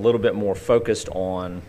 little 0.00 0.20
bit 0.20 0.34
more 0.34 0.54
focused 0.54 1.08
on 1.10 1.62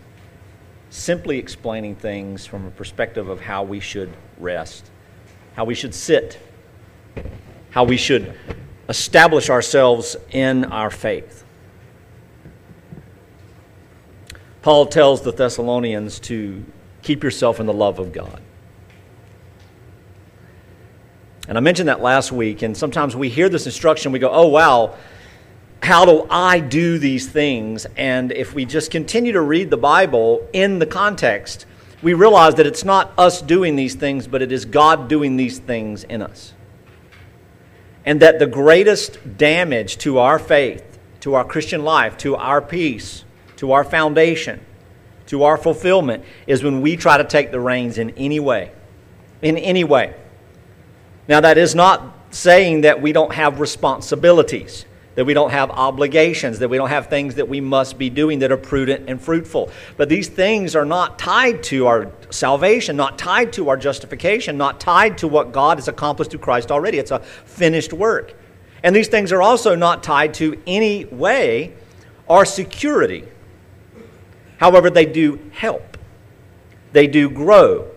simply 0.90 1.38
explaining 1.38 1.94
things 1.94 2.44
from 2.44 2.66
a 2.66 2.70
perspective 2.70 3.28
of 3.28 3.40
how 3.40 3.62
we 3.62 3.80
should 3.80 4.12
rest, 4.38 4.90
how 5.54 5.64
we 5.64 5.74
should 5.74 5.94
sit, 5.94 6.38
how 7.70 7.84
we 7.84 7.96
should 7.96 8.34
establish 8.88 9.48
ourselves 9.48 10.16
in 10.30 10.64
our 10.66 10.90
faith. 10.90 11.44
Paul 14.60 14.86
tells 14.86 15.22
the 15.22 15.32
Thessalonians 15.32 16.20
to 16.20 16.64
keep 17.02 17.24
yourself 17.24 17.58
in 17.58 17.66
the 17.66 17.72
love 17.72 17.98
of 17.98 18.12
God. 18.12 18.40
And 21.48 21.58
I 21.58 21.60
mentioned 21.60 21.88
that 21.88 22.00
last 22.00 22.30
week, 22.30 22.62
and 22.62 22.76
sometimes 22.76 23.16
we 23.16 23.28
hear 23.28 23.48
this 23.48 23.66
instruction, 23.66 24.12
we 24.12 24.20
go, 24.20 24.30
oh, 24.30 24.46
wow, 24.46 24.94
how 25.82 26.04
do 26.04 26.26
I 26.30 26.60
do 26.60 26.98
these 26.98 27.28
things? 27.28 27.86
And 27.96 28.30
if 28.30 28.54
we 28.54 28.64
just 28.64 28.90
continue 28.90 29.32
to 29.32 29.40
read 29.40 29.68
the 29.70 29.76
Bible 29.76 30.46
in 30.52 30.78
the 30.78 30.86
context, 30.86 31.66
we 32.02 32.14
realize 32.14 32.54
that 32.54 32.66
it's 32.66 32.84
not 32.84 33.12
us 33.18 33.42
doing 33.42 33.76
these 33.76 33.94
things, 33.94 34.26
but 34.26 34.42
it 34.42 34.52
is 34.52 34.64
God 34.64 35.08
doing 35.08 35.36
these 35.36 35.58
things 35.58 36.04
in 36.04 36.22
us. 36.22 36.54
And 38.04 38.20
that 38.20 38.38
the 38.38 38.46
greatest 38.46 39.36
damage 39.36 39.98
to 39.98 40.18
our 40.18 40.38
faith, 40.38 40.98
to 41.20 41.34
our 41.34 41.44
Christian 41.44 41.84
life, 41.84 42.16
to 42.18 42.36
our 42.36 42.60
peace, 42.60 43.24
to 43.56 43.72
our 43.72 43.84
foundation, 43.84 44.60
to 45.26 45.44
our 45.44 45.56
fulfillment 45.56 46.24
is 46.46 46.62
when 46.62 46.80
we 46.80 46.96
try 46.96 47.16
to 47.16 47.24
take 47.24 47.50
the 47.50 47.60
reins 47.60 47.98
in 47.98 48.10
any 48.10 48.40
way. 48.40 48.72
In 49.40 49.56
any 49.56 49.84
way. 49.84 50.14
Now, 51.28 51.40
that 51.40 51.58
is 51.58 51.74
not 51.74 52.18
saying 52.30 52.80
that 52.80 53.00
we 53.00 53.12
don't 53.12 53.32
have 53.32 53.60
responsibilities, 53.60 54.84
that 55.14 55.24
we 55.24 55.34
don't 55.34 55.50
have 55.50 55.70
obligations, 55.70 56.58
that 56.60 56.68
we 56.68 56.76
don't 56.76 56.88
have 56.88 57.08
things 57.08 57.34
that 57.34 57.48
we 57.48 57.60
must 57.60 57.98
be 57.98 58.08
doing 58.08 58.38
that 58.38 58.50
are 58.50 58.56
prudent 58.56 59.08
and 59.08 59.20
fruitful. 59.20 59.70
But 59.96 60.08
these 60.08 60.28
things 60.28 60.74
are 60.74 60.84
not 60.84 61.18
tied 61.18 61.62
to 61.64 61.86
our 61.86 62.10
salvation, 62.30 62.96
not 62.96 63.18
tied 63.18 63.52
to 63.54 63.68
our 63.68 63.76
justification, 63.76 64.56
not 64.56 64.80
tied 64.80 65.18
to 65.18 65.28
what 65.28 65.52
God 65.52 65.78
has 65.78 65.88
accomplished 65.88 66.30
through 66.30 66.40
Christ 66.40 66.70
already. 66.70 66.98
It's 66.98 67.10
a 67.10 67.18
finished 67.18 67.92
work. 67.92 68.34
And 68.82 68.96
these 68.96 69.08
things 69.08 69.32
are 69.32 69.42
also 69.42 69.74
not 69.74 70.02
tied 70.02 70.34
to 70.34 70.60
any 70.66 71.04
way 71.04 71.74
our 72.28 72.44
security. 72.44 73.24
However, 74.56 74.90
they 74.90 75.06
do 75.06 75.40
help, 75.52 75.98
they 76.92 77.06
do 77.06 77.28
grow, 77.28 77.91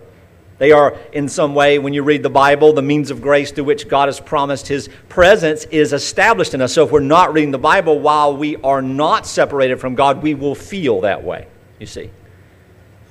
they 0.58 0.72
are, 0.72 0.98
in 1.12 1.28
some 1.28 1.54
way, 1.54 1.80
when 1.80 1.94
you 1.94 2.04
read 2.04 2.24
the 2.24 2.30
Bible, 2.30 2.72
the 2.72 2.82
means 2.82 3.12
of 3.12 3.22
grace 3.22 3.52
through 3.52 3.66
which 3.66 3.90
God 3.90 4.08
has 4.08 4.22
promised 4.22 4.68
His 4.68 4.90
presence 5.10 5.66
is 5.66 5.92
established 5.92 6.54
in 6.54 6.62
us. 6.62 6.74
So 6.74 6.86
if 6.86 6.92
we're 6.92 7.02
not 7.02 7.34
reading 7.34 7.52
the 7.52 7.58
Bible 7.58 8.00
while 8.00 8.36
we 8.38 8.56
are 8.58 8.82
not 8.82 9.28
separated 9.28 9.82
from 9.82 9.96
God, 9.96 10.24
we 10.24 10.34
will 10.34 10.56
feel 10.56 11.02
that 11.02 11.24
way, 11.24 11.48
you 11.80 11.86
see. 11.86 12.10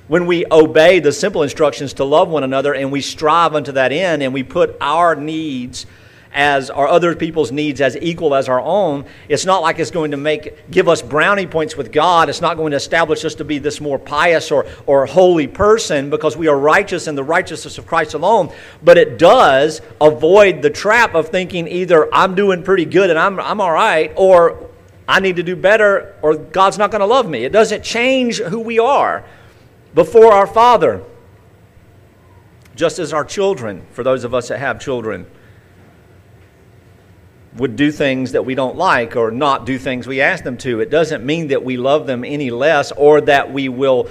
When 0.07 0.25
we 0.25 0.45
obey 0.51 0.99
the 0.99 1.11
simple 1.11 1.43
instructions 1.43 1.93
to 1.93 2.03
love 2.03 2.29
one 2.29 2.43
another 2.43 2.73
and 2.73 2.91
we 2.91 3.01
strive 3.01 3.53
unto 3.55 3.71
that 3.73 3.91
end 3.91 4.23
and 4.23 4.33
we 4.33 4.43
put 4.43 4.75
our 4.81 5.15
needs 5.15 5.85
as 6.35 6.69
our 6.69 6.87
other 6.87 7.15
people's 7.15 7.49
needs 7.49 7.79
as 7.79 7.95
equal 7.95 8.35
as 8.35 8.49
our 8.49 8.59
own, 8.59 9.05
it's 9.29 9.45
not 9.45 9.61
like 9.61 9.79
it's 9.79 9.89
going 9.89 10.11
to 10.11 10.17
make 10.17 10.69
give 10.69 10.89
us 10.89 11.01
brownie 11.01 11.47
points 11.47 11.77
with 11.77 11.93
God. 11.93 12.27
It's 12.27 12.41
not 12.41 12.57
going 12.57 12.71
to 12.71 12.77
establish 12.77 13.23
us 13.23 13.35
to 13.35 13.45
be 13.45 13.57
this 13.57 13.79
more 13.79 13.97
pious 13.97 14.51
or, 14.51 14.67
or 14.85 15.05
holy 15.05 15.47
person 15.47 16.09
because 16.09 16.35
we 16.35 16.49
are 16.49 16.59
righteous 16.59 17.07
in 17.07 17.15
the 17.15 17.23
righteousness 17.23 17.77
of 17.77 17.87
Christ 17.87 18.13
alone. 18.13 18.53
But 18.83 18.97
it 18.97 19.17
does 19.17 19.81
avoid 20.01 20.61
the 20.61 20.69
trap 20.69 21.15
of 21.15 21.29
thinking 21.29 21.69
either 21.69 22.13
I'm 22.13 22.35
doing 22.35 22.63
pretty 22.63 22.85
good 22.85 23.09
and 23.09 23.17
I'm, 23.17 23.39
I'm 23.39 23.61
all 23.61 23.71
right, 23.71 24.11
or 24.17 24.69
I 25.07 25.21
need 25.21 25.37
to 25.37 25.43
do 25.43 25.55
better, 25.55 26.15
or 26.21 26.35
God's 26.35 26.77
not 26.77 26.91
going 26.91 26.99
to 26.99 27.05
love 27.05 27.29
me. 27.29 27.45
It 27.45 27.53
doesn't 27.53 27.83
change 27.83 28.39
who 28.39 28.59
we 28.59 28.77
are 28.77 29.23
before 29.93 30.33
our 30.33 30.47
Father. 30.47 31.01
Just 32.75 32.99
as 32.99 33.13
our 33.13 33.23
children, 33.23 33.85
for 33.91 34.03
those 34.03 34.25
of 34.25 34.33
us 34.33 34.49
that 34.49 34.59
have 34.59 34.81
children, 34.81 35.27
would 37.55 37.75
do 37.75 37.91
things 37.91 38.33
that 38.33 38.45
we 38.45 38.55
don't 38.55 38.75
like 38.75 39.15
or 39.15 39.31
not 39.31 39.65
do 39.65 39.77
things 39.77 40.07
we 40.07 40.21
ask 40.21 40.43
them 40.43 40.57
to. 40.57 40.81
It 40.81 40.89
doesn't 40.89 41.25
mean 41.25 41.47
that 41.47 41.63
we 41.63 41.77
love 41.77 42.05
them 42.05 42.23
any 42.23 42.51
less 42.51 42.91
or 42.91 43.21
that 43.21 43.51
we 43.51 43.69
will 43.69 44.09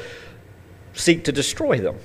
seek 0.94 1.25
to 1.25 1.32
destroy 1.32 1.78
them. 1.78 1.97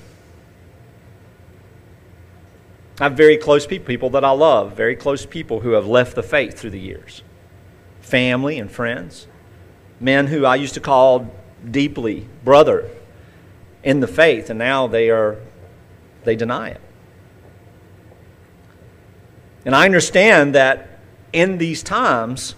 I 3.00 3.04
have 3.04 3.14
very 3.14 3.38
close 3.38 3.66
people, 3.66 3.86
people 3.86 4.10
that 4.10 4.24
I 4.24 4.32
love, 4.32 4.76
very 4.76 4.94
close 4.94 5.24
people 5.24 5.60
who 5.60 5.70
have 5.70 5.86
left 5.86 6.14
the 6.14 6.22
faith 6.22 6.58
through 6.58 6.70
the 6.70 6.80
years. 6.80 7.22
Family 8.02 8.58
and 8.58 8.70
friends. 8.70 9.26
Men 9.98 10.26
who 10.26 10.44
I 10.44 10.56
used 10.56 10.74
to 10.74 10.80
call 10.80 11.32
deeply 11.70 12.26
brother 12.44 12.90
in 13.82 14.00
the 14.00 14.06
faith, 14.06 14.50
and 14.50 14.58
now 14.58 14.86
they 14.86 15.08
are 15.08 15.38
they 16.24 16.36
deny 16.36 16.68
it. 16.68 16.80
And 19.64 19.74
I 19.74 19.84
understand 19.84 20.54
that 20.54 20.89
in 21.32 21.58
these 21.58 21.82
times 21.82 22.54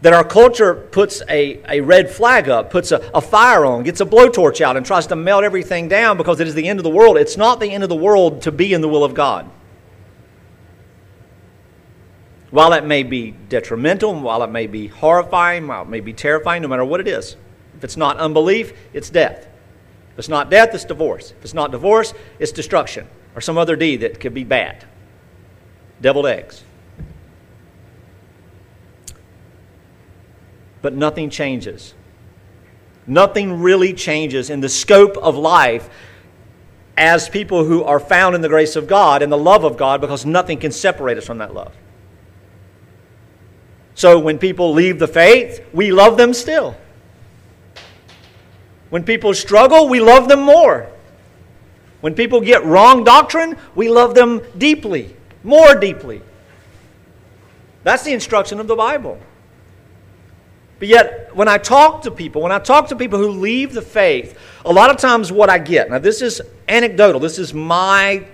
that 0.00 0.12
our 0.12 0.24
culture 0.24 0.74
puts 0.74 1.22
a, 1.28 1.60
a 1.68 1.80
red 1.80 2.08
flag 2.08 2.48
up, 2.48 2.70
puts 2.70 2.92
a, 2.92 3.10
a 3.12 3.20
fire 3.20 3.64
on, 3.64 3.82
gets 3.82 4.00
a 4.00 4.06
blowtorch 4.06 4.60
out, 4.60 4.76
and 4.76 4.86
tries 4.86 5.08
to 5.08 5.16
melt 5.16 5.42
everything 5.42 5.88
down 5.88 6.16
because 6.16 6.38
it 6.38 6.46
is 6.46 6.54
the 6.54 6.68
end 6.68 6.78
of 6.78 6.84
the 6.84 6.90
world. 6.90 7.16
It's 7.16 7.36
not 7.36 7.58
the 7.58 7.70
end 7.70 7.82
of 7.82 7.88
the 7.88 7.96
world 7.96 8.42
to 8.42 8.52
be 8.52 8.72
in 8.72 8.80
the 8.80 8.88
will 8.88 9.02
of 9.02 9.14
God. 9.14 9.50
While 12.50 12.70
that 12.70 12.86
may 12.86 13.02
be 13.02 13.32
detrimental, 13.32 14.18
while 14.20 14.42
it 14.42 14.50
may 14.50 14.66
be 14.66 14.86
horrifying, 14.86 15.66
while 15.66 15.82
it 15.82 15.88
may 15.88 16.00
be 16.00 16.12
terrifying, 16.12 16.62
no 16.62 16.68
matter 16.68 16.84
what 16.84 17.00
it 17.00 17.08
is, 17.08 17.36
if 17.76 17.84
it's 17.84 17.96
not 17.96 18.16
unbelief, 18.18 18.72
it's 18.92 19.10
death. 19.10 19.46
If 20.12 20.20
it's 20.20 20.28
not 20.28 20.50
death, 20.50 20.74
it's 20.74 20.84
divorce. 20.84 21.32
If 21.32 21.44
it's 21.44 21.54
not 21.54 21.72
divorce, 21.72 22.14
it's 22.38 22.52
destruction 22.52 23.06
or 23.34 23.40
some 23.40 23.58
other 23.58 23.76
deed 23.76 24.00
that 24.00 24.18
could 24.18 24.34
be 24.34 24.44
bad. 24.44 24.84
Deviled 26.00 26.26
eggs. 26.26 26.64
But 30.82 30.94
nothing 30.94 31.30
changes. 31.30 31.94
Nothing 33.06 33.60
really 33.60 33.94
changes 33.94 34.50
in 34.50 34.60
the 34.60 34.68
scope 34.68 35.16
of 35.16 35.36
life 35.36 35.88
as 36.96 37.28
people 37.28 37.64
who 37.64 37.84
are 37.84 38.00
found 38.00 38.34
in 38.34 38.40
the 38.40 38.48
grace 38.48 38.76
of 38.76 38.86
God 38.86 39.22
and 39.22 39.30
the 39.32 39.38
love 39.38 39.64
of 39.64 39.76
God 39.76 40.00
because 40.00 40.26
nothing 40.26 40.58
can 40.58 40.72
separate 40.72 41.16
us 41.16 41.24
from 41.24 41.38
that 41.38 41.54
love. 41.54 41.72
So 43.94 44.18
when 44.18 44.38
people 44.38 44.72
leave 44.72 44.98
the 44.98 45.08
faith, 45.08 45.64
we 45.72 45.90
love 45.90 46.16
them 46.16 46.34
still. 46.34 46.76
When 48.90 49.04
people 49.04 49.34
struggle, 49.34 49.88
we 49.88 50.00
love 50.00 50.28
them 50.28 50.42
more. 50.42 50.88
When 52.00 52.14
people 52.14 52.40
get 52.40 52.64
wrong 52.64 53.04
doctrine, 53.04 53.56
we 53.74 53.88
love 53.88 54.14
them 54.14 54.40
deeply, 54.56 55.16
more 55.42 55.74
deeply. 55.74 56.22
That's 57.82 58.04
the 58.04 58.12
instruction 58.12 58.60
of 58.60 58.66
the 58.66 58.76
Bible. 58.76 59.18
But 60.78 60.88
yet, 60.88 61.34
when 61.34 61.48
I 61.48 61.58
talk 61.58 62.02
to 62.02 62.10
people, 62.10 62.42
when 62.42 62.52
I 62.52 62.58
talk 62.58 62.88
to 62.88 62.96
people 62.96 63.18
who 63.18 63.30
leave 63.30 63.74
the 63.74 63.82
faith, 63.82 64.38
a 64.64 64.72
lot 64.72 64.90
of 64.90 64.96
times 64.96 65.32
what 65.32 65.50
I 65.50 65.58
get, 65.58 65.90
now 65.90 65.98
this 65.98 66.22
is 66.22 66.40
anecdotal, 66.68 67.20
this 67.20 67.38
is 67.38 67.52
my 67.52 68.24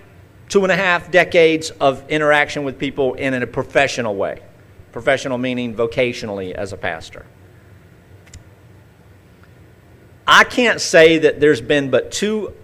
two 0.48 0.62
and 0.62 0.70
a 0.70 0.76
half 0.76 1.10
decades 1.10 1.70
of 1.70 2.08
interaction 2.10 2.64
with 2.64 2.78
people 2.78 3.14
in 3.14 3.34
a 3.34 3.46
professional 3.46 4.14
way. 4.14 4.40
Professional 4.92 5.38
meaning 5.38 5.74
vocationally 5.74 6.52
as 6.52 6.72
a 6.72 6.76
pastor. 6.76 7.24
I 10.26 10.44
can't 10.44 10.80
say 10.80 11.18
that 11.18 11.40
there's 11.40 11.60
been 11.60 11.90
but 11.90 12.12
two 12.12 12.54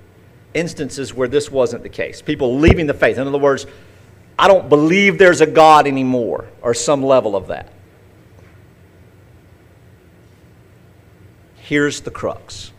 instances 0.54 1.12
where 1.14 1.28
this 1.28 1.50
wasn't 1.50 1.82
the 1.82 1.88
case. 1.88 2.22
People 2.22 2.58
leaving 2.58 2.86
the 2.86 2.94
faith. 2.94 3.18
In 3.18 3.26
other 3.26 3.38
words, 3.38 3.66
I 4.38 4.48
don't 4.48 4.68
believe 4.68 5.18
there's 5.18 5.40
a 5.40 5.46
God 5.46 5.86
anymore, 5.86 6.48
or 6.62 6.72
some 6.72 7.02
level 7.02 7.36
of 7.36 7.48
that. 7.48 7.72
Here's 11.70 12.00
the 12.00 12.10
crux 12.10 12.72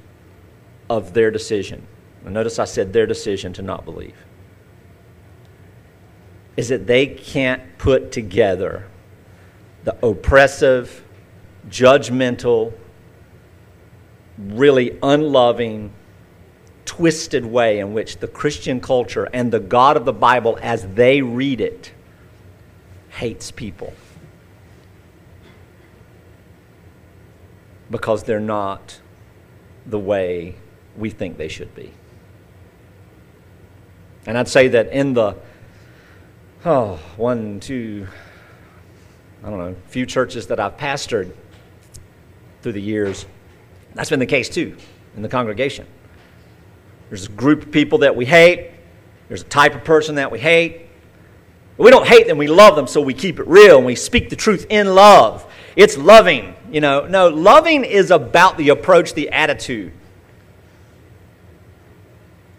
of 0.89 1.13
their 1.13 1.31
decision. 1.31 1.87
notice 2.25 2.59
I 2.59 2.65
said 2.65 2.91
their 2.91 3.05
decision 3.05 3.53
to 3.53 3.61
not 3.61 3.85
believe. 3.85 4.17
Is 6.57 6.67
that 6.67 6.87
they 6.87 7.07
can't 7.07 7.77
put 7.77 8.11
together 8.11 8.89
the 9.85 9.95
oppressive, 10.05 11.05
judgmental, 11.69 12.73
really 14.37 14.99
unloving, 15.01 15.93
twisted 16.83 17.45
way 17.45 17.79
in 17.79 17.93
which 17.93 18.17
the 18.17 18.27
Christian 18.27 18.81
culture 18.81 19.29
and 19.31 19.53
the 19.53 19.61
God 19.61 19.95
of 19.95 20.03
the 20.03 20.11
Bible, 20.11 20.59
as 20.61 20.85
they 20.95 21.21
read 21.21 21.61
it, 21.61 21.93
hates 23.07 23.51
people. 23.51 23.93
Because 27.91 28.23
they're 28.23 28.39
not 28.39 28.99
the 29.85 29.99
way 29.99 30.55
we 30.97 31.09
think 31.09 31.37
they 31.37 31.47
should 31.47 31.75
be. 31.75 31.91
And 34.25 34.37
I'd 34.37 34.47
say 34.47 34.69
that 34.69 34.91
in 34.91 35.13
the, 35.13 35.35
oh, 36.65 36.99
one, 37.17 37.59
two, 37.59 38.07
I 39.43 39.49
don't 39.49 39.59
know, 39.59 39.75
few 39.87 40.05
churches 40.05 40.47
that 40.47 40.59
I've 40.59 40.77
pastored 40.77 41.33
through 42.61 42.73
the 42.73 42.81
years, 42.81 43.25
That's 43.95 44.09
been 44.09 44.19
the 44.19 44.25
case 44.25 44.47
too 44.47 44.77
in 45.15 45.21
the 45.21 45.29
congregation. 45.29 45.85
There's 47.09 47.25
a 47.25 47.31
group 47.31 47.63
of 47.63 47.71
people 47.71 47.99
that 47.99 48.15
we 48.15 48.25
hate, 48.25 48.71
there's 49.27 49.41
a 49.41 49.45
type 49.45 49.75
of 49.75 49.83
person 49.83 50.15
that 50.15 50.31
we 50.31 50.39
hate. 50.39 50.87
We 51.77 51.89
don't 51.89 52.05
hate 52.05 52.27
them, 52.27 52.37
we 52.37 52.47
love 52.47 52.75
them, 52.75 52.85
so 52.85 53.01
we 53.01 53.13
keep 53.13 53.39
it 53.39 53.47
real 53.47 53.77
and 53.77 53.85
we 53.85 53.95
speak 53.95 54.29
the 54.29 54.35
truth 54.35 54.67
in 54.69 54.93
love. 54.93 55.50
It's 55.75 55.97
loving, 55.97 56.55
you 56.71 56.81
know. 56.81 57.07
No, 57.07 57.29
loving 57.29 57.83
is 57.83 58.11
about 58.11 58.57
the 58.57 58.69
approach, 58.69 59.13
the 59.13 59.29
attitude. 59.29 59.93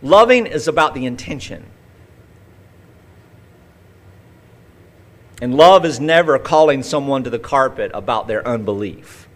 Loving 0.02 0.46
is 0.46 0.66
about 0.66 0.94
the 0.94 1.06
intention. 1.06 1.66
And 5.40 5.54
love 5.56 5.84
is 5.84 5.98
never 6.00 6.38
calling 6.38 6.82
someone 6.82 7.24
to 7.24 7.30
the 7.30 7.38
carpet 7.38 7.90
about 7.94 8.28
their 8.28 8.46
unbelief. 8.46 9.28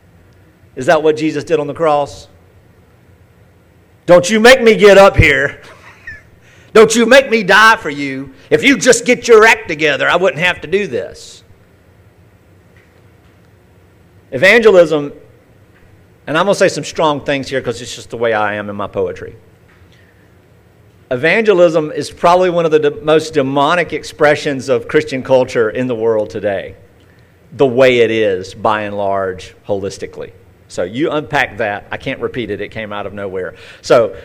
Is 0.77 0.87
that 0.87 1.03
what 1.03 1.17
Jesus 1.17 1.45
did 1.45 1.59
on 1.59 1.67
the 1.67 1.75
cross? 1.75 2.29
Don't 4.07 4.31
you 4.31 4.39
make 4.39 4.63
me 4.63 4.77
get 4.77 4.99
up 4.99 5.17
here. 5.17 5.61
Don't 6.73 6.95
you 6.95 7.07
make 7.07 7.29
me 7.29 7.43
die 7.43 7.77
for 7.77 7.91
you. 7.91 8.35
If 8.51 8.63
you 8.63 8.77
just 8.79 9.05
get 9.05 9.27
your 9.27 9.45
act 9.45 9.67
together, 9.67 10.09
I 10.09 10.17
wouldn't 10.17 10.43
have 10.43 10.61
to 10.61 10.69
do 10.69 10.87
this. 10.87 11.43
Evangelism, 14.33 15.13
and 16.27 16.37
I'm 16.37 16.47
going 16.47 16.55
to 16.55 16.59
say 16.59 16.69
some 16.69 16.85
strong 16.85 17.25
things 17.25 17.49
here 17.49 17.61
because 17.61 17.81
it's 17.81 17.95
just 17.95 18.11
the 18.11 18.17
way 18.17 18.33
I 18.33 18.55
am 18.55 18.69
in 18.69 18.77
my 18.77 18.89
poetry. 18.89 19.37
Evangelism 21.11 21.93
is 21.93 22.11
probably 22.11 22.51
one 22.51 22.65
of 22.65 22.73
the 22.73 22.81
de- 22.81 23.01
most 23.03 23.35
demonic 23.35 23.93
expressions 23.93 24.69
of 24.69 24.89
Christian 24.89 25.23
culture 25.23 25.71
in 25.71 25.87
the 25.87 25.95
world 25.95 26.31
today, 26.31 26.75
the 27.53 27.67
way 27.67 27.99
it 27.99 28.11
is, 28.11 28.55
by 28.55 28.83
and 28.83 28.97
large, 28.97 29.55
holistically. 29.69 30.33
So 30.67 30.83
you 30.83 31.13
unpack 31.13 31.59
that. 31.59 31.87
I 31.93 31.97
can't 31.97 32.21
repeat 32.21 32.51
it, 32.51 32.61
it 32.61 32.71
came 32.71 32.93
out 32.93 33.07
of 33.07 33.15
nowhere. 33.15 33.55
So, 33.83 34.21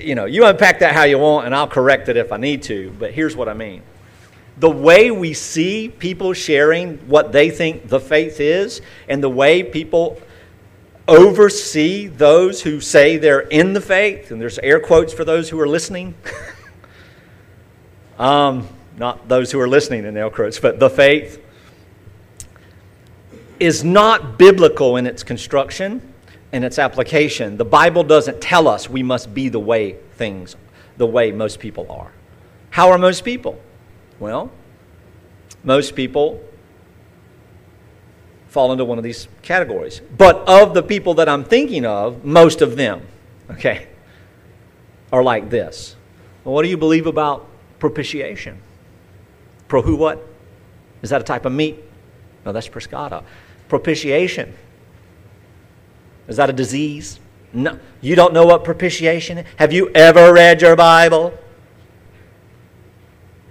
you 0.00 0.16
know, 0.16 0.24
you 0.24 0.44
unpack 0.44 0.80
that 0.80 0.92
how 0.92 1.04
you 1.04 1.18
want, 1.18 1.46
and 1.46 1.54
I'll 1.54 1.68
correct 1.68 2.08
it 2.08 2.16
if 2.16 2.32
I 2.32 2.36
need 2.36 2.64
to, 2.64 2.92
but 2.98 3.12
here's 3.12 3.36
what 3.36 3.48
I 3.48 3.54
mean. 3.54 3.82
The 4.58 4.70
way 4.70 5.10
we 5.10 5.34
see 5.34 5.88
people 5.88 6.32
sharing 6.32 6.98
what 7.08 7.32
they 7.32 7.50
think 7.50 7.88
the 7.88 8.00
faith 8.00 8.40
is, 8.40 8.80
and 9.08 9.22
the 9.22 9.28
way 9.28 9.62
people 9.62 10.20
oversee 11.08 12.06
those 12.06 12.62
who 12.62 12.80
say 12.80 13.16
they're 13.16 13.40
in 13.40 13.72
the 13.72 13.80
faith, 13.80 14.30
and 14.30 14.40
there's 14.40 14.58
air 14.60 14.80
quotes 14.80 15.12
for 15.12 15.24
those 15.24 15.48
who 15.50 15.60
are 15.60 15.68
listening. 15.68 16.14
um, 18.18 18.68
not 18.96 19.28
those 19.28 19.50
who 19.50 19.60
are 19.60 19.68
listening 19.68 20.04
in 20.04 20.16
air 20.16 20.30
quotes, 20.30 20.58
but 20.58 20.78
the 20.78 20.88
faith 20.88 21.42
is 23.60 23.84
not 23.84 24.38
biblical 24.38 24.96
in 24.96 25.06
its 25.06 25.22
construction 25.22 26.00
and 26.52 26.64
its 26.64 26.78
application. 26.78 27.56
The 27.56 27.64
Bible 27.64 28.04
doesn't 28.04 28.40
tell 28.40 28.68
us 28.68 28.88
we 28.88 29.02
must 29.02 29.34
be 29.34 29.48
the 29.48 29.60
way 29.60 29.96
things, 30.12 30.56
the 30.96 31.06
way 31.06 31.32
most 31.32 31.58
people 31.58 31.86
are. 31.90 32.12
How 32.70 32.90
are 32.90 32.98
most 32.98 33.24
people? 33.24 33.60
Well, 34.18 34.50
most 35.62 35.94
people 35.94 36.42
fall 38.48 38.70
into 38.70 38.84
one 38.84 38.98
of 38.98 39.04
these 39.04 39.26
categories. 39.42 40.00
But 40.16 40.36
of 40.48 40.74
the 40.74 40.82
people 40.82 41.14
that 41.14 41.28
I'm 41.28 41.44
thinking 41.44 41.84
of, 41.84 42.24
most 42.24 42.62
of 42.62 42.76
them, 42.76 43.02
okay, 43.50 43.88
are 45.12 45.22
like 45.22 45.50
this. 45.50 45.96
Well, 46.44 46.54
what 46.54 46.62
do 46.62 46.68
you 46.68 46.76
believe 46.76 47.06
about 47.06 47.48
propitiation? 47.78 48.60
Pro 49.66 49.82
who 49.82 49.96
what? 49.96 50.24
Is 51.02 51.10
that 51.10 51.20
a 51.20 51.24
type 51.24 51.44
of 51.44 51.52
meat? 51.52 51.82
No, 52.46 52.52
that's 52.52 52.68
prosciutto. 52.68 53.24
Propitiation. 53.68 54.54
Is 56.28 56.36
that 56.36 56.48
a 56.48 56.52
disease? 56.52 57.18
No. 57.52 57.78
You 58.00 58.16
don't 58.16 58.32
know 58.32 58.46
what 58.46 58.64
propitiation 58.64 59.38
is? 59.38 59.46
Have 59.56 59.72
you 59.72 59.90
ever 59.94 60.32
read 60.32 60.62
your 60.62 60.76
Bible? 60.76 61.36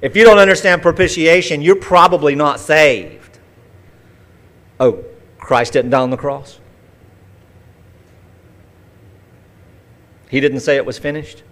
If 0.03 0.17
you 0.17 0.25
don't 0.25 0.37
understand 0.37 0.81
propitiation, 0.81 1.61
you're 1.61 1.77
probably 1.77 2.35
not 2.35 2.59
saved. 2.59 3.39
Oh, 4.77 5.01
Christ 5.37 5.71
didn't 5.71 5.91
die 5.91 6.01
on 6.01 6.09
the 6.09 6.17
cross? 6.17 6.59
He 10.29 10.41
didn't 10.41 10.59
say 10.59 10.75
it 10.75 10.85
was 10.85 10.99
finished? 10.99 11.43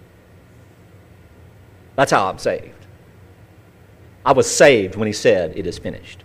That's 1.96 2.10
how 2.10 2.28
I'm 2.28 2.36
saved. 2.36 2.84
I 4.26 4.32
was 4.32 4.54
saved 4.54 4.96
when 4.96 5.06
he 5.06 5.14
said, 5.14 5.56
It 5.56 5.66
is 5.66 5.78
finished. 5.78 6.22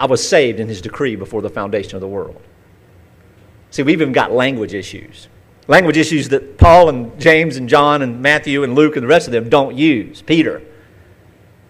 I 0.00 0.06
was 0.06 0.28
saved 0.28 0.58
in 0.58 0.66
his 0.66 0.80
decree 0.80 1.14
before 1.14 1.40
the 1.40 1.50
foundation 1.50 1.94
of 1.94 2.00
the 2.00 2.08
world. 2.08 2.42
See, 3.70 3.84
we've 3.84 4.00
even 4.00 4.12
got 4.12 4.32
language 4.32 4.74
issues. 4.74 5.28
Language 5.68 5.96
issues 5.96 6.28
that 6.28 6.58
Paul 6.58 6.88
and 6.88 7.18
James 7.20 7.56
and 7.56 7.68
John 7.68 8.02
and 8.02 8.22
Matthew 8.22 8.62
and 8.62 8.74
Luke 8.74 8.96
and 8.96 9.02
the 9.02 9.08
rest 9.08 9.26
of 9.26 9.32
them 9.32 9.48
don't 9.48 9.76
use. 9.76 10.22
Peter 10.22 10.62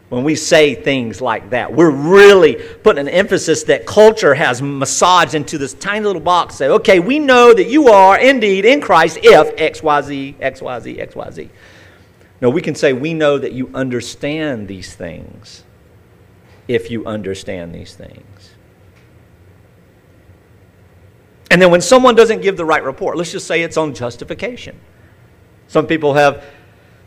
when 0.09 0.23
we 0.23 0.35
say 0.35 0.75
things 0.75 1.21
like 1.21 1.51
that. 1.51 1.73
We're 1.73 1.91
really 1.91 2.55
putting 2.55 3.01
an 3.01 3.13
emphasis 3.13 3.65
that 3.65 3.87
culture 3.87 4.35
has 4.35 4.63
massaged 4.63 5.35
into 5.35 5.59
this 5.59 5.75
tiny 5.75 6.05
little 6.05 6.23
box. 6.23 6.57
Say, 6.57 6.69
okay, 6.69 7.01
we 7.01 7.19
know 7.19 7.53
that 7.53 7.69
you 7.69 7.89
are 7.89 8.19
indeed 8.19 8.65
in 8.65 8.81
Christ 8.81 9.19
if 9.23 9.57
XYZ, 9.57 10.35
XYZ, 10.37 11.13
XYZ. 11.13 11.49
No, 12.41 12.51
we 12.51 12.63
can 12.63 12.75
say 12.75 12.93
we 12.93 13.15
know 13.15 13.39
that 13.39 13.53
you 13.53 13.71
understand 13.75 14.69
these 14.69 14.95
things 14.95 15.65
if 16.69 16.91
you 16.91 17.05
understand 17.07 17.75
these 17.75 17.95
things. 17.95 18.25
And 21.51 21.63
then 21.63 21.71
when 21.71 21.81
someone 21.81 22.15
doesn't 22.15 22.43
give 22.43 22.57
the 22.57 22.65
right 22.65 22.83
report, 22.83 23.17
let's 23.17 23.33
just 23.33 23.47
say 23.47 23.63
it's 23.63 23.77
on 23.77 23.95
justification. 23.95 24.79
Some 25.69 25.87
people 25.87 26.15
have 26.15 26.45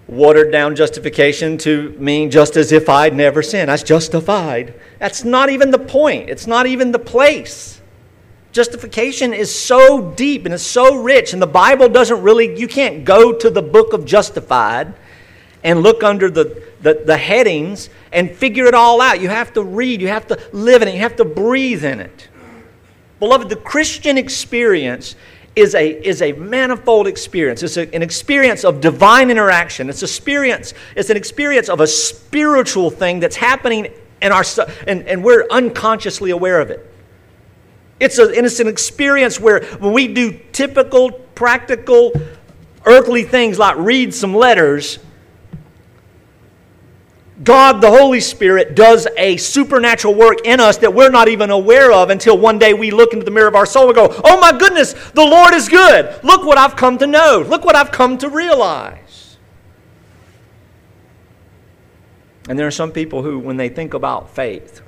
watered 0.07 0.51
down 0.51 0.75
justification 0.75 1.57
to 1.59 1.91
mean 1.99 2.31
just 2.31 2.57
as 2.57 2.71
if 2.71 2.89
I'd 2.89 3.15
never 3.15 3.43
sinned. 3.43 3.69
That's 3.69 3.83
justified. 3.83 4.73
That's 4.97 5.23
not 5.23 5.49
even 5.49 5.71
the 5.71 5.79
point, 5.79 6.29
it's 6.29 6.47
not 6.47 6.65
even 6.65 6.91
the 6.91 6.99
place. 6.99 7.81
Justification 8.51 9.33
is 9.33 9.53
so 9.53 10.11
deep 10.13 10.45
and 10.45 10.53
it's 10.53 10.63
so 10.63 11.03
rich, 11.03 11.33
and 11.33 11.41
the 11.41 11.47
Bible 11.47 11.87
doesn't 11.87 12.23
really, 12.23 12.59
you 12.59 12.67
can't 12.67 13.05
go 13.05 13.31
to 13.31 13.49
the 13.49 13.61
book 13.61 13.93
of 13.93 14.05
justified 14.05 14.95
and 15.63 15.83
look 15.83 16.03
under 16.03 16.31
the, 16.31 16.63
the, 16.81 17.03
the 17.05 17.17
headings 17.17 17.89
and 18.11 18.31
figure 18.31 18.65
it 18.65 18.73
all 18.73 19.01
out. 19.01 19.21
You 19.21 19.29
have 19.29 19.53
to 19.53 19.63
read, 19.63 20.01
you 20.01 20.07
have 20.07 20.25
to 20.27 20.39
live 20.51 20.81
in 20.81 20.87
it, 20.87 20.95
you 20.95 21.01
have 21.01 21.17
to 21.17 21.25
breathe 21.25 21.85
in 21.85 21.99
it. 21.99 22.28
Beloved, 23.19 23.49
the 23.49 23.55
Christian 23.55 24.17
experience 24.17 25.15
is 25.55 25.75
a, 25.75 26.07
is 26.07 26.21
a 26.21 26.31
manifold 26.33 27.07
experience. 27.07 27.63
It's 27.63 27.77
a, 27.77 27.93
an 27.93 28.01
experience 28.01 28.63
of 28.63 28.81
divine 28.81 29.29
interaction. 29.29 29.89
It's, 29.89 30.03
experience, 30.03 30.73
it's 30.95 31.09
an 31.09 31.17
experience 31.17 31.69
of 31.69 31.81
a 31.81 31.87
spiritual 31.87 32.89
thing 32.89 33.19
that's 33.19 33.35
happening 33.35 33.93
in 34.21 34.31
our, 34.31 34.43
and, 34.87 35.07
and 35.07 35.23
we're 35.23 35.45
unconsciously 35.49 36.31
aware 36.31 36.61
of 36.61 36.69
it. 36.69 36.85
It's, 37.99 38.17
a, 38.17 38.27
and 38.29 38.45
it's 38.45 38.59
an 38.61 38.67
experience 38.67 39.39
where 39.39 39.65
when 39.75 39.91
we 39.91 40.07
do 40.07 40.39
typical, 40.53 41.11
practical, 41.11 42.13
earthly 42.85 43.23
things 43.23 43.59
like 43.59 43.75
read 43.77 44.13
some 44.13 44.33
letters, 44.33 44.99
God, 47.43 47.79
the 47.79 47.89
Holy 47.89 48.19
Spirit, 48.19 48.75
does 48.75 49.07
a 49.17 49.37
supernatural 49.37 50.13
work 50.13 50.39
in 50.45 50.59
us 50.59 50.77
that 50.77 50.93
we're 50.93 51.09
not 51.09 51.29
even 51.29 51.49
aware 51.49 51.91
of 51.91 52.09
until 52.09 52.37
one 52.37 52.59
day 52.59 52.73
we 52.73 52.91
look 52.91 53.13
into 53.13 53.23
the 53.23 53.31
mirror 53.31 53.47
of 53.47 53.55
our 53.55 53.65
soul 53.65 53.85
and 53.85 53.95
go, 53.95 54.13
Oh 54.25 54.39
my 54.41 54.57
goodness, 54.57 54.93
the 55.11 55.23
Lord 55.23 55.53
is 55.53 55.69
good. 55.69 56.19
Look 56.23 56.43
what 56.45 56.57
I've 56.57 56.75
come 56.75 56.97
to 56.97 57.07
know. 57.07 57.45
Look 57.47 57.63
what 57.63 57.75
I've 57.75 57.91
come 57.91 58.17
to 58.17 58.29
realize. 58.29 59.37
And 62.49 62.57
there 62.57 62.67
are 62.67 62.71
some 62.71 62.91
people 62.91 63.23
who, 63.23 63.39
when 63.39 63.57
they 63.57 63.69
think 63.69 63.93
about 63.93 64.31
faith, 64.31 64.81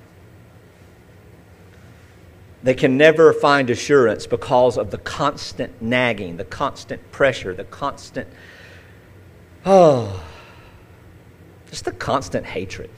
they 2.63 2.73
can 2.73 2.97
never 2.97 3.33
find 3.33 3.69
assurance 3.69 4.27
because 4.27 4.77
of 4.77 4.91
the 4.91 4.97
constant 4.97 5.81
nagging, 5.81 6.37
the 6.37 6.43
constant 6.43 7.11
pressure, 7.11 7.53
the 7.53 7.63
constant, 7.63 8.27
oh, 9.65 10.23
just 11.71 11.85
the 11.85 11.91
constant 11.91 12.45
hatred. 12.45 12.89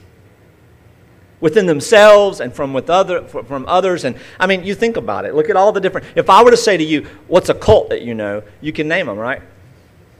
Within 1.40 1.66
themselves 1.66 2.40
and 2.40 2.52
from 2.52 2.72
with 2.72 2.90
other 2.90 3.22
from 3.24 3.66
others 3.68 4.04
and 4.04 4.16
i 4.38 4.46
mean 4.46 4.64
you 4.64 4.74
think 4.74 4.96
about 4.96 5.24
it. 5.24 5.34
Look 5.34 5.48
at 5.48 5.56
all 5.56 5.72
the 5.72 5.80
different 5.80 6.06
if 6.14 6.28
i 6.28 6.42
were 6.42 6.50
to 6.50 6.56
say 6.56 6.76
to 6.76 6.84
you 6.84 7.06
what's 7.28 7.48
a 7.48 7.54
cult 7.54 7.90
that 7.90 8.02
you 8.02 8.14
know 8.14 8.42
you 8.60 8.72
can 8.72 8.88
name 8.88 9.06
them 9.06 9.18
right? 9.18 9.40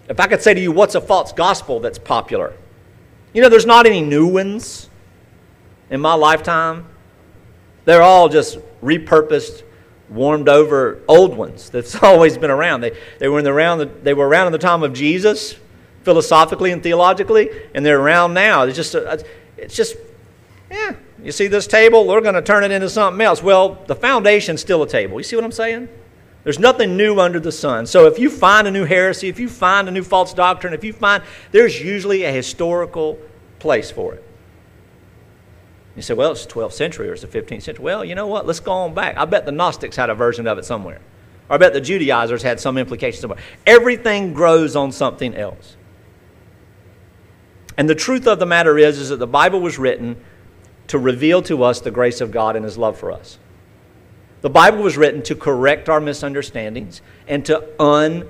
If 0.09 0.21
i 0.21 0.27
could 0.27 0.43
say 0.43 0.55
to 0.55 0.61
you 0.61 0.71
what's 0.73 0.95
a 0.95 1.01
false 1.01 1.33
gospel 1.33 1.81
that's 1.81 1.99
popular? 1.99 2.55
You 3.33 3.43
know 3.43 3.49
there's 3.49 3.67
not 3.67 3.87
any 3.87 4.01
new 4.01 4.27
ones 4.27 4.89
in 5.91 6.01
my 6.01 6.15
lifetime. 6.15 6.87
They're 7.85 8.03
all 8.03 8.29
just 8.29 8.59
repurposed 8.83 9.63
warmed 10.11 10.49
over 10.49 11.01
old 11.09 11.37
ones 11.37 11.71
that's 11.71 11.95
always 12.03 12.37
been 12.37 12.51
around. 12.51 12.83
They, 12.83 12.97
they 13.19 13.29
were 13.29 13.39
in 13.39 13.45
the 13.45 13.51
around 13.51 14.05
they 14.05 14.15
were 14.15 14.29
around 14.29 14.47
in 14.47 14.53
the 14.53 14.59
time 14.59 14.83
of 14.83 14.93
jesus 14.93 15.57
philosophically 16.05 16.71
and 16.71 16.83
theologically, 16.83 17.51
and 17.75 17.85
they're 17.85 18.01
around 18.01 18.35
now. 18.35 18.63
It's 18.63 18.77
just, 18.77 18.95
uh, 18.95 19.19
it's 19.57 19.75
just, 19.75 19.97
yeah. 20.71 20.95
You 21.23 21.33
see 21.33 21.47
this 21.47 21.67
table? 21.67 22.07
We're 22.07 22.21
going 22.21 22.35
to 22.35 22.43
turn 22.43 22.65
it 22.65 22.71
into 22.71 22.91
something 22.91 23.21
else. 23.21 23.43
Well, 23.43 23.83
the 23.87 23.95
foundation's 23.95 24.61
still 24.61 24.83
a 24.83 24.89
table. 24.89 25.19
You 25.19 25.25
see 25.25 25.37
what 25.37 25.45
I'm 25.45 25.53
saying? 25.53 25.89
There's 26.45 26.59
nothing 26.59 26.99
new 26.99 27.19
under 27.19 27.41
the 27.41 27.53
sun. 27.53 27.87
So 27.87 28.07
if 28.07 28.19
you 28.19 28.29
find 28.29 28.69
a 28.69 28.71
new 28.71 28.85
heresy, 28.85 29.29
if 29.29 29.41
you 29.41 29.49
find 29.49 29.89
a 29.89 29.91
new 29.91 30.03
false 30.03 30.35
doctrine, 30.35 30.75
if 30.75 30.85
you 30.85 30.93
find, 30.93 31.23
there's 31.53 31.81
usually 31.81 32.25
a 32.25 32.31
historical 32.31 33.19
place 33.59 33.91
for 33.91 34.15
it. 34.15 34.25
You 35.97 36.03
say, 36.03 36.13
well, 36.13 36.33
it's 36.33 36.45
the 36.45 36.53
12th 36.53 36.73
century 36.73 37.09
or 37.09 37.15
it's 37.15 37.23
the 37.23 37.29
15th 37.29 37.63
century. 37.63 37.83
Well, 37.83 38.05
you 38.05 38.15
know 38.15 38.27
what? 38.27 38.47
Let's 38.47 38.61
go 38.61 38.73
on 38.73 38.93
back. 38.93 39.17
I 39.17 39.25
bet 39.25 39.47
the 39.47 39.53
Gnostics 39.53 39.97
had 39.97 40.11
a 40.11 40.15
version 40.15 40.47
of 40.47 40.59
it 40.59 40.67
somewhere. 40.67 41.01
Or 41.49 41.55
I 41.55 41.57
bet 41.57 41.73
the 41.73 41.81
Judaizers 41.81 42.43
had 42.43 42.61
some 42.61 42.77
implication 42.77 43.21
somewhere. 43.21 43.39
Everything 43.67 44.35
grows 44.35 44.77
on 44.77 44.93
something 44.93 45.35
else. 45.35 45.77
And 47.76 47.88
the 47.88 47.95
truth 47.95 48.26
of 48.26 48.38
the 48.38 48.47
matter 48.47 48.78
is, 48.78 48.99
is 48.99 49.09
that 49.09 49.19
the 49.19 49.26
Bible 49.26 49.61
was 49.61 49.78
written 49.78 50.16
to 50.88 50.99
reveal 50.99 51.43
to 51.43 51.62
us 51.64 51.81
the 51.81 51.90
grace 51.90 52.21
of 52.21 52.31
God 52.31 52.57
and 52.57 52.64
His 52.64 52.78
love 52.78 52.99
for 52.99 53.11
us. 53.11 53.38
The 54.43 54.50
Bible 54.50 54.83
was 54.83 54.97
written 54.97 55.23
to 55.23 55.35
correct 55.35 55.88
our 55.88 56.00
misunderstandings 56.00 57.00
and 57.26 57.45
to 57.47 57.66
un 57.81 58.28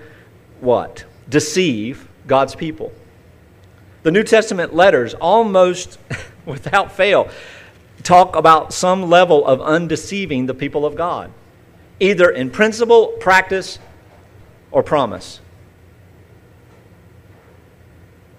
what? 0.60 1.04
Deceive 1.28 2.08
God's 2.26 2.54
people. 2.54 2.92
The 4.02 4.10
New 4.10 4.22
Testament 4.22 4.74
letters 4.74 5.14
almost 5.14 5.98
without 6.46 6.92
fail 6.92 7.28
talk 8.02 8.36
about 8.36 8.72
some 8.72 9.08
level 9.08 9.46
of 9.46 9.60
undeceiving 9.60 10.46
the 10.46 10.54
people 10.54 10.84
of 10.84 10.94
God, 10.94 11.32
either 11.98 12.30
in 12.30 12.50
principle, 12.50 13.08
practice, 13.18 13.78
or 14.70 14.82
promise. 14.82 15.40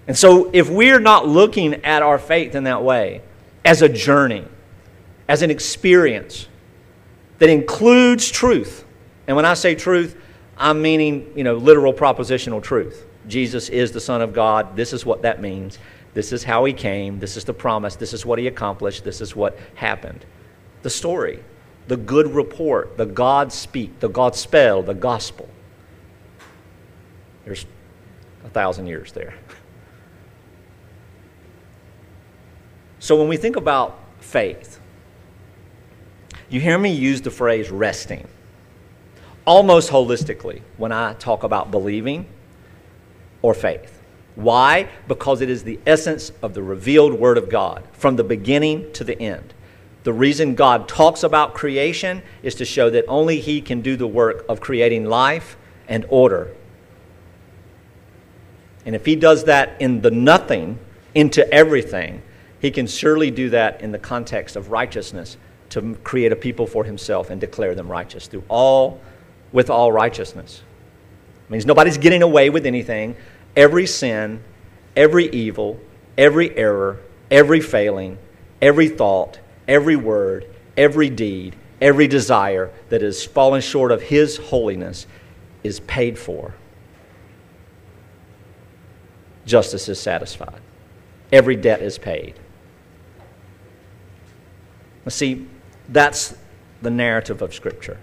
And 0.08 0.16
so, 0.16 0.50
if 0.52 0.70
we're 0.70 1.00
not 1.00 1.26
looking 1.26 1.84
at 1.84 2.02
our 2.02 2.18
faith 2.18 2.54
in 2.54 2.64
that 2.64 2.82
way, 2.82 3.22
as 3.64 3.82
a 3.82 3.88
journey, 3.88 4.44
as 5.28 5.42
an 5.42 5.50
experience 5.50 6.46
that 7.38 7.48
includes 7.48 8.30
truth, 8.30 8.84
and 9.26 9.36
when 9.36 9.44
I 9.44 9.54
say 9.54 9.74
truth, 9.74 10.16
I'm 10.56 10.80
meaning, 10.80 11.32
you 11.34 11.44
know, 11.44 11.56
literal 11.56 11.92
propositional 11.92 12.62
truth. 12.62 13.04
Jesus 13.26 13.68
is 13.68 13.92
the 13.92 14.00
Son 14.00 14.22
of 14.22 14.32
God. 14.32 14.76
This 14.76 14.92
is 14.92 15.04
what 15.04 15.22
that 15.22 15.40
means. 15.40 15.78
This 16.14 16.32
is 16.32 16.44
how 16.44 16.64
he 16.64 16.72
came. 16.72 17.18
This 17.18 17.36
is 17.36 17.44
the 17.44 17.52
promise. 17.52 17.96
This 17.96 18.14
is 18.14 18.24
what 18.24 18.38
he 18.38 18.46
accomplished. 18.46 19.04
This 19.04 19.20
is 19.20 19.36
what 19.36 19.58
happened. 19.74 20.24
The 20.82 20.90
story, 20.90 21.42
the 21.88 21.96
good 21.96 22.28
report, 22.28 22.96
the 22.96 23.04
God 23.04 23.52
speak, 23.52 24.00
the 24.00 24.08
God 24.08 24.34
spell, 24.34 24.82
the 24.82 24.94
gospel. 24.94 25.48
There's 27.44 27.66
a 28.44 28.48
thousand 28.48 28.86
years 28.86 29.12
there. 29.12 29.34
So 33.06 33.14
when 33.14 33.28
we 33.28 33.36
think 33.36 33.54
about 33.54 34.00
faith, 34.18 34.80
you 36.48 36.60
hear 36.60 36.76
me 36.76 36.90
use 36.90 37.20
the 37.20 37.30
phrase 37.30 37.70
resting 37.70 38.26
almost 39.44 39.92
holistically 39.92 40.62
when 40.76 40.90
I 40.90 41.12
talk 41.12 41.44
about 41.44 41.70
believing 41.70 42.26
or 43.42 43.54
faith. 43.54 44.02
Why? 44.34 44.88
Because 45.06 45.40
it 45.40 45.48
is 45.48 45.62
the 45.62 45.78
essence 45.86 46.32
of 46.42 46.54
the 46.54 46.64
revealed 46.64 47.12
Word 47.12 47.38
of 47.38 47.48
God 47.48 47.84
from 47.92 48.16
the 48.16 48.24
beginning 48.24 48.92
to 48.94 49.04
the 49.04 49.16
end. 49.22 49.54
The 50.02 50.12
reason 50.12 50.56
God 50.56 50.88
talks 50.88 51.22
about 51.22 51.54
creation 51.54 52.24
is 52.42 52.56
to 52.56 52.64
show 52.64 52.90
that 52.90 53.04
only 53.06 53.38
He 53.38 53.60
can 53.60 53.82
do 53.82 53.94
the 53.94 54.08
work 54.08 54.44
of 54.48 54.58
creating 54.58 55.04
life 55.04 55.56
and 55.86 56.04
order. 56.08 56.52
And 58.84 58.96
if 58.96 59.06
He 59.06 59.14
does 59.14 59.44
that 59.44 59.80
in 59.80 60.00
the 60.00 60.10
nothing 60.10 60.80
into 61.14 61.48
everything, 61.54 62.22
he 62.66 62.72
can 62.72 62.88
surely 62.88 63.30
do 63.30 63.50
that 63.50 63.80
in 63.80 63.92
the 63.92 63.98
context 63.98 64.56
of 64.56 64.72
righteousness 64.72 65.36
to 65.68 65.94
create 66.02 66.32
a 66.32 66.36
people 66.36 66.66
for 66.66 66.82
himself 66.82 67.30
and 67.30 67.40
declare 67.40 67.76
them 67.76 67.88
righteous 67.88 68.26
through 68.26 68.42
all 68.48 69.00
with 69.52 69.70
all 69.70 69.92
righteousness. 69.92 70.62
It 71.44 71.52
means 71.52 71.64
nobody's 71.64 71.96
getting 71.96 72.24
away 72.24 72.50
with 72.50 72.66
anything. 72.66 73.14
Every 73.54 73.86
sin, 73.86 74.42
every 74.96 75.28
evil, 75.28 75.78
every 76.18 76.56
error, 76.56 76.98
every 77.30 77.60
failing, 77.60 78.18
every 78.60 78.88
thought, 78.88 79.38
every 79.68 79.94
word, 79.94 80.44
every 80.76 81.08
deed, 81.08 81.54
every 81.80 82.08
desire 82.08 82.72
that 82.88 83.00
has 83.00 83.24
fallen 83.24 83.60
short 83.60 83.92
of 83.92 84.02
his 84.02 84.38
holiness 84.38 85.06
is 85.62 85.78
paid 85.78 86.18
for. 86.18 86.52
Justice 89.44 89.88
is 89.88 90.00
satisfied. 90.00 90.60
Every 91.30 91.54
debt 91.54 91.80
is 91.80 91.96
paid. 91.96 92.34
See, 95.08 95.46
that's 95.88 96.36
the 96.82 96.90
narrative 96.90 97.42
of 97.42 97.54
Scripture. 97.54 97.98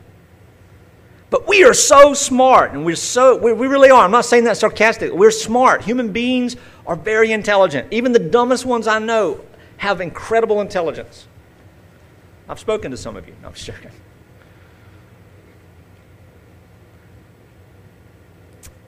But 1.29 1.47
we 1.47 1.63
are 1.63 1.73
so 1.73 2.13
smart, 2.13 2.73
and 2.73 2.85
we're 2.85 2.95
so, 2.95 3.37
we, 3.37 3.53
we 3.53 3.67
really 3.67 3.89
are. 3.89 4.05
I'm 4.05 4.11
not 4.11 4.25
saying 4.25 4.43
that 4.43 4.57
sarcastic. 4.57 5.11
We're 5.11 5.31
smart. 5.31 5.83
Human 5.83 6.11
beings 6.11 6.55
are 6.85 6.95
very 6.95 7.31
intelligent. 7.31 7.91
Even 7.91 8.11
the 8.11 8.19
dumbest 8.19 8.65
ones 8.65 8.87
I 8.87 8.99
know 8.99 9.41
have 9.77 9.99
incredible 9.99 10.61
intelligence. 10.61 11.27
I've 12.47 12.59
spoken 12.59 12.91
to 12.91 12.97
some 12.97 13.15
of 13.17 13.27
you. 13.27 13.35
No, 13.41 13.47
I'm 13.47 13.53
joking. 13.55 13.91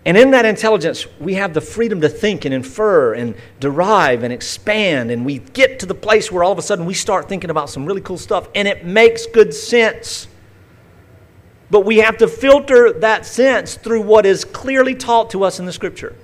And 0.05 0.15
in 0.15 0.31
that 0.31 0.45
intelligence, 0.45 1.07
we 1.19 1.33
have 1.33 1.53
the 1.53 1.62
freedom 1.62 2.00
to 2.01 2.09
think 2.09 2.45
and 2.45 2.53
infer 2.53 3.15
and 3.15 3.35
derive 3.59 4.21
and 4.21 4.31
expand. 4.31 5.09
And 5.09 5.25
we 5.25 5.39
get 5.39 5.79
to 5.79 5.88
the 5.88 5.95
place 5.95 6.31
where 6.31 6.43
all 6.43 6.51
of 6.51 6.59
a 6.59 6.62
sudden 6.62 6.85
we 6.85 6.93
start 6.93 7.27
thinking 7.27 7.50
about 7.50 7.71
some 7.71 7.85
really 7.85 8.01
cool 8.01 8.19
stuff 8.19 8.47
and 8.53 8.67
it 8.67 8.85
makes 8.85 9.25
good 9.25 9.53
sense. 9.53 10.27
But 11.71 11.85
we 11.85 11.97
have 11.97 12.17
to 12.19 12.27
filter 12.27 12.93
that 12.93 13.25
sense 13.25 13.75
through 13.75 14.01
what 14.01 14.27
is 14.27 14.45
clearly 14.45 14.93
taught 14.93 15.31
to 15.31 15.43
us 15.43 15.59
in 15.59 15.65
the 15.65 15.74
scripture 15.74 16.15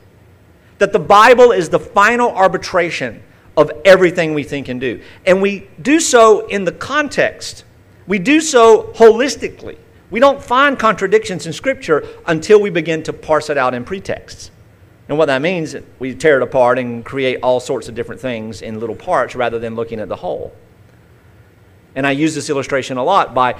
that 0.78 0.92
the 0.92 1.00
Bible 1.00 1.52
is 1.52 1.70
the 1.70 1.80
final 1.80 2.32
arbitration 2.32 3.22
of 3.56 3.72
everything 3.86 4.34
we 4.34 4.44
think 4.44 4.68
and 4.68 4.82
do. 4.82 5.00
And 5.28 5.40
we 5.40 5.68
do 5.80 6.00
so 6.00 6.48
in 6.48 6.66
the 6.66 6.72
context, 6.72 7.66
we 8.08 8.18
do 8.18 8.42
so 8.42 8.92
holistically. 8.96 9.78
We 10.12 10.20
don't 10.20 10.44
find 10.44 10.78
contradictions 10.78 11.48
in 11.48 11.54
Scripture 11.54 12.06
until 12.28 12.62
we 12.62 12.70
begin 12.70 13.02
to 13.04 13.14
parse 13.14 13.50
it 13.50 13.58
out 13.58 13.74
in 13.74 13.86
pretexts. 13.86 14.52
And 15.08 15.18
what 15.18 15.26
that 15.26 15.42
means, 15.42 15.76
we 16.00 16.14
tear 16.14 16.38
it 16.38 16.44
apart 16.44 16.78
and 16.78 17.04
create 17.04 17.40
all 17.42 17.60
sorts 17.60 17.90
of 17.90 17.96
different 17.96 18.22
things 18.22 18.62
in 18.62 18.80
little 18.80 18.96
parts 18.96 19.36
rather 19.36 19.58
than 19.58 19.76
looking 19.76 20.00
at 20.00 20.10
the 20.10 20.18
whole. 20.18 20.54
And 21.96 22.06
I 22.06 22.12
use 22.12 22.36
this 22.36 22.50
illustration 22.50 22.98
a 22.98 23.04
lot 23.04 23.34
by 23.34 23.60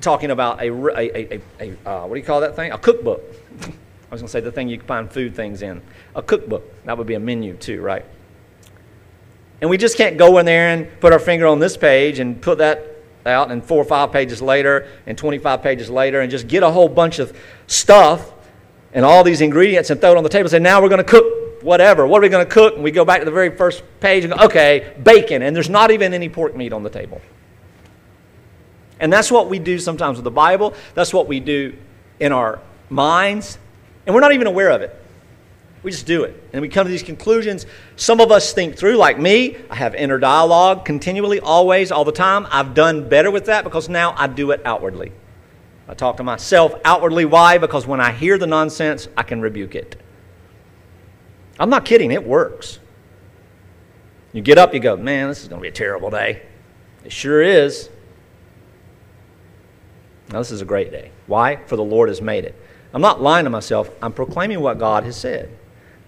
talking 0.00 0.32
about 0.32 0.60
a, 0.60 0.70
a, 0.70 1.34
a, 1.34 1.40
a 1.60 1.88
uh, 1.88 2.06
what 2.06 2.14
do 2.14 2.20
you 2.20 2.26
call 2.26 2.40
that 2.40 2.56
thing? 2.56 2.72
A 2.72 2.78
cookbook. 2.78 3.22
I 3.62 4.14
was 4.14 4.20
going 4.20 4.26
to 4.26 4.28
say 4.28 4.40
the 4.40 4.52
thing 4.52 4.68
you 4.68 4.78
can 4.78 4.86
find 4.86 5.10
food 5.10 5.34
things 5.34 5.62
in. 5.62 5.80
A 6.14 6.22
cookbook. 6.22 6.84
That 6.84 6.98
would 6.98 7.06
be 7.06 7.14
a 7.14 7.20
menu 7.20 7.54
too, 7.56 7.80
right? 7.80 8.04
And 9.60 9.70
we 9.70 9.78
just 9.78 9.96
can't 9.96 10.18
go 10.18 10.38
in 10.38 10.46
there 10.46 10.68
and 10.68 11.00
put 11.00 11.12
our 11.12 11.20
finger 11.20 11.46
on 11.46 11.60
this 11.60 11.76
page 11.76 12.18
and 12.18 12.40
put 12.42 12.58
that 12.58 12.91
out 13.26 13.50
and 13.50 13.64
four 13.64 13.78
or 13.78 13.84
five 13.84 14.12
pages 14.12 14.42
later 14.42 14.88
and 15.06 15.16
25 15.16 15.62
pages 15.62 15.90
later 15.90 16.20
and 16.20 16.30
just 16.30 16.48
get 16.48 16.62
a 16.62 16.70
whole 16.70 16.88
bunch 16.88 17.18
of 17.18 17.36
stuff 17.66 18.32
and 18.92 19.04
all 19.04 19.24
these 19.24 19.40
ingredients 19.40 19.90
and 19.90 20.00
throw 20.00 20.12
it 20.12 20.16
on 20.16 20.22
the 20.22 20.28
table 20.28 20.44
and 20.44 20.50
say, 20.50 20.58
now 20.58 20.82
we're 20.82 20.88
going 20.88 21.02
to 21.02 21.04
cook 21.04 21.62
whatever. 21.62 22.06
What 22.06 22.18
are 22.18 22.22
we 22.22 22.28
going 22.28 22.44
to 22.44 22.50
cook? 22.50 22.74
And 22.74 22.82
we 22.82 22.90
go 22.90 23.04
back 23.04 23.20
to 23.20 23.24
the 23.24 23.30
very 23.30 23.56
first 23.56 23.82
page 24.00 24.24
and 24.24 24.32
go, 24.32 24.44
okay, 24.46 24.94
bacon. 25.02 25.42
And 25.42 25.54
there's 25.54 25.70
not 25.70 25.90
even 25.90 26.12
any 26.12 26.28
pork 26.28 26.56
meat 26.56 26.72
on 26.72 26.82
the 26.82 26.90
table. 26.90 27.20
And 29.00 29.12
that's 29.12 29.30
what 29.30 29.48
we 29.48 29.58
do 29.58 29.78
sometimes 29.78 30.16
with 30.16 30.24
the 30.24 30.30
Bible. 30.30 30.74
That's 30.94 31.12
what 31.12 31.26
we 31.26 31.40
do 31.40 31.76
in 32.20 32.32
our 32.32 32.60
minds. 32.88 33.58
And 34.06 34.14
we're 34.14 34.20
not 34.20 34.32
even 34.32 34.46
aware 34.46 34.70
of 34.70 34.82
it. 34.82 35.01
We 35.82 35.90
just 35.90 36.06
do 36.06 36.22
it. 36.22 36.40
And 36.52 36.62
we 36.62 36.68
come 36.68 36.86
to 36.86 36.90
these 36.90 37.02
conclusions. 37.02 37.66
Some 37.96 38.20
of 38.20 38.30
us 38.30 38.52
think 38.52 38.76
through, 38.76 38.96
like 38.96 39.18
me. 39.18 39.56
I 39.68 39.74
have 39.74 39.94
inner 39.94 40.18
dialogue 40.18 40.84
continually, 40.84 41.40
always, 41.40 41.90
all 41.90 42.04
the 42.04 42.12
time. 42.12 42.46
I've 42.50 42.74
done 42.74 43.08
better 43.08 43.30
with 43.30 43.46
that 43.46 43.64
because 43.64 43.88
now 43.88 44.14
I 44.16 44.28
do 44.28 44.52
it 44.52 44.62
outwardly. 44.64 45.12
I 45.88 45.94
talk 45.94 46.18
to 46.18 46.22
myself 46.22 46.74
outwardly. 46.84 47.24
Why? 47.24 47.58
Because 47.58 47.86
when 47.86 48.00
I 48.00 48.12
hear 48.12 48.38
the 48.38 48.46
nonsense, 48.46 49.08
I 49.16 49.24
can 49.24 49.40
rebuke 49.40 49.74
it. 49.74 50.00
I'm 51.58 51.68
not 51.68 51.84
kidding, 51.84 52.12
it 52.12 52.24
works. 52.24 52.78
You 54.32 54.40
get 54.40 54.56
up, 54.56 54.72
you 54.72 54.80
go, 54.80 54.96
man, 54.96 55.28
this 55.28 55.42
is 55.42 55.48
going 55.48 55.60
to 55.60 55.62
be 55.62 55.68
a 55.68 55.72
terrible 55.72 56.10
day. 56.10 56.42
It 57.04 57.12
sure 57.12 57.42
is. 57.42 57.90
Now, 60.30 60.38
this 60.38 60.50
is 60.50 60.62
a 60.62 60.64
great 60.64 60.90
day. 60.90 61.10
Why? 61.26 61.56
For 61.66 61.76
the 61.76 61.84
Lord 61.84 62.08
has 62.08 62.22
made 62.22 62.44
it. 62.44 62.54
I'm 62.94 63.02
not 63.02 63.20
lying 63.20 63.44
to 63.44 63.50
myself, 63.50 63.90
I'm 64.00 64.12
proclaiming 64.12 64.60
what 64.60 64.78
God 64.78 65.04
has 65.04 65.16
said. 65.16 65.58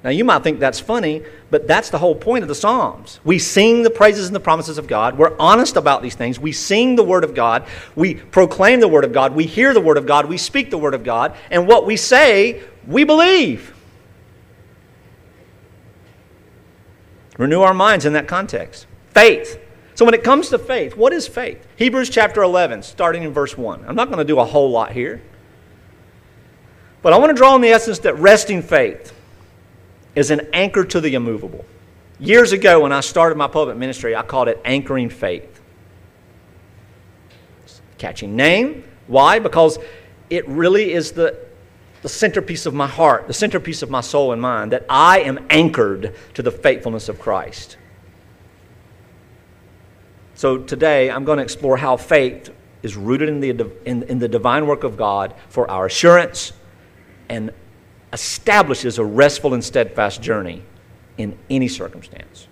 Now, 0.05 0.11
you 0.11 0.23
might 0.23 0.43
think 0.43 0.61
that's 0.61 0.79
funny, 0.79 1.23
but 1.51 1.67
that's 1.67 1.89
the 1.89 1.97
whole 1.97 2.15
point 2.15 2.43
of 2.43 2.49
the 2.49 2.55
Psalms. 2.55 3.21
We 3.25 3.39
sing 3.39 3.83
the 3.83 3.89
praises 3.89 4.27
and 4.27 4.37
the 4.37 4.41
promises 4.41 4.77
of 4.77 4.87
God. 4.87 5.17
We're 5.17 5.35
honest 5.39 5.77
about 5.77 6.03
these 6.03 6.15
things. 6.15 6.39
We 6.39 6.53
sing 6.53 6.95
the 6.95 7.03
Word 7.03 7.25
of 7.25 7.35
God. 7.35 7.67
We 7.97 8.17
proclaim 8.17 8.81
the 8.81 8.89
Word 8.89 9.05
of 9.05 9.15
God. 9.15 9.35
We 9.35 9.47
hear 9.47 9.73
the 9.73 9.81
Word 9.81 9.97
of 9.97 10.05
God. 10.05 10.27
We 10.27 10.37
speak 10.37 10.69
the 10.69 10.77
Word 10.77 10.93
of 10.93 11.05
God. 11.05 11.35
And 11.51 11.67
what 11.67 11.87
we 11.87 11.97
say, 11.97 12.63
we 12.87 13.05
believe. 13.05 13.75
Renew 17.39 17.63
our 17.63 17.75
minds 17.75 18.05
in 18.05 18.13
that 18.13 18.29
context. 18.29 18.87
Faith. 19.15 19.59
So, 19.95 20.05
when 20.05 20.13
it 20.13 20.23
comes 20.23 20.51
to 20.51 20.59
faith, 20.59 20.99
what 20.99 21.15
is 21.15 21.27
faith? 21.27 21.67
Hebrews 21.77 22.11
chapter 22.11 22.43
11, 22.43 22.83
starting 22.83 23.23
in 23.23 23.33
verse 23.33 23.57
1. 23.57 23.87
I'm 23.89 23.97
not 23.97 24.09
going 24.09 24.19
to 24.19 24.25
do 24.25 24.39
a 24.39 24.45
whole 24.45 24.71
lot 24.71 24.93
here. 24.93 25.23
But 27.01 27.15
I 27.15 27.19
want 27.19 27.31
to 27.31 27.35
draw 27.35 27.55
on 27.55 27.63
the 27.63 27.69
essence 27.69 28.01
that 28.01 28.19
resting 28.19 28.61
faith 28.61 29.14
is 30.15 30.31
an 30.31 30.49
anchor 30.53 30.85
to 30.85 31.01
the 31.01 31.15
immovable. 31.15 31.65
Years 32.19 32.53
ago, 32.53 32.81
when 32.81 32.93
I 32.93 33.01
started 33.01 33.37
my 33.37 33.49
public 33.49 33.77
ministry, 33.77 34.15
I 34.15 34.23
called 34.23 34.49
it 34.49 34.61
anchoring 34.65 35.11
faith. 35.11 35.61
Catching 37.99 38.37
name. 38.37 38.85
Why? 39.07 39.39
Because 39.39 39.79
it 40.31 40.47
really 40.49 40.93
is 40.93 41.13
the, 41.13 41.39
the 42.03 42.09
centerpiece 42.09 42.67
of 42.67 42.75
my 42.75 42.87
heart, 42.87 43.27
the 43.27 43.35
centerpiece 43.35 43.83
of 43.83 43.91
my 43.91 44.01
soul 44.01 44.33
and 44.33 44.41
mind, 44.41 44.73
that 44.73 44.87
I 44.89 45.21
am 45.21 45.47
anchored 45.51 46.15
to 46.35 46.43
the 46.43 46.51
faithfulness 46.51 47.09
of 47.09 47.19
Christ. 47.19 47.77
So 50.35 50.59
today, 50.59 51.11
I'm 51.11 51.25
going 51.25 51.39
to 51.39 51.45
explore 51.45 51.77
how 51.77 51.97
faith 51.97 52.51
is 52.83 52.97
rooted 52.97 53.29
in 53.29 53.41
the, 53.41 53.71
in, 53.85 54.03
in 54.05 54.19
the 54.19 54.29
divine 54.29 54.67
work 54.67 54.85
of 54.85 54.97
God 54.97 55.35
for 55.49 55.71
our 55.71 55.87
assurance 55.87 56.53
and 57.29 57.51
establishes 58.15 58.99
a 58.99 59.05
restful 59.05 59.53
and 59.53 59.63
steadfast 59.63 60.23
journey 60.23 60.63
in 61.19 61.37
any 61.51 61.69
circumstance. 61.69 62.47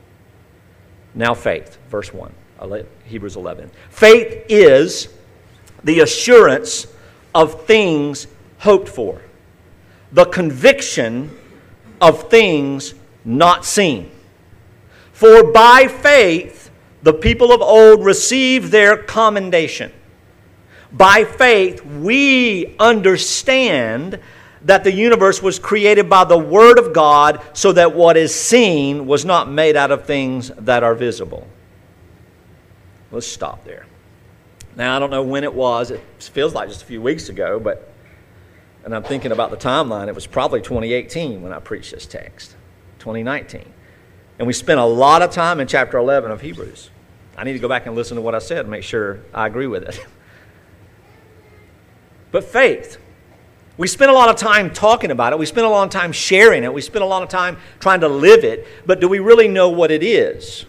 Now, 1.14 1.34
faith, 1.34 1.78
verse 1.88 2.12
1, 2.12 2.34
Hebrews 3.04 3.36
11. 3.36 3.70
Faith 3.88 4.44
is 4.48 5.08
the 5.84 6.00
assurance 6.00 6.86
of 7.34 7.64
things 7.64 8.26
hoped 8.58 8.88
for, 8.88 9.22
the 10.10 10.24
conviction 10.24 11.30
of 12.00 12.28
things 12.28 12.94
not 13.24 13.64
seen. 13.64 14.10
For 15.12 15.52
by 15.52 15.86
faith, 15.86 16.70
the 17.02 17.12
people 17.12 17.52
of 17.52 17.60
old 17.60 18.04
received 18.04 18.72
their 18.72 18.96
commendation. 18.96 19.92
By 20.92 21.24
faith, 21.24 21.84
we 21.84 22.76
understand 22.78 24.18
that 24.64 24.84
the 24.84 24.92
universe 24.92 25.42
was 25.42 25.58
created 25.58 26.08
by 26.08 26.24
the 26.24 26.38
Word 26.38 26.78
of 26.78 26.92
God 26.92 27.42
so 27.52 27.72
that 27.72 27.94
what 27.94 28.16
is 28.16 28.34
seen 28.34 29.06
was 29.06 29.24
not 29.24 29.50
made 29.50 29.76
out 29.76 29.90
of 29.90 30.04
things 30.04 30.50
that 30.58 30.82
are 30.82 30.94
visible. 30.94 31.46
Let's 33.10 33.26
stop 33.26 33.64
there. 33.64 33.86
Now, 34.76 34.96
I 34.96 34.98
don't 34.98 35.10
know 35.10 35.22
when 35.22 35.44
it 35.44 35.52
was. 35.52 35.90
It 35.90 36.00
feels 36.18 36.54
like 36.54 36.68
just 36.68 36.82
a 36.82 36.86
few 36.86 37.02
weeks 37.02 37.28
ago, 37.28 37.60
but, 37.60 37.92
and 38.84 38.94
I'm 38.94 39.02
thinking 39.02 39.32
about 39.32 39.50
the 39.50 39.56
timeline, 39.56 40.08
it 40.08 40.14
was 40.14 40.26
probably 40.26 40.62
2018 40.62 41.42
when 41.42 41.52
I 41.52 41.58
preached 41.58 41.92
this 41.92 42.06
text, 42.06 42.56
2019. 43.00 43.64
And 44.38 44.46
we 44.46 44.52
spent 44.52 44.80
a 44.80 44.84
lot 44.84 45.22
of 45.22 45.30
time 45.30 45.60
in 45.60 45.66
chapter 45.66 45.98
11 45.98 46.30
of 46.30 46.40
Hebrews. 46.40 46.90
I 47.36 47.44
need 47.44 47.52
to 47.52 47.58
go 47.58 47.68
back 47.68 47.86
and 47.86 47.94
listen 47.94 48.16
to 48.16 48.22
what 48.22 48.34
I 48.34 48.38
said 48.38 48.60
and 48.60 48.70
make 48.70 48.82
sure 48.82 49.20
I 49.34 49.46
agree 49.46 49.66
with 49.66 49.82
it. 49.84 50.06
but 52.30 52.44
faith, 52.44 52.98
we 53.82 53.88
spend 53.88 54.12
a 54.12 54.14
lot 54.14 54.28
of 54.28 54.36
time 54.36 54.72
talking 54.72 55.10
about 55.10 55.32
it. 55.32 55.40
We 55.40 55.46
spend 55.46 55.66
a 55.66 55.68
lot 55.68 55.82
of 55.82 55.90
time 55.90 56.12
sharing 56.12 56.62
it. 56.62 56.72
We 56.72 56.80
spend 56.80 57.02
a 57.02 57.06
lot 57.06 57.24
of 57.24 57.28
time 57.28 57.56
trying 57.80 57.98
to 58.02 58.08
live 58.08 58.44
it. 58.44 58.64
But 58.86 59.00
do 59.00 59.08
we 59.08 59.18
really 59.18 59.48
know 59.48 59.70
what 59.70 59.90
it 59.90 60.04
is? 60.04 60.66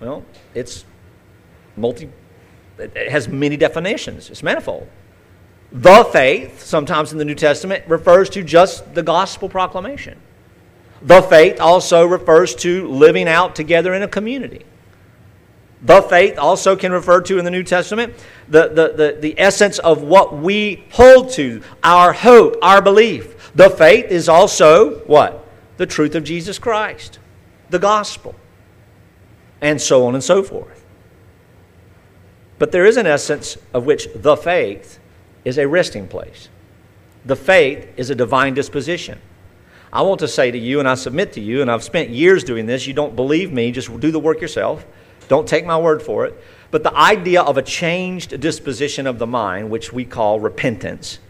Well, 0.00 0.22
it's 0.52 0.84
multi, 1.78 2.10
it 2.76 3.10
has 3.10 3.26
many 3.26 3.56
definitions, 3.56 4.28
it's 4.28 4.42
manifold. 4.42 4.86
The 5.72 6.04
faith, 6.12 6.60
sometimes 6.60 7.10
in 7.12 7.16
the 7.16 7.24
New 7.24 7.34
Testament, 7.34 7.82
refers 7.88 8.28
to 8.30 8.42
just 8.42 8.94
the 8.94 9.02
gospel 9.02 9.48
proclamation. 9.48 10.20
The 11.00 11.22
faith 11.22 11.58
also 11.58 12.04
refers 12.04 12.54
to 12.56 12.86
living 12.86 13.28
out 13.28 13.56
together 13.56 13.94
in 13.94 14.02
a 14.02 14.08
community. 14.08 14.66
The 15.84 16.00
faith 16.00 16.38
also 16.38 16.76
can 16.76 16.92
refer 16.92 17.20
to 17.20 17.38
in 17.38 17.44
the 17.44 17.50
New 17.50 17.62
Testament 17.62 18.14
the, 18.48 18.68
the, 18.68 18.92
the, 18.96 19.18
the 19.20 19.38
essence 19.38 19.78
of 19.78 20.02
what 20.02 20.36
we 20.36 20.84
hold 20.92 21.30
to, 21.32 21.62
our 21.82 22.14
hope, 22.14 22.56
our 22.62 22.80
belief. 22.80 23.52
The 23.54 23.68
faith 23.68 24.06
is 24.06 24.28
also 24.28 25.00
what? 25.00 25.46
The 25.76 25.86
truth 25.86 26.14
of 26.14 26.24
Jesus 26.24 26.58
Christ, 26.58 27.18
the 27.68 27.78
gospel, 27.78 28.34
and 29.60 29.80
so 29.80 30.06
on 30.06 30.14
and 30.14 30.24
so 30.24 30.42
forth. 30.42 30.84
But 32.58 32.72
there 32.72 32.86
is 32.86 32.96
an 32.96 33.06
essence 33.06 33.58
of 33.74 33.84
which 33.84 34.08
the 34.14 34.36
faith 34.36 34.98
is 35.44 35.58
a 35.58 35.68
resting 35.68 36.08
place. 36.08 36.48
The 37.26 37.36
faith 37.36 37.88
is 37.98 38.08
a 38.08 38.14
divine 38.14 38.54
disposition. 38.54 39.20
I 39.92 40.02
want 40.02 40.20
to 40.20 40.28
say 40.28 40.50
to 40.50 40.58
you, 40.58 40.78
and 40.78 40.88
I 40.88 40.94
submit 40.94 41.34
to 41.34 41.40
you, 41.40 41.60
and 41.60 41.70
I've 41.70 41.84
spent 41.84 42.10
years 42.10 42.42
doing 42.42 42.64
this, 42.66 42.86
you 42.86 42.94
don't 42.94 43.14
believe 43.14 43.52
me, 43.52 43.70
just 43.70 44.00
do 44.00 44.10
the 44.10 44.18
work 44.18 44.40
yourself. 44.40 44.86
Don't 45.28 45.48
take 45.48 45.64
my 45.64 45.78
word 45.78 46.02
for 46.02 46.26
it. 46.26 46.40
But 46.70 46.82
the 46.82 46.94
idea 46.94 47.42
of 47.42 47.56
a 47.56 47.62
changed 47.62 48.40
disposition 48.40 49.06
of 49.06 49.18
the 49.18 49.26
mind, 49.26 49.70
which 49.70 49.92
we 49.92 50.04
call 50.04 50.40
repentance, 50.40 51.20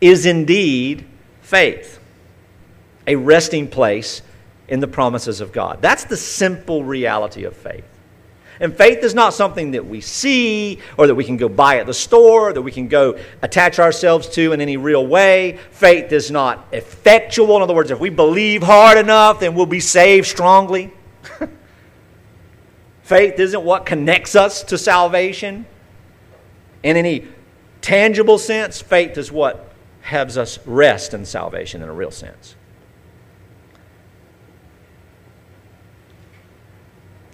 is 0.00 0.26
indeed 0.26 1.06
faith, 1.40 1.98
a 3.06 3.16
resting 3.16 3.68
place 3.68 4.22
in 4.68 4.80
the 4.80 4.86
promises 4.86 5.40
of 5.40 5.52
God. 5.52 5.80
That's 5.80 6.04
the 6.04 6.16
simple 6.16 6.84
reality 6.84 7.44
of 7.44 7.56
faith. 7.56 7.84
And 8.60 8.76
faith 8.76 9.02
is 9.02 9.14
not 9.14 9.32
something 9.32 9.70
that 9.70 9.86
we 9.86 10.02
see 10.02 10.80
or 10.98 11.06
that 11.06 11.14
we 11.14 11.24
can 11.24 11.38
go 11.38 11.48
buy 11.48 11.78
at 11.78 11.86
the 11.86 11.94
store, 11.94 12.52
that 12.52 12.60
we 12.60 12.70
can 12.70 12.88
go 12.88 13.18
attach 13.40 13.78
ourselves 13.78 14.28
to 14.34 14.52
in 14.52 14.60
any 14.60 14.76
real 14.76 15.06
way. 15.06 15.58
Faith 15.70 16.12
is 16.12 16.30
not 16.30 16.66
effectual. 16.70 17.56
In 17.56 17.62
other 17.62 17.74
words, 17.74 17.90
if 17.90 17.98
we 17.98 18.10
believe 18.10 18.62
hard 18.62 18.98
enough, 18.98 19.40
then 19.40 19.54
we'll 19.54 19.64
be 19.64 19.80
saved 19.80 20.26
strongly. 20.26 20.92
Faith 23.10 23.40
isn't 23.40 23.64
what 23.64 23.86
connects 23.86 24.36
us 24.36 24.62
to 24.62 24.78
salvation. 24.78 25.66
In 26.84 26.96
any 26.96 27.26
tangible 27.80 28.38
sense, 28.38 28.80
faith 28.80 29.18
is 29.18 29.32
what 29.32 29.72
has 30.02 30.38
us 30.38 30.64
rest 30.64 31.12
in 31.12 31.24
salvation 31.24 31.82
in 31.82 31.88
a 31.88 31.92
real 31.92 32.12
sense. 32.12 32.54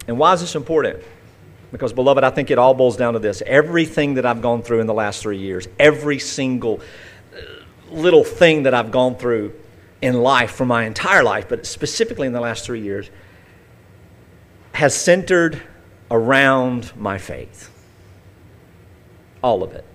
And 0.08 0.18
why 0.18 0.32
is 0.32 0.40
this 0.40 0.54
important? 0.54 1.02
Because, 1.70 1.92
beloved, 1.92 2.24
I 2.24 2.30
think 2.30 2.50
it 2.50 2.56
all 2.56 2.72
boils 2.72 2.96
down 2.96 3.12
to 3.12 3.18
this. 3.18 3.42
Everything 3.44 4.14
that 4.14 4.24
I've 4.24 4.40
gone 4.40 4.62
through 4.62 4.80
in 4.80 4.86
the 4.86 4.94
last 4.94 5.20
three 5.20 5.40
years, 5.40 5.68
every 5.78 6.18
single 6.18 6.80
uh, 7.34 7.40
little 7.90 8.24
thing 8.24 8.62
that 8.62 8.72
I've 8.72 8.90
gone 8.90 9.16
through 9.16 9.52
in 10.00 10.22
life 10.22 10.52
for 10.52 10.64
my 10.64 10.84
entire 10.84 11.22
life, 11.22 11.50
but 11.50 11.66
specifically 11.66 12.26
in 12.26 12.32
the 12.32 12.40
last 12.40 12.64
three 12.64 12.80
years, 12.80 13.10
has 14.76 14.94
centered 14.94 15.62
around 16.10 16.92
my 16.98 17.16
faith. 17.16 17.70
All 19.42 19.62
of 19.62 19.72
it. 19.72 19.86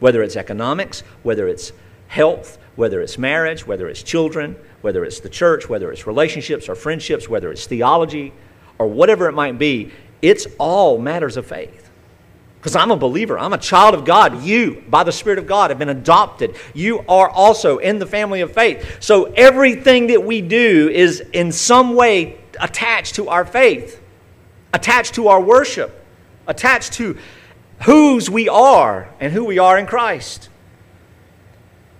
Whether 0.00 0.22
it's 0.22 0.34
economics, 0.34 1.00
whether 1.22 1.46
it's 1.46 1.70
health, 2.08 2.56
whether 2.74 3.02
it's 3.02 3.18
marriage, 3.18 3.66
whether 3.66 3.86
it's 3.86 4.02
children, 4.02 4.56
whether 4.80 5.04
it's 5.04 5.20
the 5.20 5.28
church, 5.28 5.68
whether 5.68 5.92
it's 5.92 6.06
relationships 6.06 6.70
or 6.70 6.74
friendships, 6.74 7.28
whether 7.28 7.52
it's 7.52 7.66
theology, 7.66 8.32
or 8.78 8.86
whatever 8.86 9.28
it 9.28 9.32
might 9.32 9.58
be, 9.58 9.92
it's 10.22 10.46
all 10.58 10.96
matters 10.96 11.36
of 11.36 11.46
faith. 11.46 11.90
Because 12.56 12.74
I'm 12.74 12.90
a 12.90 12.96
believer. 12.96 13.38
I'm 13.38 13.52
a 13.52 13.58
child 13.58 13.94
of 13.94 14.06
God. 14.06 14.42
You, 14.42 14.82
by 14.88 15.04
the 15.04 15.12
Spirit 15.12 15.38
of 15.38 15.46
God, 15.46 15.68
have 15.68 15.78
been 15.78 15.90
adopted. 15.90 16.56
You 16.72 17.00
are 17.06 17.28
also 17.28 17.76
in 17.76 17.98
the 17.98 18.06
family 18.06 18.40
of 18.40 18.54
faith. 18.54 19.02
So 19.02 19.24
everything 19.34 20.06
that 20.06 20.24
we 20.24 20.40
do 20.40 20.88
is 20.88 21.20
in 21.34 21.52
some 21.52 21.94
way 21.94 22.38
attached 22.60 23.14
to 23.16 23.28
our 23.28 23.44
faith, 23.44 24.00
attached 24.72 25.14
to 25.14 25.28
our 25.28 25.40
worship, 25.40 26.04
attached 26.46 26.94
to 26.94 27.16
whose 27.84 28.30
we 28.30 28.48
are 28.48 29.08
and 29.20 29.32
who 29.32 29.44
we 29.44 29.58
are 29.58 29.78
in 29.78 29.86
Christ. 29.86 30.48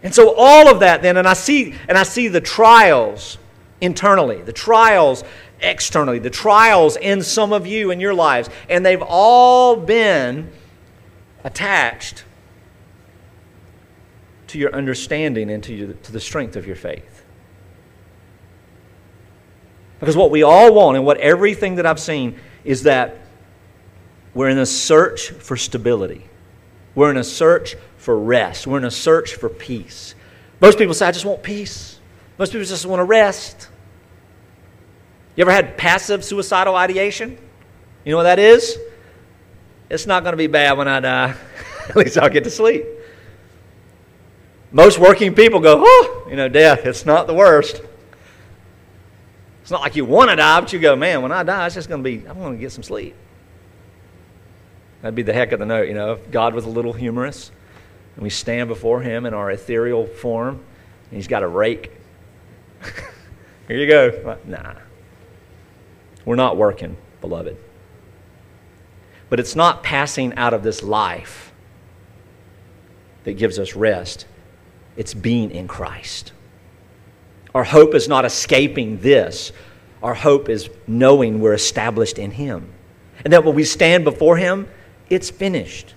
And 0.02 0.14
so 0.14 0.34
all 0.36 0.68
of 0.68 0.80
that 0.80 1.02
then 1.02 1.16
and 1.16 1.26
I 1.26 1.32
see 1.32 1.74
and 1.88 1.96
I 1.96 2.02
see 2.02 2.28
the 2.28 2.40
trials 2.40 3.38
internally, 3.80 4.42
the 4.42 4.52
trials 4.52 5.24
externally, 5.60 6.18
the 6.18 6.30
trials 6.30 6.96
in 6.96 7.22
some 7.22 7.52
of 7.52 7.66
you 7.66 7.90
in 7.90 8.00
your 8.00 8.14
lives, 8.14 8.50
and 8.68 8.84
they've 8.84 9.02
all 9.02 9.76
been 9.76 10.50
attached 11.42 12.24
to 14.48 14.58
your 14.58 14.74
understanding 14.74 15.50
and 15.50 15.62
to, 15.64 15.74
your, 15.74 15.92
to 15.94 16.12
the 16.12 16.20
strength 16.20 16.56
of 16.56 16.66
your 16.66 16.76
faith. 16.76 17.13
Because 20.04 20.18
what 20.18 20.30
we 20.30 20.42
all 20.42 20.74
want, 20.74 20.98
and 20.98 21.06
what 21.06 21.16
everything 21.16 21.76
that 21.76 21.86
I've 21.86 21.98
seen, 21.98 22.38
is 22.62 22.82
that 22.82 23.16
we're 24.34 24.50
in 24.50 24.58
a 24.58 24.66
search 24.66 25.30
for 25.30 25.56
stability. 25.56 26.26
We're 26.94 27.10
in 27.10 27.16
a 27.16 27.24
search 27.24 27.74
for 27.96 28.18
rest. 28.18 28.66
We're 28.66 28.76
in 28.76 28.84
a 28.84 28.90
search 28.90 29.36
for 29.36 29.48
peace. 29.48 30.14
Most 30.60 30.76
people 30.76 30.92
say, 30.92 31.06
I 31.06 31.10
just 31.10 31.24
want 31.24 31.42
peace. 31.42 31.98
Most 32.36 32.52
people 32.52 32.66
just 32.66 32.84
want 32.84 33.00
to 33.00 33.04
rest. 33.04 33.70
You 35.36 35.42
ever 35.42 35.50
had 35.50 35.78
passive 35.78 36.22
suicidal 36.22 36.76
ideation? 36.76 37.38
You 38.04 38.10
know 38.10 38.18
what 38.18 38.24
that 38.24 38.38
is? 38.38 38.78
It's 39.88 40.06
not 40.06 40.22
going 40.22 40.34
to 40.34 40.36
be 40.36 40.48
bad 40.48 40.76
when 40.76 40.86
I 40.86 41.00
die. 41.00 41.34
At 41.88 41.96
least 41.96 42.18
I'll 42.18 42.28
get 42.28 42.44
to 42.44 42.50
sleep. 42.50 42.84
Most 44.70 44.98
working 44.98 45.34
people 45.34 45.60
go, 45.60 45.82
oh, 45.82 46.26
you 46.28 46.36
know, 46.36 46.50
death, 46.50 46.84
it's 46.84 47.06
not 47.06 47.26
the 47.26 47.32
worst. 47.32 47.80
It's 49.64 49.70
not 49.70 49.81
like 49.81 49.96
you 49.96 50.05
want 50.05 50.29
to 50.29 50.37
die, 50.37 50.61
but 50.61 50.74
you 50.74 50.79
go, 50.79 50.94
man, 50.94 51.22
when 51.22 51.33
I 51.33 51.42
die, 51.42 51.64
it's 51.64 51.74
just 51.74 51.88
going 51.88 52.05
to 52.05 52.05
be, 52.05 52.29
I'm 52.29 52.38
going 52.38 52.53
to 52.53 52.61
get 52.61 52.70
some 52.70 52.83
sleep. 52.83 53.14
That'd 55.00 55.14
be 55.14 55.22
the 55.22 55.33
heck 55.33 55.53
of 55.53 55.59
the 55.59 55.64
note, 55.64 55.88
you 55.88 55.94
know, 55.94 56.12
if 56.12 56.31
God 56.31 56.53
was 56.53 56.66
a 56.66 56.68
little 56.68 56.92
humorous. 56.92 57.50
And 58.16 58.22
we 58.22 58.29
stand 58.29 58.68
before 58.68 59.00
Him 59.00 59.24
in 59.24 59.33
our 59.33 59.50
ethereal 59.50 60.07
form, 60.07 60.57
and 60.57 61.16
He's 61.16 61.29
got 61.29 61.42
a 61.42 61.48
rake. 61.48 61.92
Here 63.68 63.79
you 63.79 63.87
go. 63.87 64.37
Nah. 64.44 64.74
We're 66.27 66.37
not 66.37 66.59
working, 66.59 66.98
beloved. 67.22 67.57
But 69.31 69.40
it's 69.40 69.57
not 69.57 69.83
passing 69.83 70.35
out 70.35 70.53
of 70.53 70.62
this 70.62 70.83
life 70.83 71.55
that 73.22 73.38
gives 73.38 73.59
us 73.59 73.74
rest, 73.74 74.27
it's 74.98 75.14
being 75.14 75.50
in 75.50 75.68
Christ. 75.68 76.33
Our 77.54 77.64
hope 77.64 77.94
is 77.94 78.08
not 78.08 78.24
escaping 78.24 78.98
this. 78.98 79.52
Our 80.02 80.14
hope 80.14 80.48
is 80.48 80.68
knowing 80.86 81.40
we're 81.40 81.54
established 81.54 82.18
in 82.18 82.32
Him. 82.32 82.72
And 83.24 83.32
that 83.32 83.44
when 83.44 83.54
we 83.54 83.64
stand 83.64 84.04
before 84.04 84.36
Him, 84.36 84.68
it's 85.08 85.30
finished. 85.30 85.94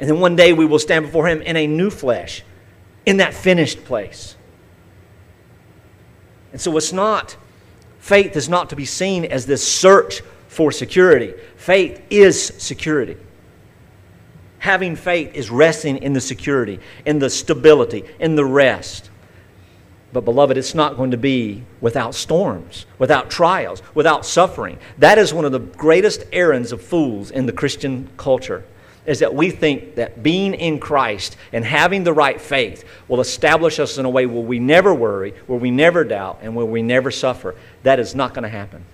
And 0.00 0.08
then 0.08 0.20
one 0.20 0.36
day 0.36 0.52
we 0.52 0.66
will 0.66 0.78
stand 0.78 1.06
before 1.06 1.28
Him 1.28 1.42
in 1.42 1.56
a 1.56 1.66
new 1.66 1.90
flesh, 1.90 2.42
in 3.06 3.18
that 3.18 3.34
finished 3.34 3.84
place. 3.84 4.36
And 6.52 6.60
so 6.60 6.76
it's 6.76 6.92
not, 6.92 7.36
faith 7.98 8.36
is 8.36 8.48
not 8.48 8.70
to 8.70 8.76
be 8.76 8.84
seen 8.84 9.24
as 9.24 9.46
this 9.46 9.66
search 9.66 10.22
for 10.48 10.72
security. 10.72 11.34
Faith 11.56 12.02
is 12.10 12.42
security. 12.58 13.16
Having 14.58 14.96
faith 14.96 15.34
is 15.34 15.50
resting 15.50 15.98
in 15.98 16.14
the 16.14 16.20
security, 16.20 16.80
in 17.06 17.20
the 17.20 17.30
stability, 17.30 18.04
in 18.18 18.34
the 18.34 18.44
rest. 18.44 19.07
But, 20.12 20.24
beloved, 20.24 20.56
it's 20.56 20.74
not 20.74 20.96
going 20.96 21.10
to 21.10 21.18
be 21.18 21.64
without 21.82 22.14
storms, 22.14 22.86
without 22.98 23.28
trials, 23.28 23.82
without 23.94 24.24
suffering. 24.24 24.78
That 24.96 25.18
is 25.18 25.34
one 25.34 25.44
of 25.44 25.52
the 25.52 25.58
greatest 25.58 26.24
errands 26.32 26.72
of 26.72 26.80
fools 26.80 27.30
in 27.30 27.44
the 27.44 27.52
Christian 27.52 28.08
culture, 28.16 28.64
is 29.04 29.18
that 29.18 29.34
we 29.34 29.50
think 29.50 29.96
that 29.96 30.22
being 30.22 30.54
in 30.54 30.80
Christ 30.80 31.36
and 31.52 31.62
having 31.62 32.04
the 32.04 32.12
right 32.14 32.40
faith 32.40 32.84
will 33.06 33.20
establish 33.20 33.78
us 33.78 33.98
in 33.98 34.06
a 34.06 34.10
way 34.10 34.24
where 34.24 34.42
we 34.42 34.58
never 34.58 34.94
worry, 34.94 35.34
where 35.46 35.58
we 35.58 35.70
never 35.70 36.04
doubt, 36.04 36.38
and 36.40 36.54
where 36.54 36.66
we 36.66 36.80
never 36.80 37.10
suffer. 37.10 37.54
That 37.82 38.00
is 38.00 38.14
not 38.14 38.32
going 38.32 38.44
to 38.44 38.48
happen. 38.48 38.86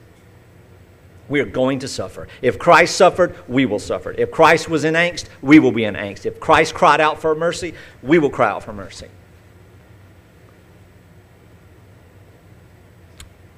We 1.29 1.41
are 1.41 1.47
going 1.47 1.79
to 1.79 1.89
suffer. 1.89 2.29
If 2.43 2.59
Christ 2.59 2.97
suffered, 2.97 3.37
we 3.49 3.67
will 3.67 3.79
suffer. 3.79 4.13
If 4.13 4.31
Christ 4.31 4.69
was 4.69 4.85
in 4.85 4.95
angst, 4.95 5.27
we 5.43 5.59
will 5.61 5.73
be 5.73 5.85
in 5.85 5.95
angst. 5.95 6.27
If 6.27 6.41
Christ 6.41 6.75
cried 6.75 7.01
out 7.01 7.21
for 7.21 7.35
mercy, 7.37 7.75
we 8.03 8.19
will 8.19 8.31
cry 8.31 8.51
out 8.51 8.65
for 8.65 8.73
mercy. 8.73 9.07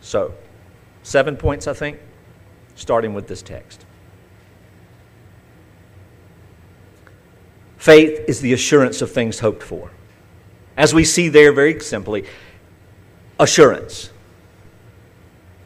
So, 0.06 0.32
seven 1.02 1.36
points, 1.36 1.66
I 1.66 1.72
think, 1.72 1.98
starting 2.76 3.12
with 3.12 3.26
this 3.26 3.42
text. 3.42 3.84
Faith 7.76 8.24
is 8.28 8.40
the 8.40 8.52
assurance 8.52 9.02
of 9.02 9.10
things 9.10 9.40
hoped 9.40 9.64
for. 9.64 9.90
As 10.76 10.94
we 10.94 11.02
see 11.02 11.28
there 11.28 11.50
very 11.50 11.80
simply, 11.80 12.24
assurance. 13.40 14.10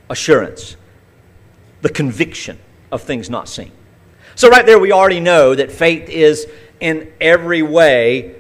Assurance 0.09 0.77
the 1.83 1.91
conviction 1.91 2.59
of 2.91 3.03
things 3.03 3.29
not 3.29 3.47
seen. 3.47 3.73
So, 4.37 4.49
right 4.49 4.65
there, 4.65 4.79
we 4.79 4.91
already 4.91 5.21
know 5.21 5.55
that 5.55 5.71
faith 5.71 6.09
is 6.09 6.47
in 6.81 7.13
every 7.21 7.61
way 7.61 8.37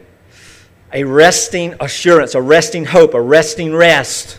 a 0.95 1.05
resting 1.05 1.75
assurance, 1.79 2.35
a 2.35 2.41
resting 2.41 2.87
hope, 2.87 3.13
a 3.13 3.21
resting 3.21 3.75
rest 3.75 4.39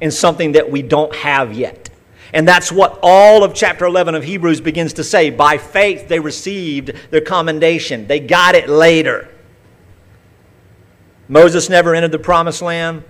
in 0.00 0.10
something 0.10 0.52
that 0.52 0.70
we 0.70 0.82
don't 0.82 1.14
have 1.14 1.52
yet. 1.52 1.88
And 2.32 2.46
that's 2.46 2.70
what 2.70 2.98
all 3.02 3.42
of 3.42 3.54
chapter 3.54 3.84
11 3.86 4.14
of 4.14 4.22
Hebrews 4.22 4.60
begins 4.60 4.94
to 4.94 5.04
say. 5.04 5.30
By 5.30 5.58
faith, 5.58 6.08
they 6.08 6.20
received 6.20 6.92
their 7.10 7.20
commendation, 7.20 8.06
they 8.06 8.20
got 8.20 8.54
it 8.54 8.68
later. 8.68 9.28
Moses 11.28 11.68
never 11.68 11.94
entered 11.94 12.12
the 12.12 12.18
promised 12.18 12.62
land. 12.62 13.04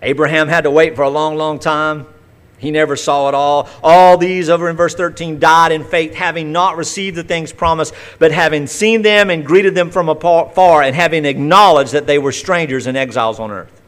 Abraham 0.00 0.48
had 0.48 0.62
to 0.62 0.70
wait 0.70 0.96
for 0.96 1.02
a 1.02 1.10
long, 1.10 1.36
long 1.36 1.58
time. 1.58 2.06
He 2.58 2.70
never 2.70 2.96
saw 2.96 3.28
it 3.28 3.34
all. 3.34 3.68
All 3.82 4.16
these, 4.16 4.48
over 4.48 4.68
in 4.68 4.76
verse 4.76 4.94
13, 4.94 5.38
died 5.38 5.70
in 5.70 5.84
faith, 5.84 6.14
having 6.14 6.50
not 6.50 6.76
received 6.76 7.16
the 7.16 7.22
things 7.22 7.52
promised, 7.52 7.94
but 8.18 8.32
having 8.32 8.66
seen 8.66 9.02
them 9.02 9.30
and 9.30 9.46
greeted 9.46 9.74
them 9.74 9.90
from 9.90 10.08
afar, 10.08 10.82
and 10.82 10.96
having 10.96 11.24
acknowledged 11.24 11.92
that 11.92 12.06
they 12.06 12.18
were 12.18 12.32
strangers 12.32 12.86
and 12.86 12.96
exiles 12.96 13.38
on 13.38 13.50
earth. 13.50 13.80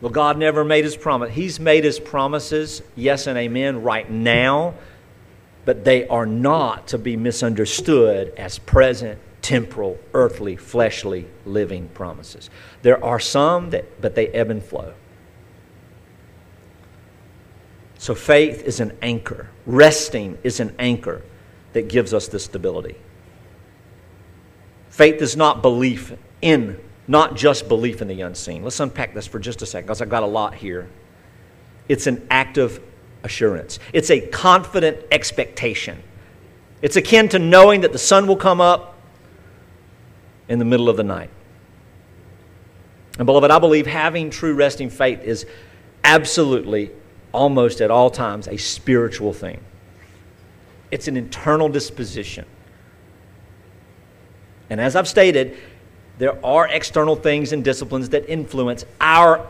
Well, 0.00 0.10
God 0.10 0.38
never 0.38 0.64
made 0.64 0.84
his 0.84 0.96
promise. 0.96 1.32
He's 1.34 1.60
made 1.60 1.84
his 1.84 2.00
promises, 2.00 2.82
yes 2.96 3.26
and 3.26 3.36
amen, 3.36 3.82
right 3.82 4.10
now, 4.10 4.74
but 5.64 5.84
they 5.84 6.08
are 6.08 6.26
not 6.26 6.88
to 6.88 6.98
be 6.98 7.16
misunderstood 7.16 8.32
as 8.36 8.58
present 8.58 9.18
temporal, 9.42 9.98
earthly, 10.14 10.56
fleshly, 10.56 11.26
living 11.44 11.88
promises. 11.88 12.48
There 12.82 13.02
are 13.04 13.20
some 13.20 13.70
that, 13.70 14.00
but 14.00 14.14
they 14.14 14.28
ebb 14.28 14.50
and 14.50 14.62
flow. 14.62 14.94
So 17.98 18.14
faith 18.14 18.62
is 18.64 18.80
an 18.80 18.96
anchor. 19.02 19.48
Resting 19.66 20.38
is 20.42 20.60
an 20.60 20.74
anchor 20.78 21.22
that 21.74 21.88
gives 21.88 22.14
us 22.14 22.28
this 22.28 22.44
stability. 22.44 22.96
Faith 24.88 25.20
is 25.20 25.36
not 25.36 25.60
belief 25.62 26.14
in, 26.40 26.80
not 27.10 27.34
just 27.34 27.66
belief 27.66 28.00
in 28.00 28.06
the 28.06 28.20
unseen. 28.20 28.62
Let's 28.62 28.78
unpack 28.78 29.14
this 29.14 29.26
for 29.26 29.40
just 29.40 29.62
a 29.62 29.66
second 29.66 29.86
because 29.86 30.00
I've 30.00 30.08
got 30.08 30.22
a 30.22 30.26
lot 30.26 30.54
here. 30.54 30.88
It's 31.88 32.06
an 32.06 32.24
active 32.30 32.80
assurance, 33.24 33.80
it's 33.92 34.10
a 34.10 34.20
confident 34.20 34.98
expectation. 35.10 36.02
It's 36.82 36.96
akin 36.96 37.28
to 37.30 37.38
knowing 37.38 37.82
that 37.82 37.92
the 37.92 37.98
sun 37.98 38.26
will 38.26 38.36
come 38.36 38.60
up 38.60 38.96
in 40.48 40.58
the 40.58 40.64
middle 40.64 40.88
of 40.88 40.96
the 40.96 41.02
night. 41.02 41.28
And, 43.18 43.26
beloved, 43.26 43.50
I 43.50 43.58
believe 43.58 43.86
having 43.86 44.30
true 44.30 44.54
resting 44.54 44.88
faith 44.88 45.22
is 45.22 45.44
absolutely, 46.04 46.90
almost 47.32 47.82
at 47.82 47.90
all 47.90 48.08
times, 48.08 48.48
a 48.48 48.56
spiritual 48.56 49.34
thing. 49.34 49.60
It's 50.90 51.06
an 51.06 51.18
internal 51.18 51.68
disposition. 51.68 52.46
And 54.70 54.80
as 54.80 54.96
I've 54.96 55.08
stated, 55.08 55.58
there 56.20 56.44
are 56.44 56.68
external 56.68 57.16
things 57.16 57.50
and 57.50 57.64
disciplines 57.64 58.10
that 58.10 58.28
influence 58.28 58.84
our 59.00 59.48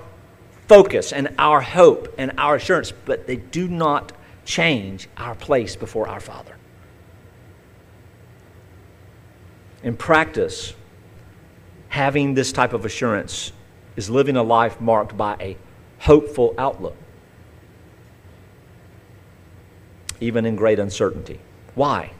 focus 0.68 1.12
and 1.12 1.34
our 1.36 1.60
hope 1.60 2.14
and 2.16 2.30
our 2.38 2.54
assurance, 2.54 2.92
but 2.92 3.26
they 3.26 3.34
do 3.34 3.66
not 3.66 4.12
change 4.44 5.08
our 5.16 5.34
place 5.34 5.74
before 5.74 6.06
our 6.06 6.20
Father. 6.20 6.54
In 9.82 9.96
practice, 9.96 10.74
having 11.88 12.34
this 12.34 12.52
type 12.52 12.72
of 12.72 12.84
assurance 12.84 13.50
is 13.96 14.08
living 14.08 14.36
a 14.36 14.42
life 14.44 14.80
marked 14.80 15.16
by 15.16 15.34
a 15.40 15.56
hopeful 15.98 16.54
outlook, 16.56 16.96
even 20.20 20.46
in 20.46 20.54
great 20.54 20.78
uncertainty. 20.78 21.40
Why? 21.74 22.12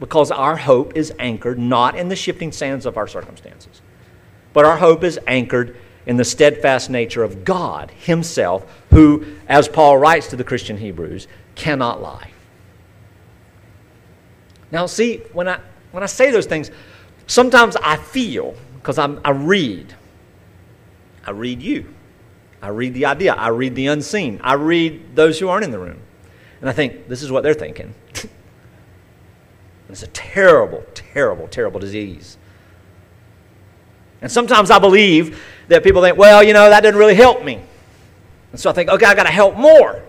Because 0.00 0.30
our 0.30 0.56
hope 0.56 0.96
is 0.96 1.12
anchored 1.18 1.58
not 1.58 1.96
in 1.96 2.08
the 2.08 2.16
shifting 2.16 2.52
sands 2.52 2.86
of 2.86 2.96
our 2.96 3.08
circumstances, 3.08 3.82
but 4.52 4.64
our 4.64 4.76
hope 4.76 5.02
is 5.02 5.18
anchored 5.26 5.76
in 6.06 6.16
the 6.16 6.24
steadfast 6.24 6.88
nature 6.88 7.22
of 7.22 7.44
God 7.44 7.90
Himself, 7.90 8.66
who, 8.90 9.24
as 9.48 9.68
Paul 9.68 9.98
writes 9.98 10.28
to 10.28 10.36
the 10.36 10.44
Christian 10.44 10.78
Hebrews, 10.78 11.28
cannot 11.54 12.00
lie. 12.00 12.30
Now, 14.70 14.86
see, 14.86 15.18
when 15.32 15.48
I, 15.48 15.60
when 15.92 16.02
I 16.02 16.06
say 16.06 16.30
those 16.30 16.46
things, 16.46 16.70
sometimes 17.26 17.76
I 17.76 17.96
feel 17.96 18.54
because 18.76 18.98
I 18.98 19.30
read. 19.30 19.94
I 21.26 21.30
read 21.32 21.60
you. 21.60 21.94
I 22.62 22.68
read 22.68 22.94
the 22.94 23.04
idea. 23.04 23.34
I 23.34 23.48
read 23.48 23.74
the 23.74 23.86
unseen. 23.88 24.40
I 24.42 24.54
read 24.54 25.14
those 25.14 25.38
who 25.38 25.48
aren't 25.48 25.64
in 25.64 25.70
the 25.70 25.78
room. 25.78 26.00
And 26.60 26.68
I 26.68 26.72
think, 26.72 27.06
this 27.06 27.22
is 27.22 27.30
what 27.30 27.42
they're 27.42 27.54
thinking. 27.54 27.94
it's 29.88 30.02
a 30.02 30.08
terrible, 30.08 30.84
terrible, 30.94 31.48
terrible 31.48 31.80
disease. 31.80 32.36
And 34.20 34.30
sometimes 34.30 34.70
I 34.70 34.78
believe 34.78 35.40
that 35.68 35.82
people 35.82 36.02
think, 36.02 36.16
well, 36.16 36.42
you 36.42 36.52
know, 36.52 36.68
that 36.68 36.80
didn't 36.80 36.98
really 36.98 37.14
help 37.14 37.44
me. 37.44 37.60
And 38.52 38.60
so 38.60 38.70
I 38.70 38.72
think, 38.72 38.90
okay, 38.90 39.06
I 39.06 39.14
got 39.14 39.24
to 39.24 39.30
help 39.30 39.56
more. 39.56 40.02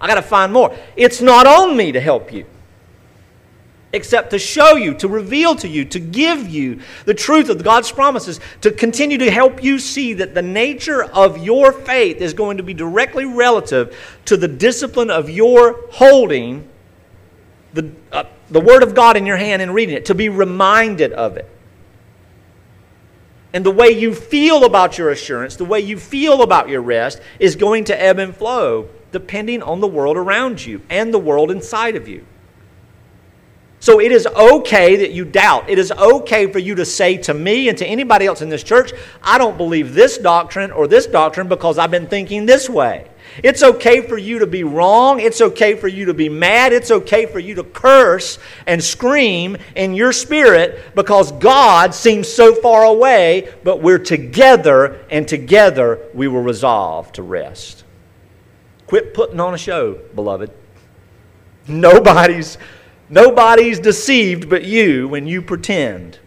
I 0.00 0.06
got 0.06 0.14
to 0.14 0.22
find 0.22 0.52
more. 0.52 0.76
It's 0.96 1.20
not 1.20 1.46
on 1.46 1.76
me 1.76 1.92
to 1.92 2.00
help 2.00 2.32
you 2.32 2.46
except 3.92 4.30
to 4.30 4.38
show 4.38 4.76
you, 4.76 4.94
to 4.94 5.08
reveal 5.08 5.54
to 5.56 5.68
you, 5.68 5.84
to 5.84 6.00
give 6.00 6.48
you 6.48 6.80
the 7.04 7.14
truth 7.14 7.50
of 7.50 7.62
God's 7.62 7.92
promises, 7.92 8.40
to 8.62 8.70
continue 8.70 9.18
to 9.18 9.30
help 9.30 9.62
you 9.62 9.78
see 9.78 10.14
that 10.14 10.34
the 10.34 10.42
nature 10.42 11.04
of 11.04 11.38
your 11.38 11.72
faith 11.72 12.18
is 12.18 12.32
going 12.32 12.56
to 12.56 12.62
be 12.62 12.74
directly 12.74 13.24
relative 13.24 13.96
to 14.24 14.36
the 14.36 14.48
discipline 14.48 15.10
of 15.10 15.28
your 15.28 15.86
holding 15.90 16.68
the, 17.74 17.90
uh, 18.10 18.24
the 18.52 18.60
Word 18.60 18.82
of 18.82 18.94
God 18.94 19.16
in 19.16 19.26
your 19.26 19.38
hand 19.38 19.62
and 19.62 19.74
reading 19.74 19.96
it, 19.96 20.04
to 20.06 20.14
be 20.14 20.28
reminded 20.28 21.12
of 21.12 21.36
it. 21.36 21.48
And 23.54 23.66
the 23.66 23.70
way 23.70 23.90
you 23.90 24.14
feel 24.14 24.64
about 24.64 24.96
your 24.96 25.10
assurance, 25.10 25.56
the 25.56 25.64
way 25.64 25.80
you 25.80 25.98
feel 25.98 26.42
about 26.42 26.68
your 26.68 26.80
rest, 26.80 27.20
is 27.38 27.56
going 27.56 27.84
to 27.84 28.00
ebb 28.00 28.18
and 28.18 28.34
flow 28.34 28.88
depending 29.10 29.62
on 29.62 29.80
the 29.80 29.86
world 29.86 30.16
around 30.16 30.64
you 30.64 30.80
and 30.88 31.12
the 31.12 31.18
world 31.18 31.50
inside 31.50 31.96
of 31.96 32.08
you. 32.08 32.24
So 33.80 34.00
it 34.00 34.12
is 34.12 34.26
okay 34.26 34.96
that 34.96 35.12
you 35.12 35.24
doubt. 35.24 35.68
It 35.68 35.78
is 35.78 35.90
okay 35.90 36.50
for 36.50 36.60
you 36.60 36.74
to 36.76 36.84
say 36.84 37.16
to 37.18 37.34
me 37.34 37.68
and 37.68 37.76
to 37.78 37.86
anybody 37.86 38.26
else 38.26 38.40
in 38.40 38.48
this 38.48 38.62
church, 38.62 38.92
I 39.22 39.38
don't 39.38 39.56
believe 39.56 39.92
this 39.92 40.18
doctrine 40.18 40.70
or 40.70 40.86
this 40.86 41.06
doctrine 41.06 41.48
because 41.48 41.78
I've 41.78 41.90
been 41.90 42.06
thinking 42.06 42.46
this 42.46 42.70
way. 42.70 43.10
It's 43.42 43.62
okay 43.62 44.00
for 44.00 44.18
you 44.18 44.40
to 44.40 44.46
be 44.46 44.64
wrong. 44.64 45.20
It's 45.20 45.40
okay 45.40 45.74
for 45.74 45.88
you 45.88 46.06
to 46.06 46.14
be 46.14 46.28
mad. 46.28 46.72
It's 46.72 46.90
okay 46.90 47.26
for 47.26 47.38
you 47.38 47.54
to 47.56 47.64
curse 47.64 48.38
and 48.66 48.82
scream 48.82 49.56
in 49.76 49.94
your 49.94 50.12
spirit 50.12 50.94
because 50.94 51.32
God 51.32 51.94
seems 51.94 52.28
so 52.28 52.54
far 52.54 52.84
away, 52.84 53.52
but 53.64 53.80
we're 53.80 53.98
together, 53.98 55.04
and 55.10 55.26
together 55.26 56.00
we 56.14 56.28
will 56.28 56.42
resolve 56.42 57.12
to 57.12 57.22
rest. 57.22 57.84
Quit 58.86 59.14
putting 59.14 59.40
on 59.40 59.54
a 59.54 59.58
show, 59.58 59.94
beloved. 60.14 60.50
Nobody's 61.68 62.58
Nobody's 63.12 63.78
deceived 63.78 64.48
but 64.48 64.64
you 64.64 65.06
when 65.06 65.26
you 65.26 65.42
pretend. 65.42 66.18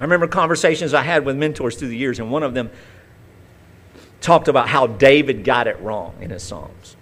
I 0.00 0.04
remember 0.04 0.26
conversations 0.26 0.92
I 0.92 1.02
had 1.02 1.24
with 1.24 1.36
mentors 1.36 1.76
through 1.76 1.88
the 1.88 1.96
years, 1.96 2.18
and 2.18 2.30
one 2.30 2.42
of 2.42 2.54
them 2.54 2.70
talked 4.20 4.48
about 4.48 4.68
how 4.68 4.86
David 4.86 5.44
got 5.44 5.66
it 5.66 5.78
wrong 5.80 6.14
in 6.20 6.30
his 6.30 6.42
Psalms. 6.42 6.96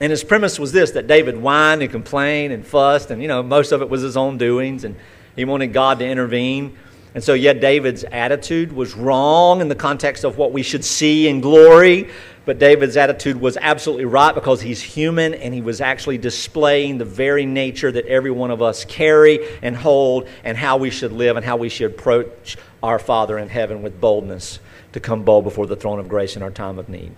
And 0.00 0.10
his 0.10 0.24
premise 0.24 0.58
was 0.58 0.72
this 0.72 0.90
that 0.92 1.06
David 1.06 1.36
whined 1.36 1.80
and 1.80 1.90
complained 1.90 2.52
and 2.52 2.66
fussed, 2.66 3.12
and 3.12 3.22
you 3.22 3.28
know, 3.28 3.40
most 3.40 3.70
of 3.70 3.82
it 3.82 3.88
was 3.88 4.02
his 4.02 4.16
own 4.16 4.36
doings, 4.36 4.82
and 4.82 4.96
he 5.36 5.44
wanted 5.44 5.68
God 5.72 6.00
to 6.00 6.06
intervene. 6.06 6.76
And 7.14 7.22
so, 7.22 7.34
yet, 7.34 7.60
David's 7.60 8.02
attitude 8.04 8.72
was 8.72 8.96
wrong 8.96 9.60
in 9.60 9.68
the 9.68 9.76
context 9.76 10.24
of 10.24 10.38
what 10.38 10.50
we 10.50 10.64
should 10.64 10.84
see 10.84 11.28
in 11.28 11.40
glory. 11.40 12.08
But 12.44 12.58
David's 12.58 12.96
attitude 12.96 13.40
was 13.40 13.56
absolutely 13.56 14.04
right 14.04 14.34
because 14.34 14.60
he's 14.60 14.82
human 14.82 15.32
and 15.34 15.54
he 15.54 15.60
was 15.60 15.80
actually 15.80 16.18
displaying 16.18 16.98
the 16.98 17.04
very 17.04 17.46
nature 17.46 17.92
that 17.92 18.06
every 18.06 18.32
one 18.32 18.50
of 18.50 18.60
us 18.60 18.84
carry 18.84 19.38
and 19.62 19.76
hold 19.76 20.28
and 20.42 20.56
how 20.56 20.76
we 20.76 20.90
should 20.90 21.12
live 21.12 21.36
and 21.36 21.46
how 21.46 21.56
we 21.56 21.68
should 21.68 21.92
approach 21.92 22.56
our 22.82 22.98
Father 22.98 23.38
in 23.38 23.48
heaven 23.48 23.82
with 23.82 24.00
boldness 24.00 24.58
to 24.92 25.00
come 25.00 25.22
bold 25.22 25.44
before 25.44 25.66
the 25.66 25.76
throne 25.76 26.00
of 26.00 26.08
grace 26.08 26.34
in 26.34 26.42
our 26.42 26.50
time 26.50 26.78
of 26.78 26.88
need, 26.88 27.12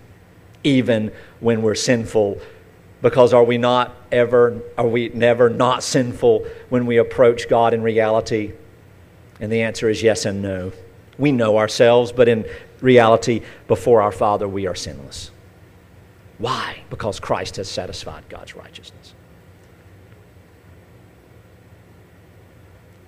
even 0.62 1.10
when 1.40 1.62
we're 1.62 1.74
sinful. 1.74 2.38
Because 3.00 3.32
are 3.32 3.44
we 3.44 3.56
not 3.56 3.96
ever, 4.12 4.60
are 4.76 4.86
we 4.86 5.08
never 5.08 5.48
not 5.48 5.82
sinful 5.82 6.46
when 6.68 6.84
we 6.84 6.98
approach 6.98 7.48
God 7.48 7.72
in 7.72 7.82
reality? 7.82 8.52
And 9.40 9.50
the 9.50 9.62
answer 9.62 9.88
is 9.88 10.02
yes 10.02 10.26
and 10.26 10.42
no. 10.42 10.72
We 11.16 11.32
know 11.32 11.58
ourselves, 11.58 12.12
but 12.12 12.28
in 12.28 12.44
reality, 12.84 13.40
before 13.66 14.02
our 14.02 14.12
Father, 14.12 14.46
we 14.46 14.66
are 14.66 14.74
sinless. 14.74 15.32
Why? 16.38 16.82
Because 16.90 17.18
Christ 17.18 17.56
has 17.56 17.68
satisfied 17.68 18.24
God's 18.28 18.54
righteousness. 18.54 19.14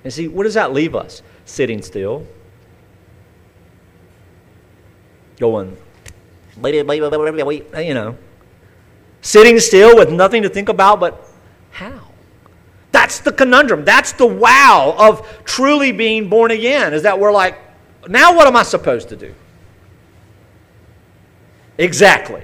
And 0.02 0.12
see, 0.12 0.26
what 0.28 0.44
does 0.44 0.54
that 0.54 0.72
leave 0.72 0.94
us? 0.94 1.22
Sitting 1.44 1.82
still, 1.82 2.26
going, 5.38 5.76
you 6.64 7.94
know, 7.94 8.16
sitting 9.20 9.58
still 9.58 9.96
with 9.96 10.10
nothing 10.10 10.42
to 10.42 10.48
think 10.48 10.68
about 10.68 10.98
but 11.00 11.28
how? 11.70 12.00
That's 12.92 13.18
the 13.18 13.32
conundrum. 13.32 13.84
That's 13.84 14.12
the 14.12 14.26
wow 14.26 14.94
of 14.96 15.44
truly 15.44 15.92
being 15.92 16.28
born 16.28 16.52
again, 16.52 16.94
is 16.94 17.02
that 17.02 17.18
we're 17.18 17.32
like, 17.32 17.58
now 18.08 18.34
what 18.34 18.46
am 18.46 18.56
I 18.56 18.62
supposed 18.62 19.08
to 19.10 19.16
do? 19.16 19.34
Exactly. 21.78 22.42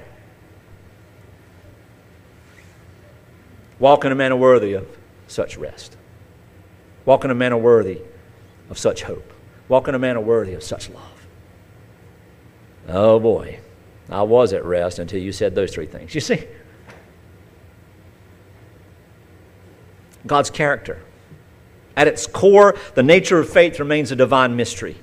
Walk 3.79 4.05
in 4.05 4.13
a 4.13 4.15
manner 4.15 4.37
worthy 4.37 4.75
of 4.75 4.87
such 5.27 5.57
rest. 5.57 5.97
Walk 7.05 7.25
in 7.25 7.31
a 7.31 7.35
manner 7.35 7.57
worthy 7.57 8.01
of 8.71 8.79
such 8.79 9.03
hope. 9.03 9.33
Walk 9.69 9.89
in 9.89 9.95
a 9.95 9.99
manner 9.99 10.21
worthy 10.21 10.55
of 10.55 10.63
such 10.63 10.89
love. 10.91 11.27
Oh 12.89 13.19
boy, 13.19 13.61
I 14.11 14.23
was 14.23 14.53
at 14.53 14.65
rest 14.65 14.99
until 14.99 15.21
you 15.21 15.33
said 15.33 15.55
those 15.55 15.73
three 15.73 15.87
things. 15.87 16.15
You 16.15 16.21
see? 16.21 16.45
God's 20.27 20.51
character. 20.51 21.01
At 21.97 22.07
its 22.07 22.27
core, 22.27 22.77
the 22.95 23.03
nature 23.03 23.39
of 23.39 23.49
faith 23.49 23.79
remains 23.79 24.13
a 24.13 24.17
divine 24.17 24.57
mystery. 24.57 24.97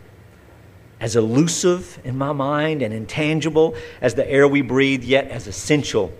As 0.99 1.15
elusive 1.15 1.99
in 2.03 2.17
my 2.17 2.33
mind 2.33 2.81
and 2.81 2.93
intangible 2.93 3.75
as 4.01 4.15
the 4.15 4.29
air 4.29 4.47
we 4.47 4.61
breathe, 4.61 5.03
yet 5.03 5.29
as 5.29 5.47
essential 5.47 6.11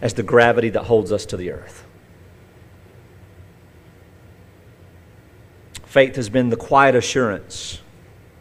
as 0.00 0.14
the 0.14 0.22
gravity 0.22 0.70
that 0.70 0.84
holds 0.84 1.12
us 1.12 1.24
to 1.26 1.36
the 1.36 1.52
earth. 1.52 1.84
Faith 5.84 6.16
has 6.16 6.28
been 6.28 6.48
the 6.48 6.56
quiet 6.56 6.94
assurance 6.94 7.80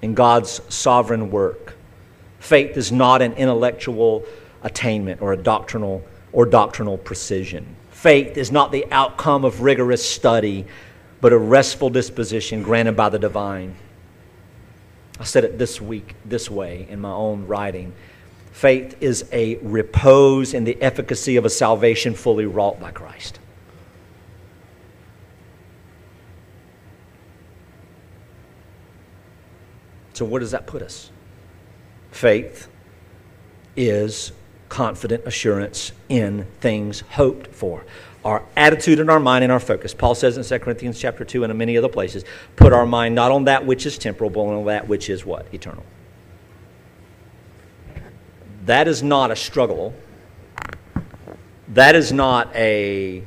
in 0.02 0.14
God's 0.14 0.62
sovereign 0.74 1.30
work. 1.30 1.76
Faith 2.40 2.78
is 2.78 2.92
not 2.92 3.22
an 3.22 3.34
intellectual 3.34 4.24
attainment 4.64 5.22
or 5.22 5.34
a 5.34 5.38
doctrinal 5.38 6.04
or 6.32 6.46
doctrinal 6.46 6.98
precision 6.98 7.76
faith 8.02 8.36
is 8.36 8.52
not 8.52 8.72
the 8.72 8.84
outcome 8.90 9.46
of 9.46 9.62
rigorous 9.62 10.04
study, 10.04 10.66
but 11.22 11.32
a 11.32 11.38
restful 11.38 11.88
disposition 11.88 12.64
granted 12.64 12.96
by 12.96 13.10
the 13.10 13.20
divine. 13.20 13.76
I 15.22 15.24
said 15.24 15.44
it 15.44 15.60
this 15.60 15.80
week 15.80 16.16
this 16.26 16.50
way 16.50 16.88
in 16.90 17.00
my 17.00 17.12
own 17.12 17.46
writing. 17.46 17.94
Faith 18.54 18.98
is 19.02 19.24
a 19.32 19.58
repose 19.58 20.56
in 20.56 20.64
the 20.64 20.82
efficacy 20.82 21.36
of 21.36 21.46
a 21.46 21.50
salvation 21.50 22.16
fully 22.16 22.48
wrought 22.48 22.80
by 22.80 22.90
Christ. 22.90 23.38
So, 30.14 30.26
where 30.26 30.40
does 30.40 30.52
that 30.52 30.66
put 30.66 30.82
us? 30.82 31.12
Faith 32.10 32.68
is 33.76 34.32
confident 34.70 35.28
assurance 35.28 35.92
in 36.10 36.48
things 36.62 37.02
hoped 37.12 37.54
for. 37.54 37.86
Our 38.24 38.44
attitude 38.56 39.00
and 39.00 39.10
our 39.10 39.20
mind 39.20 39.44
and 39.44 39.52
our 39.52 39.60
focus. 39.60 39.94
Paul 39.94 40.14
says 40.14 40.38
in 40.38 40.44
2 40.44 40.64
Corinthians 40.64 41.00
chapter 41.00 41.26
2 41.26 41.44
and 41.44 41.52
in 41.52 41.58
many 41.58 41.78
other 41.78 41.90
places, 41.90 42.24
put 42.56 42.72
our 42.72 42.86
mind 42.86 43.16
not 43.16 43.32
on 43.32 43.46
that 43.46 43.66
which 43.66 43.86
is 43.86 43.98
temporal, 43.98 44.30
but 44.30 44.42
on 44.42 44.66
that 44.66 44.88
which 44.88 45.10
is 45.10 45.26
what? 45.26 45.52
Eternal. 45.54 45.84
That 48.66 48.88
is 48.88 49.02
not 49.02 49.32
a 49.32 49.36
struggle. 49.36 49.94
That 51.70 51.96
is 51.96 52.12
not 52.12 52.56
a 52.56 53.24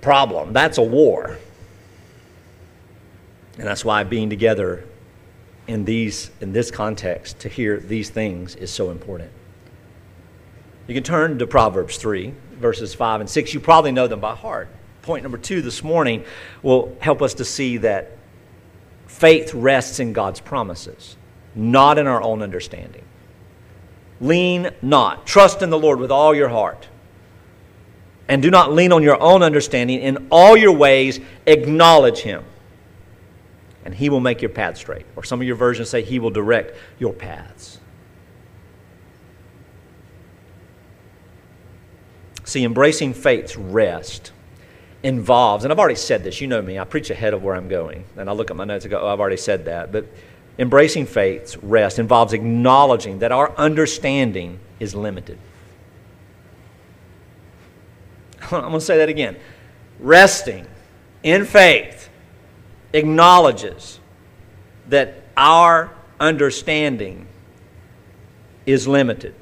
problem. 0.00 0.52
That's 0.52 0.78
a 0.78 0.82
war. 0.82 1.38
And 3.56 3.66
that's 3.66 3.84
why 3.84 4.02
being 4.02 4.30
together 4.30 4.84
in, 5.66 5.84
these, 5.84 6.30
in 6.40 6.52
this 6.52 6.70
context 6.70 7.38
to 7.40 7.48
hear 7.48 7.78
these 7.78 8.10
things 8.10 8.56
is 8.56 8.70
so 8.70 8.90
important. 8.90 9.30
You 10.86 10.94
can 10.94 11.02
turn 11.02 11.38
to 11.38 11.46
Proverbs 11.46 11.96
3, 11.96 12.34
verses 12.56 12.94
5 12.94 13.20
and 13.22 13.30
6. 13.30 13.54
You 13.54 13.60
probably 13.60 13.92
know 13.92 14.06
them 14.06 14.20
by 14.20 14.34
heart. 14.34 14.68
Point 15.02 15.22
number 15.22 15.38
two 15.38 15.60
this 15.60 15.82
morning 15.84 16.24
will 16.62 16.96
help 17.00 17.20
us 17.20 17.34
to 17.34 17.44
see 17.44 17.78
that 17.78 18.12
faith 19.06 19.52
rests 19.52 20.00
in 20.00 20.12
God's 20.12 20.40
promises, 20.40 21.16
not 21.54 21.98
in 21.98 22.06
our 22.06 22.22
own 22.22 22.42
understanding. 22.42 23.04
Lean 24.20 24.70
not. 24.80 25.26
Trust 25.26 25.60
in 25.60 25.70
the 25.70 25.78
Lord 25.78 25.98
with 25.98 26.10
all 26.10 26.34
your 26.34 26.48
heart. 26.48 26.88
And 28.28 28.40
do 28.40 28.50
not 28.50 28.72
lean 28.72 28.92
on 28.92 29.02
your 29.02 29.20
own 29.20 29.42
understanding. 29.42 30.00
In 30.00 30.28
all 30.30 30.56
your 30.56 30.72
ways, 30.72 31.20
acknowledge 31.46 32.20
Him 32.20 32.44
and 33.84 33.94
he 33.94 34.08
will 34.08 34.20
make 34.20 34.40
your 34.40 34.48
path 34.48 34.78
straight. 34.78 35.06
Or 35.14 35.22
some 35.22 35.40
of 35.40 35.46
your 35.46 35.56
versions 35.56 35.90
say 35.90 36.02
he 36.02 36.18
will 36.18 36.30
direct 36.30 36.76
your 36.98 37.12
paths. 37.12 37.78
See, 42.44 42.62
embracing 42.62 43.14
faith's 43.14 43.56
rest 43.56 44.32
involves, 45.02 45.64
and 45.64 45.72
I've 45.72 45.78
already 45.78 45.94
said 45.94 46.24
this, 46.24 46.40
you 46.40 46.46
know 46.46 46.62
me, 46.62 46.78
I 46.78 46.84
preach 46.84 47.10
ahead 47.10 47.34
of 47.34 47.42
where 47.42 47.54
I'm 47.54 47.68
going. 47.68 48.04
And 48.16 48.28
I 48.28 48.32
look 48.32 48.50
at 48.50 48.56
my 48.56 48.64
notes 48.64 48.84
and 48.84 48.90
go, 48.90 49.00
oh, 49.00 49.08
I've 49.08 49.20
already 49.20 49.36
said 49.36 49.64
that. 49.64 49.92
But 49.92 50.06
embracing 50.58 51.06
faith's 51.06 51.56
rest 51.56 51.98
involves 51.98 52.32
acknowledging 52.32 53.20
that 53.20 53.32
our 53.32 53.54
understanding 53.56 54.60
is 54.78 54.94
limited. 54.94 55.38
I'm 58.42 58.60
going 58.60 58.72
to 58.74 58.80
say 58.80 58.98
that 58.98 59.08
again. 59.08 59.36
Resting 59.98 60.66
in 61.22 61.46
faith 61.46 62.10
acknowledges 62.92 64.00
that 64.88 65.22
our 65.36 65.90
understanding 66.20 67.26
is 68.66 68.86
limited. 68.86 69.34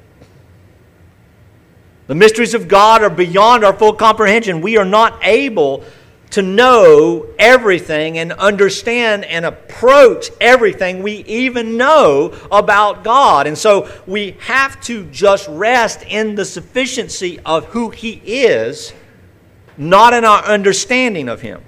The 2.13 2.19
mysteries 2.19 2.53
of 2.53 2.67
God 2.67 3.01
are 3.01 3.09
beyond 3.09 3.65
our 3.65 3.73
full 3.73 3.93
comprehension. 3.93 4.61
We 4.61 4.77
are 4.77 4.85
not 4.85 5.17
able 5.23 5.83
to 6.29 6.43
know 6.43 7.25
everything 7.39 8.19
and 8.19 8.31
understand 8.33 9.25
and 9.25 9.43
approach 9.43 10.29
everything 10.39 11.01
we 11.01 11.23
even 11.23 11.75
know 11.75 12.37
about 12.51 13.03
God. 13.03 13.47
And 13.47 13.57
so 13.57 13.89
we 14.05 14.37
have 14.41 14.79
to 14.81 15.05
just 15.05 15.47
rest 15.47 16.03
in 16.03 16.35
the 16.35 16.45
sufficiency 16.45 17.39
of 17.47 17.65
who 17.65 17.89
He 17.89 18.21
is, 18.23 18.93
not 19.75 20.13
in 20.13 20.23
our 20.23 20.43
understanding 20.43 21.27
of 21.27 21.41
Him. 21.41 21.63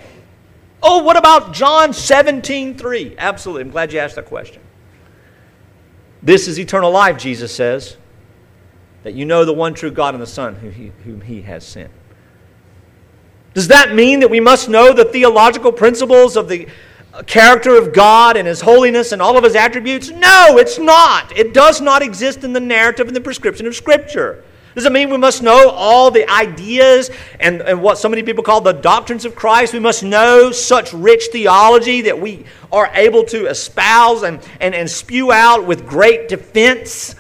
Oh, 0.84 1.02
what 1.02 1.18
about 1.18 1.54
John 1.54 1.92
17 1.92 2.78
3? 2.78 3.16
Absolutely. 3.18 3.64
I'm 3.64 3.72
glad 3.72 3.92
you 3.92 3.98
asked 3.98 4.14
that 4.18 4.28
question. 4.28 4.62
This 6.22 6.48
is 6.48 6.60
eternal 6.60 6.92
life, 6.92 7.18
Jesus 7.18 7.52
says, 7.52 7.98
that 9.06 9.14
you 9.14 9.24
know 9.24 9.46
the 9.46 9.54
one 9.54 9.76
true 9.76 9.92
God 9.92 10.16
and 10.16 10.22
the 10.22 10.28
Son 10.28 10.56
whom 10.56 10.72
he, 10.72 10.92
whom 11.04 11.22
he 11.22 11.44
has 11.44 11.64
sent. 11.64 11.92
Does 13.54 13.68
that 13.68 13.94
mean 13.94 14.20
that 14.22 14.32
we 14.32 14.40
must 14.40 14.68
know 14.68 14.94
the 14.94 15.06
theological 15.06 15.72
principles 15.72 16.36
of 16.36 16.50
the 16.50 16.68
character 17.28 17.78
of 17.78 17.94
God 17.94 18.36
and 18.36 18.48
His 18.48 18.62
holiness 18.62 19.12
and 19.12 19.22
all 19.22 19.38
of 19.38 19.44
His 19.44 19.54
attributes? 19.54 20.10
No, 20.10 20.58
it's 20.58 20.80
not. 20.80 21.38
It 21.38 21.54
does 21.54 21.82
not 21.82 22.02
exist 22.02 22.44
in 22.44 22.52
the 22.52 22.60
narrative 22.60 23.06
and 23.06 23.16
the 23.16 23.22
prescription 23.22 23.68
of 23.68 23.76
Scripture. 23.76 24.44
Does 24.74 24.86
it 24.86 24.92
mean 24.92 25.12
we 25.12 25.18
must 25.18 25.44
know 25.44 25.70
all 25.70 26.10
the 26.10 26.28
ideas 26.28 27.12
and, 27.40 27.62
and 27.62 27.84
what 27.84 28.00
so 28.00 28.10
many 28.10 28.24
people 28.24 28.44
call 28.44 28.60
the 28.60 28.74
doctrines 28.74 29.24
of 29.24 29.36
Christ? 29.36 29.72
We 29.72 29.80
must 29.80 30.02
know 30.04 30.52
such 30.52 30.94
rich 30.94 31.26
theology 31.32 32.02
that 32.02 32.20
we 32.20 32.46
are 32.72 32.90
able 32.96 33.24
to 33.26 33.46
espouse 33.46 34.24
and, 34.24 34.42
and, 34.60 34.74
and 34.74 34.90
spew 34.90 35.32
out 35.32 35.64
with 35.68 35.86
great 35.86 36.28
defense 36.28 37.16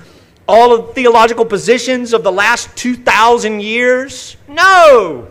all 0.47 0.73
of 0.73 0.87
the 0.87 0.93
theological 0.93 1.45
positions 1.45 2.13
of 2.13 2.23
the 2.23 2.31
last 2.31 2.75
2,000 2.77 3.61
years? 3.61 4.37
No. 4.47 5.27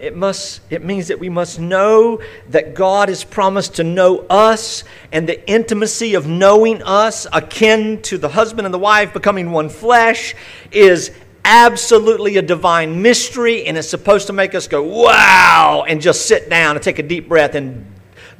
It, 0.00 0.14
must, 0.14 0.60
it 0.70 0.84
means 0.84 1.08
that 1.08 1.18
we 1.18 1.28
must 1.28 1.58
know 1.58 2.20
that 2.50 2.74
God 2.74 3.08
has 3.08 3.24
promised 3.24 3.76
to 3.76 3.84
know 3.84 4.20
us 4.30 4.84
and 5.10 5.28
the 5.28 5.48
intimacy 5.50 6.14
of 6.14 6.28
knowing 6.28 6.82
us, 6.82 7.26
akin 7.32 8.00
to 8.02 8.16
the 8.16 8.28
husband 8.28 8.66
and 8.66 8.72
the 8.72 8.78
wife 8.78 9.12
becoming 9.12 9.50
one 9.50 9.68
flesh, 9.68 10.36
is 10.70 11.10
absolutely 11.44 12.36
a 12.36 12.42
divine 12.42 13.02
mystery 13.02 13.66
and 13.66 13.76
it's 13.76 13.88
supposed 13.88 14.28
to 14.28 14.32
make 14.32 14.54
us 14.54 14.68
go, 14.68 14.82
wow, 14.82 15.84
and 15.88 16.00
just 16.00 16.26
sit 16.26 16.48
down 16.48 16.76
and 16.76 16.82
take 16.82 17.00
a 17.00 17.02
deep 17.02 17.28
breath 17.28 17.56
and 17.56 17.84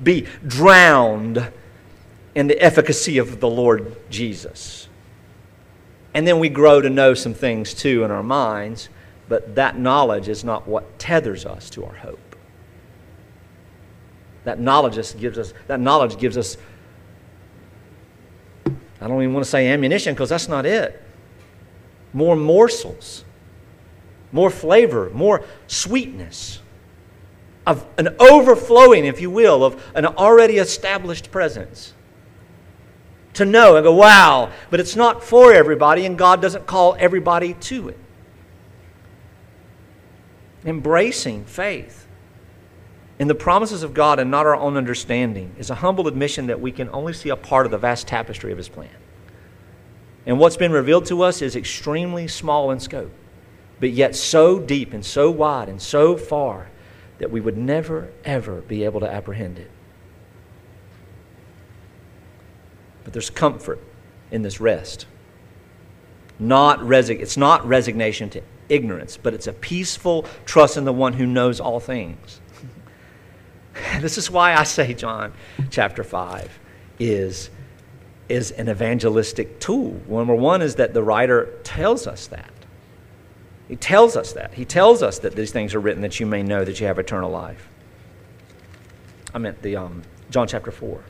be 0.00 0.26
drowned 0.46 1.50
in 2.38 2.46
the 2.46 2.60
efficacy 2.62 3.18
of 3.18 3.40
the 3.40 3.48
Lord 3.50 3.96
Jesus. 4.10 4.88
And 6.14 6.26
then 6.26 6.38
we 6.38 6.48
grow 6.48 6.80
to 6.80 6.88
know 6.88 7.12
some 7.12 7.34
things 7.34 7.74
too 7.74 8.04
in 8.04 8.10
our 8.10 8.22
minds 8.22 8.88
but 9.28 9.54
that 9.56 9.78
knowledge 9.78 10.28
is 10.28 10.42
not 10.42 10.66
what 10.66 10.98
tethers 10.98 11.44
us 11.44 11.68
to 11.70 11.84
our 11.84 11.94
hope. 11.94 12.36
That 14.44 14.58
knowledge 14.58 14.94
gives 15.20 15.38
us, 15.38 15.52
that 15.66 15.80
knowledge 15.80 16.18
gives 16.18 16.38
us, 16.38 16.56
I 18.66 19.06
don't 19.06 19.22
even 19.22 19.34
want 19.34 19.44
to 19.44 19.50
say 19.50 19.68
ammunition 19.68 20.14
because 20.14 20.30
that's 20.30 20.48
not 20.48 20.64
it. 20.64 21.02
More 22.14 22.34
morsels, 22.34 23.24
more 24.32 24.48
flavor, 24.50 25.10
more 25.10 25.44
sweetness, 25.66 26.60
of 27.66 27.86
an 27.98 28.16
overflowing, 28.18 29.04
if 29.04 29.20
you 29.20 29.30
will, 29.30 29.62
of 29.62 29.92
an 29.94 30.06
already 30.06 30.56
established 30.56 31.30
presence. 31.30 31.92
To 33.34 33.44
know 33.44 33.76
and 33.76 33.84
go, 33.84 33.94
wow, 33.94 34.50
but 34.70 34.80
it's 34.80 34.96
not 34.96 35.22
for 35.22 35.52
everybody, 35.52 36.06
and 36.06 36.18
God 36.18 36.42
doesn't 36.42 36.66
call 36.66 36.96
everybody 36.98 37.54
to 37.54 37.88
it 37.88 37.98
embracing 40.64 41.44
faith 41.44 42.06
in 43.18 43.26
the 43.28 43.34
promises 43.34 43.82
of 43.82 43.94
God 43.94 44.18
and 44.20 44.30
not 44.30 44.46
our 44.46 44.54
own 44.54 44.76
understanding 44.76 45.54
is 45.58 45.70
a 45.70 45.76
humble 45.76 46.06
admission 46.06 46.46
that 46.46 46.60
we 46.60 46.70
can 46.70 46.88
only 46.90 47.12
see 47.12 47.30
a 47.30 47.36
part 47.36 47.66
of 47.66 47.72
the 47.72 47.78
vast 47.78 48.06
tapestry 48.06 48.52
of 48.52 48.58
His 48.58 48.68
plan. 48.68 48.90
And 50.26 50.38
what's 50.38 50.56
been 50.56 50.72
revealed 50.72 51.06
to 51.06 51.22
us 51.22 51.42
is 51.42 51.56
extremely 51.56 52.28
small 52.28 52.70
in 52.70 52.78
scope, 52.78 53.12
but 53.80 53.90
yet 53.90 54.14
so 54.14 54.58
deep 54.58 54.92
and 54.92 55.04
so 55.04 55.30
wide 55.30 55.68
and 55.68 55.80
so 55.80 56.16
far 56.16 56.68
that 57.18 57.30
we 57.30 57.40
would 57.40 57.56
never, 57.56 58.12
ever 58.24 58.60
be 58.60 58.84
able 58.84 59.00
to 59.00 59.10
apprehend 59.10 59.58
it. 59.58 59.70
But 63.08 63.14
there's 63.14 63.30
comfort 63.30 63.80
in 64.30 64.42
this 64.42 64.60
rest. 64.60 65.06
Not 66.38 66.80
resi- 66.80 67.18
it's 67.18 67.38
not 67.38 67.66
resignation 67.66 68.28
to 68.28 68.42
ignorance, 68.68 69.16
but 69.16 69.32
it's 69.32 69.46
a 69.46 69.54
peaceful 69.54 70.26
trust 70.44 70.76
in 70.76 70.84
the 70.84 70.92
one 70.92 71.14
who 71.14 71.24
knows 71.24 71.58
all 71.58 71.80
things. 71.80 72.42
this 74.00 74.18
is 74.18 74.30
why 74.30 74.54
I 74.54 74.64
say 74.64 74.92
John 74.92 75.32
chapter 75.70 76.04
5 76.04 76.58
is, 76.98 77.48
is 78.28 78.50
an 78.50 78.68
evangelistic 78.68 79.58
tool. 79.58 79.98
Number 80.06 80.34
one 80.34 80.60
is 80.60 80.74
that 80.74 80.92
the 80.92 81.02
writer 81.02 81.58
tells 81.64 82.06
us 82.06 82.26
that. 82.26 82.52
He 83.68 83.76
tells 83.76 84.18
us 84.18 84.34
that. 84.34 84.52
He 84.52 84.66
tells 84.66 85.02
us 85.02 85.18
that 85.20 85.34
these 85.34 85.50
things 85.50 85.74
are 85.74 85.80
written 85.80 86.02
that 86.02 86.20
you 86.20 86.26
may 86.26 86.42
know 86.42 86.62
that 86.62 86.78
you 86.78 86.86
have 86.86 86.98
eternal 86.98 87.30
life. 87.30 87.70
I 89.32 89.38
meant 89.38 89.62
the 89.62 89.76
um, 89.76 90.02
John 90.28 90.46
chapter 90.46 90.70
4 90.70 91.02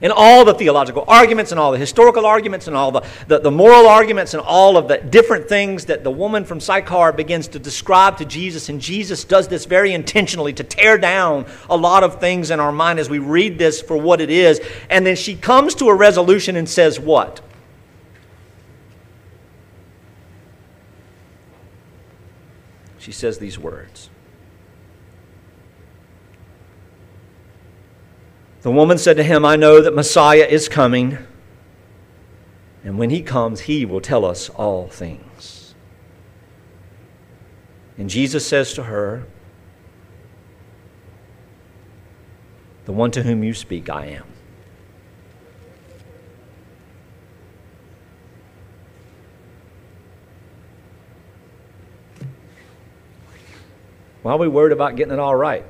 and 0.00 0.12
all 0.12 0.44
the 0.44 0.54
theological 0.54 1.04
arguments 1.08 1.50
and 1.50 1.58
all 1.58 1.72
the 1.72 1.78
historical 1.78 2.24
arguments 2.24 2.66
and 2.66 2.76
all 2.76 2.90
the, 2.90 3.02
the, 3.26 3.40
the, 3.40 3.50
moral 3.50 3.88
arguments 3.88 4.34
and 4.34 4.42
all 4.42 4.76
of 4.76 4.88
the 4.88 4.98
different 4.98 5.48
things 5.48 5.86
that 5.86 6.04
the 6.04 6.10
woman 6.10 6.44
from 6.44 6.60
Sychar 6.60 7.12
begins 7.12 7.48
to 7.48 7.58
describe 7.58 8.16
to 8.18 8.24
Jesus. 8.24 8.68
And 8.68 8.80
Jesus 8.80 9.24
does 9.24 9.48
this 9.48 9.64
very 9.64 9.92
intentionally 9.92 10.52
to 10.54 10.64
tear 10.64 10.98
down 10.98 11.46
a 11.68 11.76
lot 11.76 12.04
of 12.04 12.20
things 12.20 12.50
in 12.50 12.60
our 12.60 12.72
mind 12.72 12.98
as 12.98 13.10
we 13.10 13.18
read 13.18 13.58
this 13.58 13.80
for 13.80 13.96
what 13.96 14.20
it 14.20 14.30
is. 14.30 14.60
And 14.90 15.06
then 15.06 15.16
she 15.16 15.34
comes 15.34 15.74
to 15.76 15.88
a 15.88 15.94
resolution 15.94 16.56
and 16.56 16.68
says, 16.68 17.00
What? 17.00 17.40
She 22.98 23.12
says 23.12 23.38
these 23.38 23.58
words. 23.58 24.10
The 28.62 28.70
woman 28.72 28.98
said 28.98 29.16
to 29.18 29.22
him, 29.22 29.44
I 29.44 29.56
know 29.56 29.80
that 29.80 29.94
Messiah 29.94 30.44
is 30.44 30.68
coming, 30.68 31.18
and 32.82 32.98
when 32.98 33.10
he 33.10 33.22
comes, 33.22 33.60
he 33.60 33.84
will 33.84 34.00
tell 34.00 34.24
us 34.24 34.48
all 34.50 34.88
things. 34.88 35.74
And 37.96 38.10
Jesus 38.10 38.46
says 38.46 38.74
to 38.74 38.84
her, 38.84 39.26
The 42.86 42.92
one 42.92 43.10
to 43.12 43.22
whom 43.22 43.44
you 43.44 43.54
speak, 43.54 43.90
I 43.90 44.06
am. 44.06 44.24
Why 54.22 54.32
are 54.32 54.38
we 54.38 54.48
worried 54.48 54.72
about 54.72 54.96
getting 54.96 55.12
it 55.12 55.18
all 55.18 55.36
right? 55.36 55.64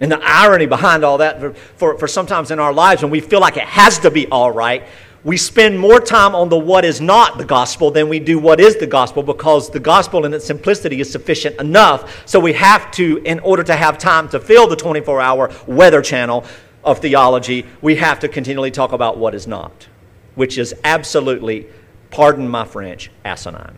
And 0.00 0.12
the 0.12 0.20
irony 0.22 0.66
behind 0.66 1.04
all 1.04 1.18
that, 1.18 1.40
for, 1.40 1.52
for, 1.52 1.98
for, 1.98 2.08
sometimes 2.08 2.50
in 2.50 2.60
our 2.60 2.72
lives 2.72 3.02
when 3.02 3.10
we 3.10 3.20
feel 3.20 3.40
like 3.40 3.56
it 3.56 3.64
has 3.64 3.98
to 4.00 4.10
be 4.10 4.28
all 4.28 4.50
right, 4.50 4.84
we 5.24 5.36
spend 5.36 5.78
more 5.78 5.98
time 5.98 6.34
on 6.34 6.48
the 6.48 6.56
what 6.56 6.84
is 6.84 7.00
not 7.00 7.38
the 7.38 7.44
gospel 7.44 7.90
than 7.90 8.08
we 8.08 8.20
do 8.20 8.38
what 8.38 8.60
is 8.60 8.76
the 8.76 8.86
gospel 8.86 9.22
because 9.22 9.68
the 9.70 9.80
gospel 9.80 10.24
in 10.24 10.32
its 10.32 10.46
simplicity 10.46 11.00
is 11.00 11.10
sufficient 11.10 11.58
enough. 11.60 12.26
So 12.26 12.38
we 12.38 12.52
have 12.52 12.90
to, 12.92 13.18
in 13.24 13.40
order 13.40 13.64
to 13.64 13.74
have 13.74 13.98
time 13.98 14.28
to 14.28 14.38
fill 14.38 14.68
the 14.68 14.76
24 14.76 15.20
hour 15.20 15.50
weather 15.66 16.00
channel 16.00 16.44
of 16.84 17.00
theology, 17.00 17.66
we 17.82 17.96
have 17.96 18.20
to 18.20 18.28
continually 18.28 18.70
talk 18.70 18.92
about 18.92 19.18
what 19.18 19.34
is 19.34 19.48
not, 19.48 19.88
which 20.36 20.56
is 20.56 20.74
absolutely, 20.84 21.66
pardon 22.10 22.48
my 22.48 22.64
French, 22.64 23.10
asinine. 23.24 23.76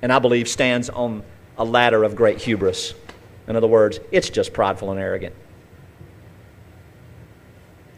And 0.00 0.12
I 0.12 0.18
believe 0.18 0.48
stands 0.48 0.88
on 0.88 1.22
a 1.58 1.64
ladder 1.64 2.04
of 2.04 2.16
great 2.16 2.40
hubris. 2.40 2.94
In 3.46 3.56
other 3.56 3.66
words, 3.66 3.98
it's 4.12 4.30
just 4.30 4.52
prideful 4.52 4.90
and 4.90 5.00
arrogant. 5.00 5.34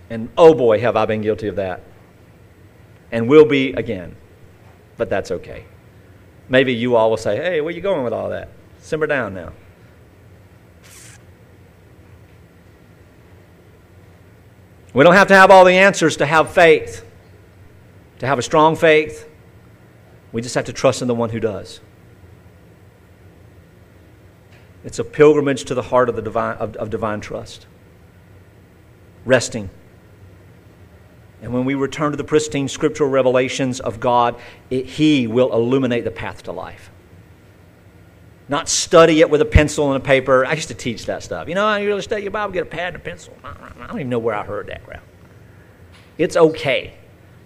And 0.08 0.28
oh 0.36 0.54
boy, 0.54 0.80
have 0.80 0.96
I 0.96 1.06
been 1.06 1.22
guilty 1.22 1.46
of 1.46 1.56
that. 1.56 1.82
And 3.12 3.28
will 3.28 3.44
be 3.44 3.72
again. 3.72 4.16
But 4.96 5.10
that's 5.10 5.30
okay. 5.30 5.64
Maybe 6.48 6.74
you 6.74 6.96
all 6.96 7.10
will 7.10 7.16
say, 7.16 7.36
hey, 7.36 7.60
where 7.60 7.72
you 7.72 7.80
going 7.80 8.02
with 8.02 8.12
all 8.12 8.30
that? 8.30 8.48
Simmer 8.80 9.06
down 9.06 9.34
now. 9.34 9.52
We 14.92 15.04
don't 15.04 15.14
have 15.14 15.28
to 15.28 15.34
have 15.34 15.50
all 15.52 15.64
the 15.64 15.74
answers 15.74 16.16
to 16.16 16.26
have 16.26 16.52
faith, 16.52 17.04
to 18.18 18.26
have 18.26 18.38
a 18.40 18.42
strong 18.42 18.74
faith. 18.74 19.28
We 20.32 20.42
just 20.42 20.56
have 20.56 20.64
to 20.64 20.72
trust 20.72 21.02
in 21.02 21.08
the 21.08 21.14
one 21.14 21.30
who 21.30 21.38
does. 21.38 21.80
It's 24.84 24.98
a 24.98 25.04
pilgrimage 25.04 25.64
to 25.64 25.74
the 25.74 25.82
heart 25.82 26.08
of, 26.08 26.16
the 26.16 26.22
divine, 26.22 26.56
of, 26.56 26.76
of 26.76 26.90
divine 26.90 27.20
trust. 27.20 27.66
Resting. 29.24 29.70
And 31.42 31.52
when 31.52 31.64
we 31.64 31.74
return 31.74 32.10
to 32.10 32.16
the 32.16 32.24
pristine 32.24 32.68
scriptural 32.68 33.10
revelations 33.10 33.80
of 33.80 34.00
God, 34.00 34.36
it, 34.70 34.86
He 34.86 35.26
will 35.26 35.52
illuminate 35.52 36.04
the 36.04 36.10
path 36.10 36.42
to 36.44 36.52
life. 36.52 36.90
Not 38.48 38.68
study 38.68 39.20
it 39.20 39.30
with 39.30 39.40
a 39.40 39.46
pencil 39.46 39.92
and 39.92 40.02
a 40.02 40.04
paper. 40.04 40.44
I 40.44 40.54
used 40.54 40.68
to 40.68 40.74
teach 40.74 41.06
that 41.06 41.22
stuff. 41.22 41.48
You 41.48 41.54
know, 41.54 41.76
you 41.76 41.86
really 41.86 42.02
study 42.02 42.22
your 42.22 42.32
Bible, 42.32 42.52
get 42.52 42.64
a 42.64 42.66
pad 42.66 42.94
and 42.94 42.96
a 42.96 42.98
pencil. 42.98 43.34
I 43.44 43.86
don't 43.86 43.96
even 43.96 44.08
know 44.08 44.18
where 44.18 44.34
I 44.34 44.44
heard 44.44 44.66
that 44.68 44.84
crap. 44.84 45.04
It's 46.18 46.36
okay. 46.36 46.94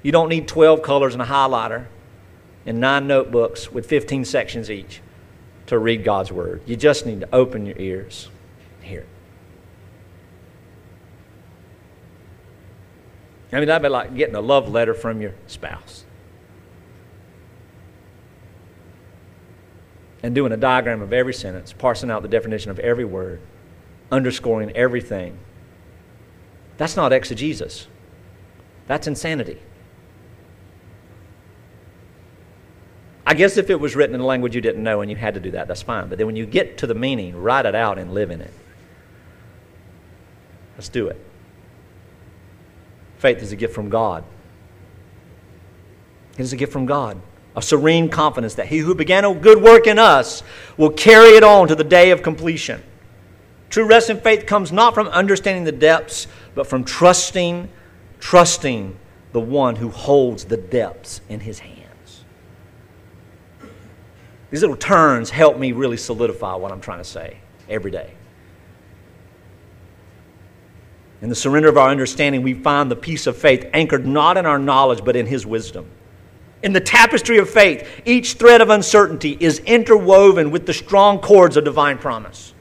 You 0.03 0.13
don't 0.13 0.29
need 0.29 0.49
12 0.49 0.83
colors 0.83 1.13
and 1.13 1.23
a 1.23 1.27
highlighter 1.27 1.87
and 2.65 2.81
nine 2.81 3.07
notebooks 3.07 3.71
with 3.71 3.87
15 3.87 4.25
sections 4.25 4.71
each 4.71 5.01
to 5.67 5.79
read 5.79 6.05
God's 6.05 6.31
Word. 6.31 6.63
You 6.67 6.77
just 6.77 7.07
need 7.07 7.21
to 7.21 7.35
open 7.35 7.67
your 7.67 7.79
ears 7.79 8.29
and 8.77 8.85
hear 8.85 9.01
it. 9.01 9.09
I 13.53 13.59
mean, 13.61 13.69
that'd 13.69 13.83
be 13.83 13.89
like 13.89 14.17
getting 14.17 14.35
a 14.35 14.41
love 14.41 14.69
letter 14.69 14.95
from 14.95 15.21
your 15.21 15.35
spouse. 15.47 16.05
And 20.23 20.35
doing 20.35 20.53
a 20.53 20.57
diagram 20.57 21.03
of 21.03 21.13
every 21.13 21.35
sentence, 21.35 21.73
parsing 21.73 22.11
out 22.11 22.23
the 22.23 22.29
definition 22.29 22.71
of 22.71 22.79
every 22.81 23.05
word, 23.05 23.41
underscoring 24.11 24.73
everything. 24.73 25.39
That's 26.79 26.97
not 26.97 27.13
exegesis. 27.13 27.87
That's 28.89 29.07
insanity. 29.07 29.61
I 33.27 33.35
guess 33.35 33.57
if 33.57 33.71
it 33.71 33.81
was 33.81 33.97
written 33.97 34.15
in 34.15 34.21
a 34.21 34.27
language 34.27 34.55
you 34.55 34.61
didn't 34.61 34.83
know 34.83 35.01
and 35.01 35.11
you 35.11 35.17
had 35.17 35.35
to 35.35 35.41
do 35.41 35.53
that, 35.53 35.67
that's 35.67 35.83
fine. 35.83 36.09
But 36.09 36.19
then 36.19 36.27
when 36.27 36.37
you 36.37 36.45
get 36.45 36.79
to 36.79 36.87
the 36.87 36.95
meaning, 36.95 37.37
write 37.37 37.65
it 37.65 37.75
out 37.75 37.99
and 37.99 38.13
live 38.13 38.31
in 38.31 38.41
it. 38.41 38.53
Let's 40.77 40.89
do 40.89 41.09
it. 41.09 41.17
Faith 43.19 43.39
is 43.39 43.53
a 43.53 43.57
gift 43.57 43.75
from 43.75 43.89
God. 43.89 44.25
It 46.37 46.43
is 46.43 46.53
a 46.53 46.57
gift 46.57 46.73
from 46.73 46.85
God. 46.85 47.21
A 47.57 47.63
serene 47.63 48.09
confidence 48.09 48.55
that 48.57 48.67
he 48.67 48.79
who 48.79 48.95
began 48.95 49.25
a 49.25 49.33
good 49.33 49.63
work 49.63 49.87
in 49.87 49.99
us 49.99 50.43
will 50.77 50.91
carry 50.91 51.31
it 51.31 51.45
on 51.45 51.69
to 51.69 51.75
the 51.75 51.85
day 51.85 52.11
of 52.11 52.23
completion. 52.23 52.83
True 53.71 53.87
rest 53.87 54.11
in 54.11 54.21
faith 54.21 54.45
comes 54.45 54.73
not 54.73 54.93
from 54.93 55.09
understanding 55.09 55.65
the 55.65 55.73
depths, 55.73 56.27
but 56.55 56.67
from 56.67 56.85
trusting, 56.85 57.69
trusting 58.19 58.97
the 59.33 59.41
one 59.41 59.77
who 59.77 59.89
holds 59.89 60.45
the 60.45 60.57
depths 60.57 61.21
in 61.29 61.41
his 61.41 61.61
hand. 61.61 61.74
These 64.55 64.61
little 64.61 64.77
turns 64.77 65.31
help 65.31 65.59
me 65.59 65.73
really 65.73 65.97
solidify 65.97 66.55
what 66.55 66.71
I'm 66.71 66.81
trying 66.81 66.99
to 66.99 67.05
say 67.05 67.39
every 67.69 67.91
day. 67.91 68.15
In 71.21 71.29
the 71.29 71.35
surrender 71.35 71.69
of 71.69 71.77
our 71.77 71.89
understanding, 71.89 72.43
we 72.43 72.55
find 72.55 72.89
the 72.89 72.95
peace 72.95 73.27
of 73.27 73.37
faith 73.37 73.69
anchored 73.73 74.07
not 74.07 74.37
in 74.37 74.47
our 74.47 74.61
knowledge, 74.61 75.05
but 75.05 75.17
in 75.17 75.27
His 75.27 75.45
wisdom. 75.45 75.91
In 76.63 76.73
the 76.73 76.81
tapestry 76.81 77.39
of 77.39 77.51
faith, 77.51 77.85
each 78.05 78.35
thread 78.35 78.61
of 78.61 78.71
uncertainty 78.71 79.37
is 79.41 79.59
interwoven 79.59 80.53
with 80.53 80.67
the 80.67 80.73
strong 80.73 81.19
cords 81.19 81.57
of 81.57 81.65
divine 81.65 81.99
promise. 81.99 82.55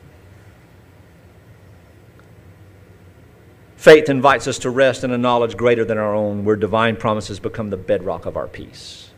Faith 3.76 4.10
invites 4.10 4.48
us 4.48 4.58
to 4.58 4.72
rest 4.72 5.04
in 5.04 5.12
a 5.12 5.18
knowledge 5.20 5.56
greater 5.56 5.86
than 5.86 6.00
our 6.00 6.16
own, 6.16 6.44
where 6.44 6.56
divine 6.56 6.96
promises 6.96 7.40
become 7.40 7.70
the 7.70 7.78
bedrock 7.78 8.26
of 8.26 8.36
our 8.36 8.48
peace. 8.48 9.12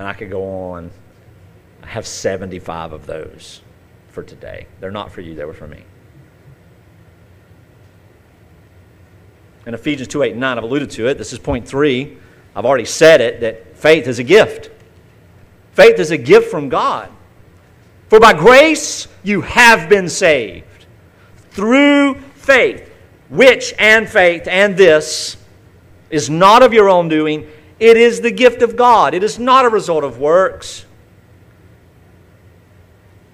And 0.00 0.08
I 0.08 0.14
could 0.14 0.30
go 0.30 0.42
on. 0.70 0.90
I 1.82 1.86
have 1.86 2.06
75 2.06 2.94
of 2.94 3.04
those 3.04 3.60
for 4.08 4.22
today. 4.22 4.66
They're 4.80 4.90
not 4.90 5.12
for 5.12 5.20
you, 5.20 5.34
they 5.34 5.44
were 5.44 5.52
for 5.52 5.66
me. 5.66 5.84
In 9.66 9.74
Ephesians 9.74 10.08
2 10.08 10.22
8 10.22 10.30
and 10.32 10.40
9, 10.40 10.56
I've 10.56 10.64
alluded 10.64 10.90
to 10.92 11.06
it. 11.06 11.18
This 11.18 11.34
is 11.34 11.38
point 11.38 11.68
three. 11.68 12.16
I've 12.56 12.64
already 12.64 12.86
said 12.86 13.20
it 13.20 13.40
that 13.40 13.76
faith 13.76 14.08
is 14.08 14.18
a 14.18 14.24
gift. 14.24 14.70
Faith 15.72 15.98
is 15.98 16.10
a 16.10 16.16
gift 16.16 16.50
from 16.50 16.70
God. 16.70 17.10
For 18.08 18.18
by 18.18 18.32
grace 18.32 19.06
you 19.22 19.42
have 19.42 19.90
been 19.90 20.08
saved 20.08 20.86
through 21.50 22.14
faith, 22.36 22.90
which 23.28 23.74
and 23.78 24.08
faith 24.08 24.48
and 24.48 24.78
this 24.78 25.36
is 26.08 26.30
not 26.30 26.62
of 26.62 26.72
your 26.72 26.88
own 26.88 27.10
doing. 27.10 27.46
It 27.80 27.96
is 27.96 28.20
the 28.20 28.30
gift 28.30 28.60
of 28.60 28.76
God. 28.76 29.14
It 29.14 29.24
is 29.24 29.38
not 29.38 29.64
a 29.64 29.70
result 29.70 30.04
of 30.04 30.18
works, 30.18 30.84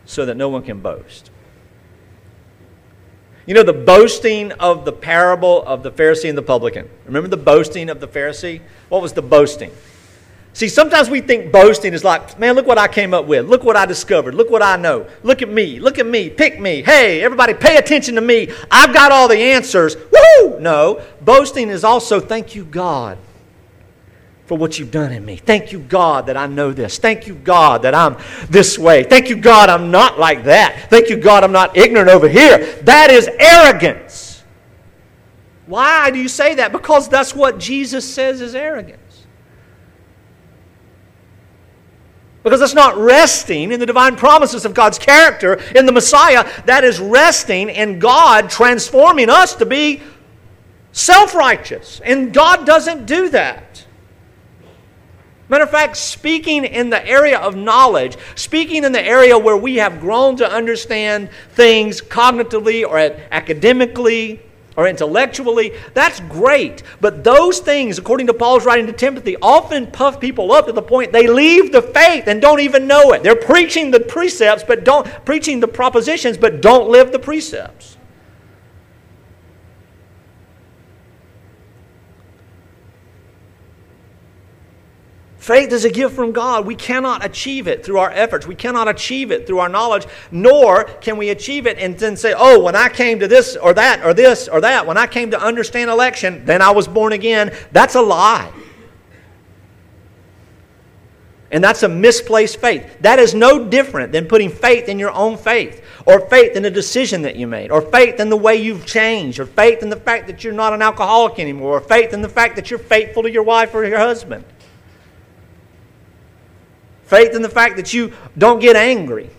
so 0.04 0.24
that 0.24 0.36
no 0.36 0.48
one 0.48 0.62
can 0.62 0.80
boast. 0.80 1.30
You 3.44 3.54
know 3.54 3.64
the 3.64 3.72
boasting 3.72 4.52
of 4.52 4.84
the 4.84 4.92
parable 4.92 5.64
of 5.64 5.82
the 5.82 5.90
Pharisee 5.90 6.28
and 6.28 6.38
the 6.38 6.42
publican. 6.42 6.88
Remember 7.06 7.28
the 7.28 7.36
boasting 7.36 7.90
of 7.90 8.00
the 8.00 8.08
Pharisee? 8.08 8.60
What 8.88 9.02
was 9.02 9.12
the 9.12 9.22
boasting? 9.22 9.72
See, 10.52 10.68
sometimes 10.68 11.10
we 11.10 11.20
think 11.20 11.52
boasting 11.52 11.92
is 11.92 12.02
like, 12.02 12.38
man, 12.38 12.54
look 12.54 12.66
what 12.66 12.78
I 12.78 12.88
came 12.88 13.14
up 13.14 13.26
with. 13.26 13.46
Look 13.46 13.62
what 13.62 13.76
I 13.76 13.84
discovered. 13.84 14.34
Look 14.34 14.48
what 14.48 14.62
I 14.62 14.76
know. 14.76 15.06
Look 15.22 15.42
at 15.42 15.50
me. 15.50 15.80
Look 15.80 15.98
at 15.98 16.06
me. 16.06 16.30
Pick 16.30 16.58
me. 16.58 16.82
Hey, 16.82 17.22
everybody, 17.22 17.52
pay 17.52 17.76
attention 17.76 18.14
to 18.14 18.20
me. 18.20 18.50
I've 18.70 18.94
got 18.94 19.12
all 19.12 19.28
the 19.28 19.36
answers. 19.36 19.96
Woo! 19.96 20.58
No. 20.58 21.02
Boasting 21.20 21.68
is 21.68 21.84
also, 21.84 22.20
thank 22.20 22.54
you, 22.54 22.64
God 22.64 23.18
for 24.46 24.56
what 24.56 24.78
you've 24.78 24.92
done 24.92 25.12
in 25.12 25.24
me. 25.24 25.36
Thank 25.36 25.72
you, 25.72 25.80
God, 25.80 26.26
that 26.26 26.36
I 26.36 26.46
know 26.46 26.72
this. 26.72 26.98
Thank 26.98 27.26
you, 27.26 27.34
God, 27.34 27.82
that 27.82 27.94
I'm 27.94 28.16
this 28.48 28.78
way. 28.78 29.02
Thank 29.02 29.28
you, 29.28 29.36
God, 29.36 29.68
I'm 29.68 29.90
not 29.90 30.18
like 30.18 30.44
that. 30.44 30.88
Thank 30.88 31.10
you, 31.10 31.16
God, 31.16 31.42
I'm 31.42 31.52
not 31.52 31.76
ignorant 31.76 32.08
over 32.08 32.28
here. 32.28 32.58
That 32.82 33.10
is 33.10 33.28
arrogance. 33.38 34.44
Why 35.66 36.10
do 36.10 36.18
you 36.18 36.28
say 36.28 36.54
that? 36.54 36.70
Because 36.70 37.08
that's 37.08 37.34
what 37.34 37.58
Jesus 37.58 38.08
says 38.08 38.40
is 38.40 38.54
arrogance. 38.54 39.00
Because 42.44 42.60
that's 42.60 42.74
not 42.74 42.96
resting 42.96 43.72
in 43.72 43.80
the 43.80 43.86
divine 43.86 44.14
promises 44.14 44.64
of 44.64 44.72
God's 44.72 45.00
character 45.00 45.54
in 45.74 45.84
the 45.84 45.90
Messiah. 45.90 46.48
That 46.66 46.84
is 46.84 47.00
resting 47.00 47.68
in 47.68 47.98
God 47.98 48.48
transforming 48.48 49.28
us 49.28 49.56
to 49.56 49.66
be 49.66 50.00
self 50.92 51.34
righteous. 51.34 52.00
And 52.04 52.32
God 52.32 52.64
doesn't 52.64 53.06
do 53.06 53.30
that. 53.30 53.85
Matter 55.48 55.64
of 55.64 55.70
fact, 55.70 55.96
speaking 55.96 56.64
in 56.64 56.90
the 56.90 57.06
area 57.06 57.38
of 57.38 57.54
knowledge, 57.54 58.16
speaking 58.34 58.82
in 58.82 58.90
the 58.90 59.02
area 59.02 59.38
where 59.38 59.56
we 59.56 59.76
have 59.76 60.00
grown 60.00 60.36
to 60.36 60.50
understand 60.50 61.30
things 61.52 62.00
cognitively 62.00 62.84
or 62.84 62.98
academically 63.30 64.40
or 64.76 64.88
intellectually, 64.88 65.72
that's 65.94 66.20
great. 66.20 66.82
But 67.00 67.22
those 67.22 67.60
things, 67.60 67.96
according 67.96 68.26
to 68.26 68.34
Paul's 68.34 68.64
writing 68.64 68.86
to 68.86 68.92
Timothy, 68.92 69.36
often 69.40 69.86
puff 69.86 70.20
people 70.20 70.52
up 70.52 70.66
to 70.66 70.72
the 70.72 70.82
point 70.82 71.12
they 71.12 71.28
leave 71.28 71.70
the 71.72 71.80
faith 71.80 72.26
and 72.26 72.42
don't 72.42 72.60
even 72.60 72.86
know 72.86 73.12
it. 73.12 73.22
They're 73.22 73.36
preaching 73.36 73.92
the 73.92 74.00
precepts, 74.00 74.64
but 74.64 74.84
don't 74.84 75.06
preaching 75.24 75.60
the 75.60 75.68
propositions, 75.68 76.36
but 76.36 76.60
don't 76.60 76.90
live 76.90 77.12
the 77.12 77.18
precepts. 77.20 77.95
Faith 85.46 85.70
is 85.70 85.84
a 85.84 85.90
gift 85.90 86.16
from 86.16 86.32
God. 86.32 86.66
We 86.66 86.74
cannot 86.74 87.24
achieve 87.24 87.68
it 87.68 87.84
through 87.84 88.00
our 88.00 88.10
efforts. 88.10 88.48
We 88.48 88.56
cannot 88.56 88.88
achieve 88.88 89.30
it 89.30 89.46
through 89.46 89.60
our 89.60 89.68
knowledge, 89.68 90.04
nor 90.32 90.82
can 90.82 91.16
we 91.18 91.28
achieve 91.28 91.68
it 91.68 91.78
and 91.78 91.96
then 91.96 92.16
say, 92.16 92.34
oh, 92.36 92.64
when 92.64 92.74
I 92.74 92.88
came 92.88 93.20
to 93.20 93.28
this 93.28 93.54
or 93.54 93.72
that 93.74 94.04
or 94.04 94.12
this 94.12 94.48
or 94.48 94.60
that, 94.62 94.88
when 94.88 94.96
I 94.96 95.06
came 95.06 95.30
to 95.30 95.40
understand 95.40 95.88
election, 95.88 96.44
then 96.46 96.62
I 96.62 96.72
was 96.72 96.88
born 96.88 97.12
again. 97.12 97.54
That's 97.70 97.94
a 97.94 98.02
lie. 98.02 98.52
And 101.52 101.62
that's 101.62 101.84
a 101.84 101.88
misplaced 101.88 102.56
faith. 102.56 102.98
That 103.02 103.20
is 103.20 103.32
no 103.32 103.68
different 103.68 104.10
than 104.10 104.26
putting 104.26 104.50
faith 104.50 104.88
in 104.88 104.98
your 104.98 105.12
own 105.12 105.36
faith, 105.36 105.80
or 106.06 106.28
faith 106.28 106.56
in 106.56 106.64
a 106.64 106.70
decision 106.70 107.22
that 107.22 107.36
you 107.36 107.46
made, 107.46 107.70
or 107.70 107.82
faith 107.82 108.18
in 108.18 108.30
the 108.30 108.36
way 108.36 108.56
you've 108.56 108.84
changed, 108.84 109.38
or 109.38 109.46
faith 109.46 109.80
in 109.80 109.90
the 109.90 109.96
fact 109.96 110.26
that 110.26 110.42
you're 110.42 110.52
not 110.52 110.72
an 110.72 110.82
alcoholic 110.82 111.38
anymore, 111.38 111.76
or 111.76 111.80
faith 111.80 112.12
in 112.12 112.20
the 112.20 112.28
fact 112.28 112.56
that 112.56 112.68
you're 112.68 112.80
faithful 112.80 113.22
to 113.22 113.30
your 113.30 113.44
wife 113.44 113.76
or 113.76 113.84
your 113.84 113.98
husband. 113.98 114.44
Faith 117.06 117.34
in 117.34 117.42
the 117.42 117.48
fact 117.48 117.76
that 117.76 117.94
you 117.94 118.12
don't 118.36 118.60
get 118.60 118.76
angry. 118.76 119.30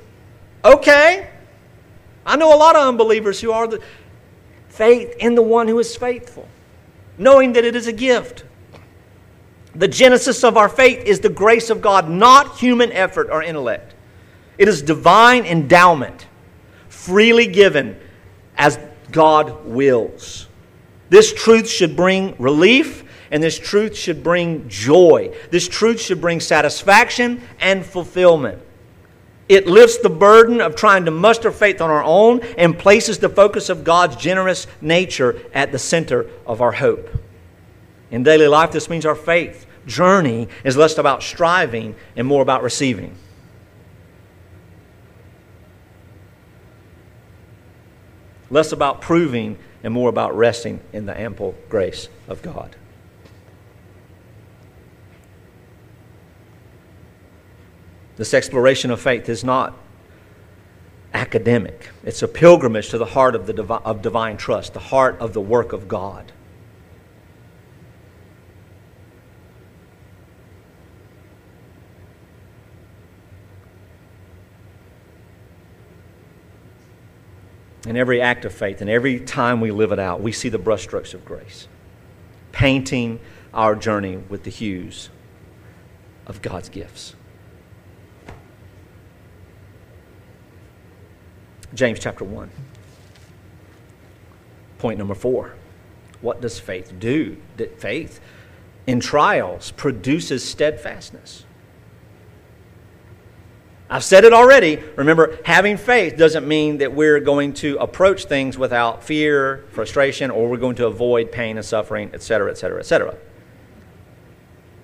Okay. 0.63 1.29
I 2.25 2.35
know 2.35 2.53
a 2.53 2.57
lot 2.57 2.75
of 2.75 2.87
unbelievers 2.87 3.39
who 3.39 3.51
are 3.51 3.67
the 3.67 3.81
faith 4.69 5.15
in 5.19 5.35
the 5.35 5.41
one 5.41 5.67
who 5.67 5.79
is 5.79 5.95
faithful, 5.95 6.47
knowing 7.17 7.53
that 7.53 7.63
it 7.63 7.75
is 7.75 7.87
a 7.87 7.93
gift. 7.93 8.43
The 9.75 9.87
genesis 9.87 10.43
of 10.43 10.57
our 10.57 10.69
faith 10.69 11.05
is 11.05 11.19
the 11.19 11.29
grace 11.29 11.69
of 11.69 11.81
God, 11.81 12.09
not 12.09 12.57
human 12.57 12.91
effort 12.91 13.29
or 13.31 13.43
intellect. 13.43 13.93
It 14.57 14.67
is 14.67 14.81
divine 14.81 15.45
endowment, 15.45 16.27
freely 16.89 17.47
given 17.47 17.99
as 18.57 18.79
God 19.11 19.65
wills. 19.65 20.47
This 21.09 21.33
truth 21.33 21.69
should 21.69 21.95
bring 21.95 22.35
relief 22.39 23.03
and 23.31 23.41
this 23.41 23.57
truth 23.57 23.95
should 23.95 24.23
bring 24.23 24.67
joy. 24.69 25.35
This 25.51 25.67
truth 25.67 25.99
should 25.99 26.21
bring 26.21 26.39
satisfaction 26.39 27.41
and 27.59 27.85
fulfillment. 27.85 28.61
It 29.49 29.65
lifts 29.65 29.97
the 29.97 30.09
burden 30.09 30.59
of 30.59 30.75
trying 30.75 31.05
to 31.05 31.11
muster 31.11 31.51
faith 31.51 31.79
on 31.79 31.89
our 31.89 32.03
own 32.03 32.41
and 32.57 32.77
places 32.77 33.19
the 33.19 33.29
focus 33.29 33.69
of 33.69 33.83
God's 33.83 34.17
generous 34.17 34.67
nature 34.81 35.41
at 35.53 35.71
the 35.71 35.79
center 35.79 36.29
of 36.45 36.61
our 36.61 36.73
hope. 36.73 37.09
In 38.11 38.23
daily 38.23 38.47
life, 38.47 38.71
this 38.71 38.89
means 38.89 39.05
our 39.05 39.15
faith 39.15 39.65
journey 39.85 40.49
is 40.65 40.75
less 40.75 40.97
about 40.97 41.23
striving 41.23 41.95
and 42.15 42.27
more 42.27 42.41
about 42.41 42.61
receiving. 42.61 43.15
Less 48.49 48.71
about 48.71 49.01
proving 49.01 49.57
and 49.83 49.93
more 49.93 50.09
about 50.09 50.35
resting 50.35 50.81
in 50.93 51.05
the 51.05 51.17
ample 51.17 51.55
grace 51.69 52.09
of 52.27 52.41
God. 52.41 52.75
This 58.17 58.33
exploration 58.33 58.89
of 58.89 58.99
faith 58.99 59.29
is 59.29 59.43
not 59.43 59.77
academic. 61.13 61.89
It's 62.03 62.23
a 62.23 62.27
pilgrimage 62.27 62.89
to 62.89 62.97
the 62.97 63.05
heart 63.05 63.35
of, 63.35 63.45
the 63.45 63.53
divi- 63.53 63.83
of 63.85 64.01
divine 64.01 64.37
trust, 64.37 64.73
the 64.73 64.79
heart 64.79 65.17
of 65.19 65.33
the 65.33 65.41
work 65.41 65.71
of 65.71 65.87
God. 65.87 66.31
In 77.85 77.95
every 77.95 78.19
act 78.19 78.43
of 78.43 78.53
faith, 78.53 78.81
and 78.81 78.89
every 78.89 79.19
time 79.19 79.61
we 79.61 79.71
live 79.71 79.91
it 79.91 79.99
out, 79.99 80.21
we 80.21 80.31
see 80.31 80.49
the 80.49 80.59
brushstrokes 80.59 81.13
of 81.13 81.23
grace, 81.23 81.67
painting 82.51 83.19
our 83.53 83.75
journey 83.75 84.17
with 84.17 84.43
the 84.43 84.49
hues 84.49 85.09
of 86.25 86.41
God's 86.41 86.67
gifts. 86.67 87.15
James 91.73 91.99
chapter 91.99 92.23
1. 92.23 92.49
Point 94.79 94.97
number 94.97 95.15
four. 95.15 95.55
What 96.21 96.41
does 96.41 96.59
faith 96.59 96.93
do? 96.99 97.37
That 97.57 97.79
faith 97.79 98.19
in 98.85 98.99
trials 98.99 99.71
produces 99.71 100.43
steadfastness. 100.43 101.43
I've 103.89 104.03
said 104.03 104.25
it 104.25 104.33
already. 104.33 104.77
Remember, 104.97 105.39
having 105.45 105.77
faith 105.77 106.17
doesn't 106.17 106.45
mean 106.45 106.79
that 106.79 106.93
we're 106.93 107.21
going 107.21 107.53
to 107.55 107.77
approach 107.77 108.25
things 108.25 108.57
without 108.57 109.03
fear, 109.03 109.63
frustration, 109.69 110.29
or 110.29 110.49
we're 110.49 110.57
going 110.57 110.75
to 110.75 110.87
avoid 110.87 111.31
pain 111.31 111.57
and 111.57 111.65
suffering, 111.65 112.09
etc., 112.13 112.51
etc., 112.51 112.79
etc. 112.79 113.15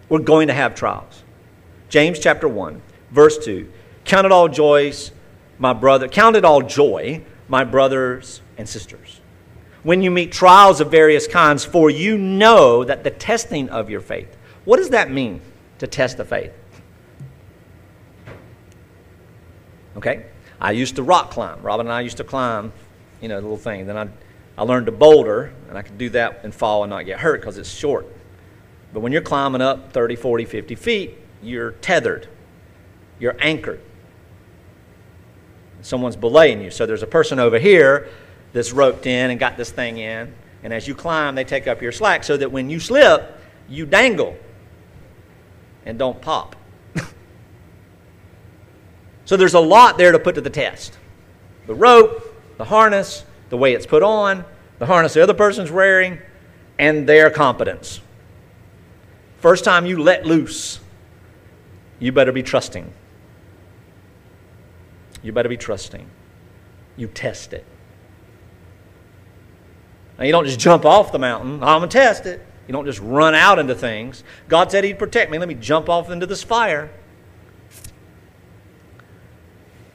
We're 0.08 0.20
going 0.20 0.48
to 0.48 0.54
have 0.54 0.74
trials. 0.74 1.24
James 1.90 2.18
chapter 2.18 2.48
1, 2.48 2.82
verse 3.12 3.44
2. 3.44 3.70
Count 4.06 4.26
it 4.26 4.32
all 4.32 4.48
joys, 4.48 5.12
my 5.60 5.74
brother, 5.74 6.08
count 6.08 6.36
it 6.36 6.46
all 6.46 6.62
joy, 6.62 7.22
my 7.48 7.64
brothers 7.64 8.42
and 8.58 8.68
sisters. 8.68 9.22
When 9.84 10.02
you 10.02 10.12
meet 10.12 10.32
trials 10.32 10.80
of 10.80 10.90
various 10.90 11.28
kinds, 11.28 11.66
for 11.66 11.90
you 11.90 12.18
know 12.18 12.84
that 12.84 13.04
the 13.04 13.12
testing 13.12 13.70
of 13.70 13.90
your 13.90 14.02
faith. 14.02 14.38
What 14.66 14.78
does 14.78 14.90
that 14.92 15.12
mean 15.12 15.42
to 15.80 15.88
test 15.88 16.18
the 16.18 16.26
faith? 16.26 16.54
Okay? 19.98 20.26
I 20.60 20.72
used 20.72 20.96
to 20.96 21.04
rock 21.04 21.32
climb. 21.32 21.62
Robin 21.62 21.88
and 21.88 21.94
I 21.94 22.02
used 22.02 22.18
to 22.18 22.24
climb, 22.24 22.72
you 23.22 23.28
know, 23.28 23.36
the 23.36 23.42
little 23.42 23.58
thing. 23.58 23.86
Then 23.86 23.98
I, 23.98 24.08
I 24.58 24.64
learned 24.64 24.86
to 24.86 24.94
boulder, 24.94 25.54
and 25.68 25.78
I 25.78 25.82
could 25.82 25.98
do 25.98 26.10
that 26.12 26.42
and 26.44 26.56
fall 26.56 26.84
and 26.84 26.90
not 26.90 27.06
get 27.06 27.20
hurt 27.20 27.42
because 27.42 27.58
it's 27.58 27.70
short. 27.70 28.08
But 28.94 29.02
when 29.02 29.12
you're 29.12 29.22
climbing 29.22 29.62
up 29.62 29.92
30, 29.92 30.16
40, 30.16 30.46
50 30.46 30.76
feet, 30.76 31.18
you're 31.42 31.72
tethered, 31.72 32.28
you're 33.20 33.36
anchored. 33.40 33.82
Someone's 35.84 36.16
belaying 36.16 36.62
you. 36.62 36.72
So 36.72 36.86
there's 36.86 37.04
a 37.04 37.08
person 37.08 37.40
over 37.40 37.60
here 37.60 38.10
that's 38.54 38.72
roped 38.72 39.06
in 39.06 39.30
and 39.30 39.40
got 39.40 39.58
this 39.58 39.70
thing 39.70 39.98
in. 39.98 40.34
And 40.64 40.74
as 40.74 40.88
you 40.88 40.96
climb, 40.96 41.36
they 41.36 41.44
take 41.44 41.68
up 41.68 41.82
your 41.82 41.92
slack 41.92 42.24
so 42.24 42.38
that 42.38 42.52
when 42.52 42.70
you 42.70 42.80
slip, 42.80 43.38
you 43.70 43.86
dangle 43.86 44.36
and 45.86 46.00
don't 46.00 46.20
pop. 46.22 46.56
So 49.26 49.38
there's 49.38 49.54
a 49.54 49.60
lot 49.60 49.98
there 49.98 50.12
to 50.12 50.20
put 50.20 50.36
to 50.36 50.42
the 50.42 50.50
test 50.50 50.98
the 51.66 51.74
rope, 51.74 52.36
the 52.58 52.66
harness, 52.66 53.24
the 53.50 53.56
way 53.56 53.74
it's 53.74 53.86
put 53.86 54.04
on, 54.04 54.44
the 54.80 54.86
harness 54.86 55.14
the 55.14 55.24
other 55.24 55.34
person's 55.34 55.72
wearing, 55.72 56.20
and 56.78 57.08
their 57.08 57.30
competence. 57.30 58.02
First 59.38 59.64
time 59.64 59.86
you 59.86 60.04
let 60.04 60.26
loose, 60.26 60.82
you 62.00 62.12
better 62.12 62.34
be 62.34 62.44
trusting. 62.44 62.92
You 65.24 65.32
better 65.32 65.50
be 65.50 65.58
trusting. 65.58 66.08
You 66.98 67.08
test 67.08 67.54
it. 67.54 67.66
Now, 70.20 70.26
you 70.26 70.32
don't 70.32 70.46
just 70.46 70.60
jump 70.60 70.86
off 70.86 71.12
the 71.12 71.20
mountain. 71.20 71.64
I'm 71.64 71.80
going 71.80 71.90
to 71.90 71.98
test 71.98 72.26
it. 72.28 72.46
You 72.68 72.72
don't 72.72 72.86
just 72.86 73.00
run 73.00 73.34
out 73.34 73.58
into 73.58 73.74
things. 73.74 74.24
God 74.48 74.72
said 74.72 74.84
He'd 74.84 75.00
protect 75.00 75.32
me. 75.32 75.40
Let 75.40 75.48
me 75.48 75.56
jump 75.56 75.90
off 75.90 76.12
into 76.12 76.26
this 76.26 76.44
fire. 76.44 76.92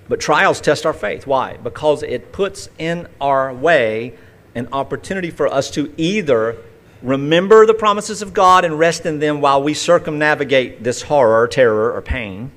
But 0.08 0.20
trials 0.20 0.60
test 0.60 0.86
our 0.86 0.92
faith. 0.92 1.26
Why? 1.26 1.56
Because 1.58 2.02
it 2.02 2.32
puts 2.32 2.68
in 2.78 3.08
our 3.20 3.52
way 3.52 4.16
an 4.54 4.68
opportunity 4.72 5.30
for 5.30 5.46
us 5.46 5.70
to 5.72 5.92
either 5.96 6.56
remember 7.02 7.64
the 7.66 7.74
promises 7.74 8.22
of 8.22 8.34
God 8.34 8.64
and 8.64 8.78
rest 8.78 9.06
in 9.06 9.18
them 9.18 9.40
while 9.40 9.62
we 9.62 9.74
circumnavigate 9.74 10.82
this 10.82 11.02
horror, 11.02 11.46
terror, 11.46 11.92
or 11.92 12.00
pain, 12.00 12.50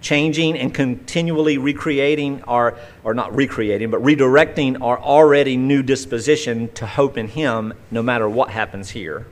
changing 0.00 0.56
and 0.56 0.72
continually 0.72 1.58
recreating 1.58 2.42
our, 2.44 2.78
or 3.04 3.14
not 3.14 3.34
recreating, 3.34 3.90
but 3.90 4.02
redirecting 4.02 4.80
our 4.80 4.98
already 4.98 5.56
new 5.56 5.82
disposition 5.82 6.72
to 6.72 6.86
hope 6.86 7.18
in 7.18 7.28
Him 7.28 7.74
no 7.90 8.02
matter 8.02 8.28
what 8.28 8.50
happens 8.50 8.90
here. 8.90 9.26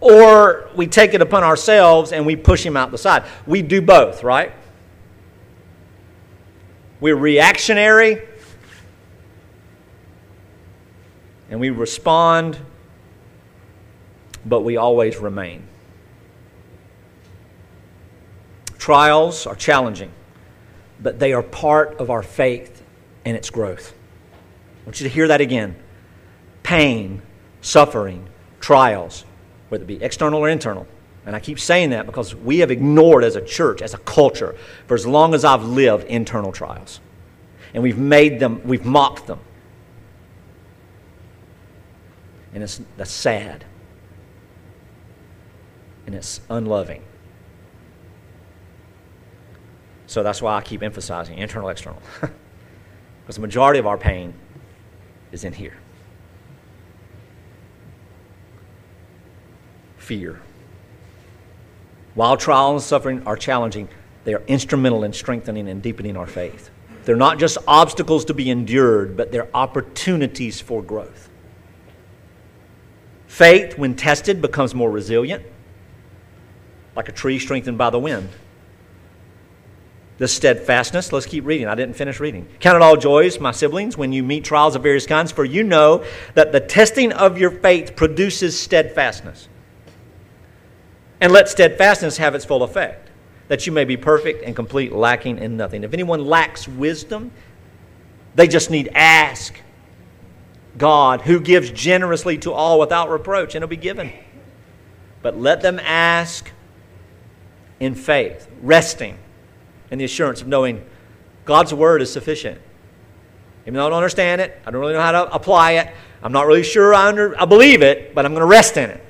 Or 0.00 0.70
we 0.74 0.86
take 0.86 1.12
it 1.12 1.20
upon 1.20 1.42
ourselves 1.42 2.12
and 2.12 2.24
we 2.24 2.36
push 2.36 2.64
Him 2.64 2.76
out 2.76 2.90
the 2.90 2.98
side. 2.98 3.24
We 3.46 3.62
do 3.62 3.82
both, 3.82 4.22
right? 4.22 4.52
We're 7.00 7.16
reactionary. 7.16 8.26
And 11.50 11.58
we 11.58 11.70
respond, 11.70 12.58
but 14.46 14.60
we 14.60 14.76
always 14.76 15.16
remain. 15.16 15.66
Trials 18.90 19.46
are 19.46 19.54
challenging, 19.54 20.10
but 21.00 21.20
they 21.20 21.32
are 21.32 21.44
part 21.44 22.00
of 22.00 22.10
our 22.10 22.24
faith 22.24 22.82
and 23.24 23.36
its 23.36 23.48
growth. 23.48 23.94
I 24.82 24.84
want 24.84 25.00
you 25.00 25.08
to 25.08 25.14
hear 25.14 25.28
that 25.28 25.40
again. 25.40 25.76
Pain, 26.64 27.22
suffering, 27.60 28.28
trials, 28.58 29.24
whether 29.68 29.84
it 29.84 29.86
be 29.86 30.02
external 30.02 30.40
or 30.40 30.48
internal, 30.48 30.88
and 31.24 31.36
I 31.36 31.38
keep 31.38 31.60
saying 31.60 31.90
that 31.90 32.04
because 32.04 32.34
we 32.34 32.58
have 32.58 32.72
ignored 32.72 33.22
as 33.22 33.36
a 33.36 33.40
church, 33.40 33.80
as 33.80 33.94
a 33.94 33.98
culture, 33.98 34.56
for 34.88 34.94
as 34.94 35.06
long 35.06 35.34
as 35.34 35.44
I've 35.44 35.62
lived, 35.62 36.08
internal 36.08 36.50
trials. 36.50 36.98
And 37.72 37.84
we've 37.84 37.96
made 37.96 38.40
them, 38.40 38.60
we've 38.64 38.84
mocked 38.84 39.28
them. 39.28 39.38
And 42.52 42.64
it's 42.64 42.80
that's 42.96 43.12
sad. 43.12 43.64
And 46.06 46.16
it's 46.16 46.40
unloving. 46.50 47.04
So 50.10 50.24
that's 50.24 50.42
why 50.42 50.56
I 50.56 50.60
keep 50.60 50.82
emphasizing 50.82 51.38
internal, 51.38 51.68
external. 51.68 52.02
because 52.20 53.36
the 53.36 53.40
majority 53.40 53.78
of 53.78 53.86
our 53.86 53.96
pain 53.96 54.34
is 55.30 55.44
in 55.44 55.52
here 55.52 55.76
fear. 59.98 60.40
While 62.16 62.36
trials 62.36 62.82
and 62.82 62.88
suffering 62.88 63.22
are 63.24 63.36
challenging, 63.36 63.88
they 64.24 64.34
are 64.34 64.42
instrumental 64.48 65.04
in 65.04 65.12
strengthening 65.12 65.68
and 65.68 65.80
deepening 65.80 66.16
our 66.16 66.26
faith. 66.26 66.70
They're 67.04 67.14
not 67.14 67.38
just 67.38 67.58
obstacles 67.68 68.24
to 68.24 68.34
be 68.34 68.50
endured, 68.50 69.16
but 69.16 69.30
they're 69.30 69.48
opportunities 69.54 70.60
for 70.60 70.82
growth. 70.82 71.28
Faith, 73.28 73.78
when 73.78 73.94
tested, 73.94 74.42
becomes 74.42 74.74
more 74.74 74.90
resilient, 74.90 75.44
like 76.96 77.08
a 77.08 77.12
tree 77.12 77.38
strengthened 77.38 77.78
by 77.78 77.90
the 77.90 78.00
wind. 78.00 78.28
The 80.20 80.28
steadfastness, 80.28 81.14
let's 81.14 81.24
keep 81.24 81.46
reading. 81.46 81.66
I 81.66 81.74
didn't 81.74 81.96
finish 81.96 82.20
reading. 82.20 82.46
Count 82.60 82.76
it 82.76 82.82
all 82.82 82.94
joys, 82.94 83.40
my 83.40 83.52
siblings, 83.52 83.96
when 83.96 84.12
you 84.12 84.22
meet 84.22 84.44
trials 84.44 84.76
of 84.76 84.82
various 84.82 85.06
kinds, 85.06 85.32
for 85.32 85.46
you 85.46 85.62
know 85.62 86.04
that 86.34 86.52
the 86.52 86.60
testing 86.60 87.10
of 87.10 87.38
your 87.38 87.50
faith 87.50 87.96
produces 87.96 88.60
steadfastness. 88.60 89.48
And 91.22 91.32
let 91.32 91.48
steadfastness 91.48 92.18
have 92.18 92.34
its 92.34 92.44
full 92.44 92.62
effect, 92.62 93.08
that 93.48 93.66
you 93.66 93.72
may 93.72 93.86
be 93.86 93.96
perfect 93.96 94.44
and 94.44 94.54
complete, 94.54 94.92
lacking 94.92 95.38
in 95.38 95.56
nothing. 95.56 95.84
If 95.84 95.94
anyone 95.94 96.26
lacks 96.26 96.68
wisdom, 96.68 97.30
they 98.34 98.46
just 98.46 98.70
need 98.70 98.90
ask 98.94 99.58
God, 100.76 101.22
who 101.22 101.40
gives 101.40 101.70
generously 101.70 102.36
to 102.40 102.52
all 102.52 102.78
without 102.78 103.08
reproach, 103.08 103.54
and 103.54 103.64
it'll 103.64 103.70
be 103.70 103.78
given. 103.78 104.12
But 105.22 105.38
let 105.38 105.62
them 105.62 105.78
ask 105.78 106.50
in 107.80 107.94
faith, 107.94 108.48
resting 108.60 109.16
and 109.90 110.00
the 110.00 110.04
assurance 110.04 110.40
of 110.40 110.48
knowing 110.48 110.84
God's 111.44 111.74
word 111.74 112.02
is 112.02 112.12
sufficient. 112.12 112.60
Even 113.62 113.74
though 113.74 113.86
I 113.86 113.90
don't 113.90 113.98
understand 113.98 114.40
it, 114.40 114.60
I 114.64 114.70
don't 114.70 114.80
really 114.80 114.94
know 114.94 115.00
how 115.00 115.12
to 115.12 115.32
apply 115.32 115.72
it, 115.72 115.94
I'm 116.22 116.32
not 116.32 116.46
really 116.46 116.62
sure 116.62 116.94
I, 116.94 117.08
under, 117.08 117.40
I 117.40 117.44
believe 117.44 117.82
it, 117.82 118.14
but 118.14 118.24
I'm 118.24 118.32
going 118.32 118.42
to 118.42 118.46
rest 118.46 118.76
in 118.76 118.90
it. 118.90 119.04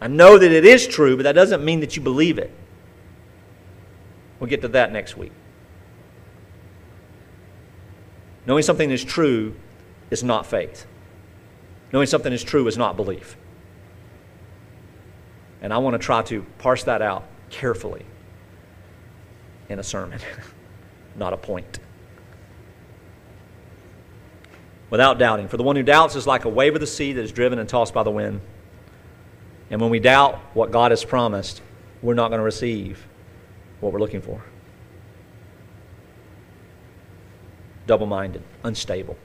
I 0.00 0.06
know 0.06 0.38
that 0.38 0.52
it 0.52 0.64
is 0.64 0.86
true, 0.86 1.16
but 1.16 1.24
that 1.24 1.32
doesn't 1.32 1.64
mean 1.64 1.80
that 1.80 1.96
you 1.96 2.02
believe 2.02 2.38
it. 2.38 2.52
We'll 4.38 4.48
get 4.48 4.62
to 4.62 4.68
that 4.68 4.92
next 4.92 5.16
week. 5.16 5.32
Knowing 8.46 8.62
something 8.62 8.90
is 8.90 9.04
true 9.04 9.56
is 10.10 10.22
not 10.22 10.46
faith. 10.46 10.86
Knowing 11.92 12.06
something 12.06 12.32
is 12.32 12.44
true 12.44 12.66
is 12.68 12.78
not 12.78 12.96
belief. 12.96 13.36
And 15.60 15.72
I 15.72 15.78
want 15.78 15.94
to 15.94 15.98
try 15.98 16.22
to 16.22 16.42
parse 16.58 16.84
that 16.84 17.02
out 17.02 17.24
carefully 17.50 18.06
in 19.68 19.78
a 19.78 19.82
sermon, 19.82 20.20
not 21.16 21.32
a 21.32 21.36
point. 21.36 21.78
Without 24.90 25.18
doubting. 25.18 25.48
For 25.48 25.58
the 25.58 25.62
one 25.62 25.76
who 25.76 25.82
doubts 25.82 26.16
is 26.16 26.26
like 26.26 26.44
a 26.46 26.48
wave 26.48 26.74
of 26.74 26.80
the 26.80 26.86
sea 26.86 27.12
that 27.12 27.22
is 27.22 27.32
driven 27.32 27.58
and 27.58 27.68
tossed 27.68 27.92
by 27.92 28.02
the 28.02 28.10
wind. 28.10 28.40
And 29.70 29.80
when 29.80 29.90
we 29.90 30.00
doubt 30.00 30.38
what 30.54 30.70
God 30.70 30.92
has 30.92 31.04
promised, 31.04 31.60
we're 32.00 32.14
not 32.14 32.28
going 32.28 32.38
to 32.38 32.44
receive 32.44 33.06
what 33.80 33.92
we're 33.92 33.98
looking 33.98 34.22
for. 34.22 34.42
Double 37.86 38.06
minded, 38.06 38.42
unstable. 38.64 39.16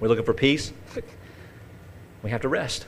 We're 0.00 0.08
looking 0.08 0.24
for 0.24 0.34
peace. 0.34 0.72
we 2.22 2.30
have 2.30 2.40
to 2.42 2.48
rest. 2.48 2.86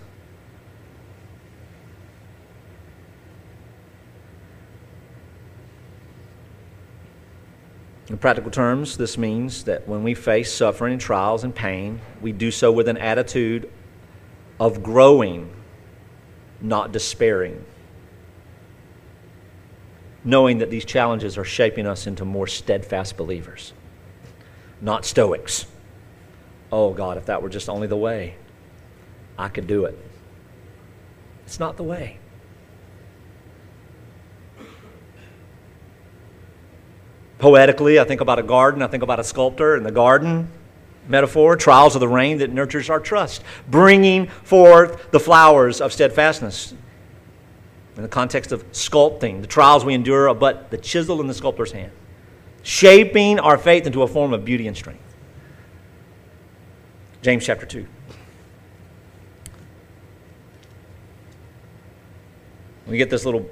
In 8.09 8.19
practical 8.19 8.53
terms, 8.53 8.97
this 8.97 9.19
means 9.19 9.65
that 9.65 9.89
when 9.89 10.05
we 10.05 10.15
face 10.15 10.53
suffering 10.53 10.93
and 10.93 11.01
trials 11.01 11.43
and 11.43 11.53
pain, 11.55 12.01
we 12.21 12.33
do 12.33 12.51
so 12.51 12.71
with 12.71 12.87
an 12.89 12.97
attitude 12.97 13.71
of 14.61 14.83
growing, 14.83 15.53
not 16.61 16.93
despairing. 16.93 17.65
Knowing 20.23 20.59
that 20.59 20.71
these 20.71 20.85
challenges 20.85 21.37
are 21.37 21.45
shaping 21.45 21.87
us 21.87 22.07
into 22.07 22.25
more 22.25 22.47
steadfast 22.47 23.17
believers, 23.17 23.73
not 24.81 25.05
stoics. 25.05 25.67
Oh 26.71 26.93
God, 26.93 27.17
if 27.17 27.27
that 27.27 27.43
were 27.43 27.49
just 27.49 27.69
only 27.69 27.87
the 27.87 27.97
way, 27.97 28.37
I 29.39 29.49
could 29.49 29.67
do 29.67 29.85
it. 29.85 29.99
It's 31.45 31.61
not 31.61 31.77
the 31.77 31.85
way. 31.85 32.19
Poetically, 37.39 38.01
I 38.01 38.05
think 38.05 38.21
about 38.21 38.39
a 38.39 38.43
garden, 38.43 38.83
I 38.83 38.87
think 38.87 39.03
about 39.03 39.21
a 39.21 39.25
sculptor 39.25 39.77
in 39.77 39.83
the 39.83 39.93
garden 39.93 40.49
metaphor, 41.09 41.57
trials 41.57 41.95
of 41.95 42.01
the 42.01 42.09
rain 42.09 42.39
that 42.39 42.53
nurtures 42.53 42.91
our 42.91 43.01
trust, 43.01 43.43
bringing 43.69 44.27
forth 44.27 45.11
the 45.11 45.21
flowers 45.21 45.81
of 45.81 45.93
steadfastness. 45.93 46.75
In 47.97 48.03
the 48.03 48.09
context 48.09 48.53
of 48.53 48.71
sculpting, 48.73 49.41
the 49.41 49.47
trials 49.47 49.85
we 49.85 49.95
endure 49.95 50.29
are 50.29 50.35
but 50.35 50.71
the 50.71 50.79
chisel 50.79 51.21
in 51.21 51.27
the 51.27 51.35
sculptor's 51.35 51.73
hand, 51.73 51.93
shaping 52.63 53.39
our 53.39 53.57
faith 53.57 53.87
into 53.87 54.03
a 54.03 54.07
form 54.07 54.33
of 54.33 54.45
beauty 54.45 54.67
and 54.67 54.77
strength. 54.77 55.03
James 57.23 57.45
chapter 57.45 57.67
2. 57.67 57.87
We 62.87 62.99
get 62.99 63.11
this 63.11 63.25
little 63.25 63.49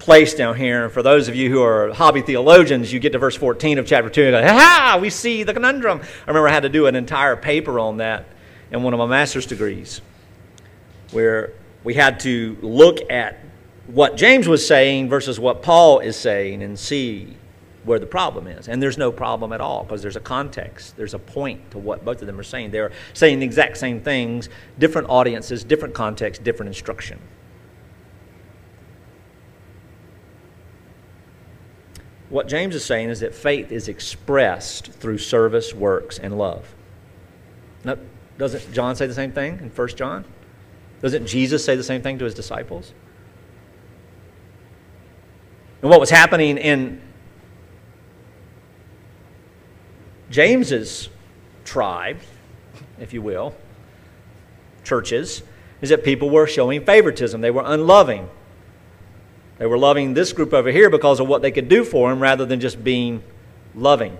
place 0.00 0.34
down 0.34 0.56
here. 0.56 0.84
And 0.84 0.92
for 0.92 1.02
those 1.02 1.28
of 1.28 1.36
you 1.36 1.50
who 1.50 1.62
are 1.62 1.92
hobby 1.92 2.22
theologians, 2.22 2.92
you 2.92 2.98
get 2.98 3.12
to 3.12 3.18
verse 3.18 3.36
14 3.36 3.78
of 3.78 3.86
chapter 3.86 4.10
2 4.10 4.22
and 4.24 4.32
go, 4.32 4.42
ha, 4.42 4.98
we 5.00 5.10
see 5.10 5.44
the 5.44 5.54
conundrum. 5.54 6.00
I 6.00 6.30
remember 6.30 6.48
I 6.48 6.52
had 6.52 6.64
to 6.64 6.68
do 6.68 6.86
an 6.86 6.96
entire 6.96 7.36
paper 7.36 7.78
on 7.78 7.98
that 7.98 8.26
in 8.72 8.82
one 8.82 8.92
of 8.92 8.98
my 8.98 9.06
master's 9.06 9.46
degrees 9.46 10.00
where 11.12 11.52
we 11.84 11.94
had 11.94 12.20
to 12.20 12.56
look 12.62 12.98
at 13.10 13.38
what 13.86 14.16
James 14.16 14.48
was 14.48 14.66
saying 14.66 15.08
versus 15.08 15.38
what 15.38 15.62
Paul 15.62 16.00
is 16.00 16.16
saying 16.16 16.62
and 16.62 16.78
see 16.78 17.36
where 17.84 17.98
the 17.98 18.06
problem 18.06 18.46
is. 18.46 18.68
And 18.68 18.82
there's 18.82 18.98
no 18.98 19.10
problem 19.10 19.52
at 19.52 19.60
all 19.60 19.84
because 19.84 20.02
there's 20.02 20.16
a 20.16 20.20
context, 20.20 20.96
there's 20.96 21.14
a 21.14 21.18
point 21.18 21.70
to 21.72 21.78
what 21.78 22.04
both 22.04 22.20
of 22.20 22.26
them 22.26 22.38
are 22.38 22.44
saying. 22.44 22.70
They're 22.70 22.92
saying 23.14 23.40
the 23.40 23.46
exact 23.46 23.78
same 23.78 24.00
things, 24.00 24.48
different 24.78 25.08
audiences, 25.08 25.64
different 25.64 25.94
context, 25.94 26.44
different 26.44 26.68
instruction. 26.68 27.18
What 32.30 32.46
James 32.46 32.76
is 32.76 32.84
saying 32.84 33.10
is 33.10 33.20
that 33.20 33.34
faith 33.34 33.72
is 33.72 33.88
expressed 33.88 34.92
through 34.92 35.18
service, 35.18 35.74
works, 35.74 36.18
and 36.18 36.38
love. 36.38 36.74
Now, 37.84 37.96
doesn't 38.38 38.72
John 38.72 38.94
say 38.94 39.06
the 39.06 39.14
same 39.14 39.32
thing 39.32 39.58
in 39.58 39.70
1 39.70 39.88
John? 39.88 40.24
Doesn't 41.02 41.26
Jesus 41.26 41.64
say 41.64 41.74
the 41.74 41.82
same 41.82 42.02
thing 42.02 42.18
to 42.18 42.24
his 42.24 42.34
disciples? 42.34 42.92
And 45.82 45.90
what 45.90 45.98
was 45.98 46.10
happening 46.10 46.56
in 46.56 47.02
James's 50.30 51.08
tribe, 51.64 52.18
if 53.00 53.12
you 53.12 53.22
will, 53.22 53.56
churches, 54.84 55.42
is 55.80 55.88
that 55.88 56.04
people 56.04 56.30
were 56.30 56.46
showing 56.46 56.84
favoritism. 56.84 57.40
They 57.40 57.50
were 57.50 57.64
unloving. 57.64 58.28
They 59.60 59.66
were 59.66 59.76
loving 59.76 60.14
this 60.14 60.32
group 60.32 60.54
over 60.54 60.70
here 60.70 60.88
because 60.88 61.20
of 61.20 61.28
what 61.28 61.42
they 61.42 61.50
could 61.50 61.68
do 61.68 61.84
for 61.84 62.10
him 62.10 62.18
rather 62.18 62.46
than 62.46 62.60
just 62.60 62.82
being 62.82 63.22
loving. 63.74 64.16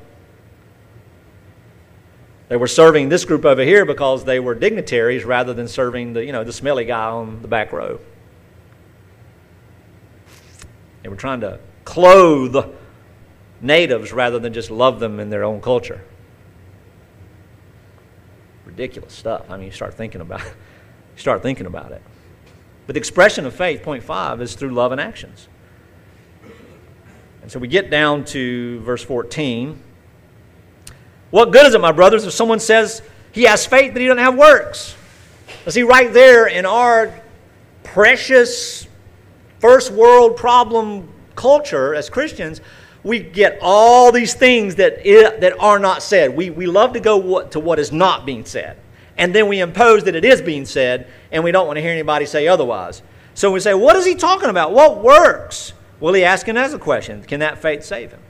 They 2.50 2.58
were 2.58 2.66
serving 2.66 3.08
this 3.08 3.24
group 3.24 3.46
over 3.46 3.62
here 3.64 3.86
because 3.86 4.26
they 4.26 4.38
were 4.38 4.54
dignitaries 4.54 5.24
rather 5.24 5.54
than 5.54 5.66
serving 5.66 6.12
the, 6.12 6.22
you 6.22 6.32
know, 6.32 6.44
the 6.44 6.52
smelly 6.52 6.84
guy 6.84 7.06
on 7.06 7.40
the 7.40 7.48
back 7.48 7.72
row. 7.72 8.00
They 11.02 11.08
were 11.08 11.16
trying 11.16 11.40
to 11.40 11.58
clothe 11.86 12.74
natives 13.62 14.12
rather 14.12 14.38
than 14.38 14.52
just 14.52 14.70
love 14.70 15.00
them 15.00 15.18
in 15.18 15.30
their 15.30 15.44
own 15.44 15.62
culture. 15.62 16.04
Ridiculous 18.66 19.14
stuff. 19.14 19.48
I 19.48 19.56
mean, 19.56 19.64
you 19.64 19.72
start 19.72 19.94
thinking 19.94 20.20
about 20.20 20.42
it. 20.42 20.52
You 21.16 21.22
start 21.22 21.42
thinking 21.42 21.66
about 21.66 21.92
it. 21.92 22.00
But 22.90 22.94
the 22.94 22.98
expression 22.98 23.46
of 23.46 23.54
faith, 23.54 23.84
point 23.84 24.02
five, 24.02 24.42
is 24.42 24.56
through 24.56 24.70
love 24.70 24.90
and 24.90 25.00
actions. 25.00 25.46
And 27.40 27.48
so 27.48 27.60
we 27.60 27.68
get 27.68 27.88
down 27.88 28.24
to 28.24 28.80
verse 28.80 29.04
14. 29.04 29.80
What 31.30 31.52
good 31.52 31.66
is 31.66 31.74
it, 31.74 31.80
my 31.80 31.92
brothers, 31.92 32.24
if 32.24 32.32
someone 32.32 32.58
says 32.58 33.00
he 33.30 33.44
has 33.44 33.64
faith 33.64 33.92
but 33.92 34.02
he 34.02 34.08
doesn't 34.08 34.24
have 34.24 34.36
works? 34.36 34.96
See, 35.68 35.84
right 35.84 36.12
there 36.12 36.48
in 36.48 36.66
our 36.66 37.14
precious 37.84 38.88
first 39.60 39.92
world 39.92 40.36
problem 40.36 41.08
culture 41.36 41.94
as 41.94 42.10
Christians, 42.10 42.60
we 43.04 43.20
get 43.20 43.60
all 43.62 44.10
these 44.10 44.34
things 44.34 44.74
that, 44.74 45.04
that 45.04 45.54
are 45.60 45.78
not 45.78 46.02
said. 46.02 46.36
We, 46.36 46.50
we 46.50 46.66
love 46.66 46.94
to 46.94 47.00
go 47.00 47.42
to 47.42 47.60
what 47.60 47.78
is 47.78 47.92
not 47.92 48.26
being 48.26 48.44
said 48.44 48.76
and 49.20 49.34
then 49.34 49.48
we 49.48 49.60
impose 49.60 50.04
that 50.04 50.14
it 50.14 50.24
is 50.24 50.40
being 50.40 50.64
said, 50.64 51.06
and 51.30 51.44
we 51.44 51.52
don't 51.52 51.66
want 51.66 51.76
to 51.76 51.82
hear 51.82 51.90
anybody 51.90 52.24
say 52.24 52.48
otherwise. 52.48 53.02
So 53.34 53.52
we 53.52 53.60
say, 53.60 53.74
What 53.74 53.94
is 53.94 54.06
he 54.06 54.14
talking 54.14 54.48
about? 54.48 54.72
What 54.72 55.02
works? 55.02 55.74
Well, 56.00 56.14
he 56.14 56.24
asking 56.24 56.56
us 56.56 56.72
a 56.72 56.78
question 56.78 57.22
Can 57.24 57.40
that 57.40 57.58
faith 57.58 57.84
save 57.84 58.12
him? 58.12 58.22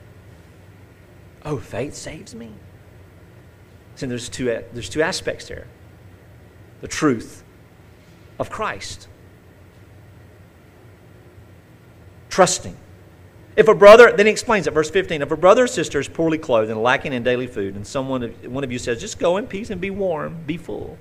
Oh, 1.45 1.59
faith 1.59 1.95
saves 1.95 2.35
me? 2.35 2.51
So 3.95 4.07
there's 4.07 4.29
two, 4.29 4.47
there's 4.73 4.89
two 4.89 5.01
aspects 5.01 5.47
here 5.47 5.69
the 6.81 6.89
truth 6.89 7.45
of 8.41 8.51
Christ, 8.51 9.07
trusting 12.31 12.77
if 13.61 13.69
a 13.69 13.75
brother, 13.75 14.11
then 14.11 14.25
he 14.25 14.33
explains 14.33 14.67
it, 14.67 14.71
verse 14.73 14.89
15. 14.89 15.21
If 15.21 15.31
a 15.31 15.37
brother 15.37 15.65
or 15.65 15.67
sister 15.67 16.01
is 16.01 16.09
poorly 16.09 16.39
clothed 16.39 16.71
and 16.71 16.83
lacking 16.83 17.13
in 17.13 17.23
daily 17.23 17.47
food, 17.47 17.77
and 17.77 17.87
someone, 17.87 18.23
one 18.47 18.65
of 18.65 18.73
you 18.73 18.79
says, 18.79 18.99
just 18.99 19.19
go 19.19 19.37
in 19.37 19.47
peace 19.47 19.69
and 19.69 19.79
be 19.81 19.91
warm, 19.91 20.39
be 20.47 20.57
full, 20.57 20.97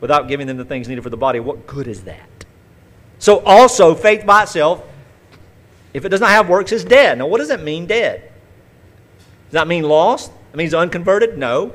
without 0.00 0.26
giving 0.26 0.48
them 0.48 0.56
the 0.56 0.64
things 0.64 0.88
needed 0.88 1.02
for 1.02 1.10
the 1.10 1.16
body, 1.16 1.38
what 1.38 1.68
good 1.68 1.86
is 1.86 2.02
that? 2.02 2.28
So, 3.20 3.38
also, 3.44 3.94
faith 3.94 4.26
by 4.26 4.42
itself, 4.42 4.82
if 5.94 6.04
it 6.04 6.08
does 6.08 6.20
not 6.20 6.30
have 6.30 6.48
works, 6.48 6.72
is 6.72 6.84
dead. 6.84 7.18
Now, 7.18 7.28
what 7.28 7.38
does 7.38 7.48
that 7.48 7.62
mean, 7.62 7.86
dead? 7.86 8.32
Does 9.46 9.52
that 9.52 9.68
mean 9.68 9.84
lost? 9.84 10.32
It 10.52 10.56
means 10.56 10.74
unconverted? 10.74 11.38
No. 11.38 11.74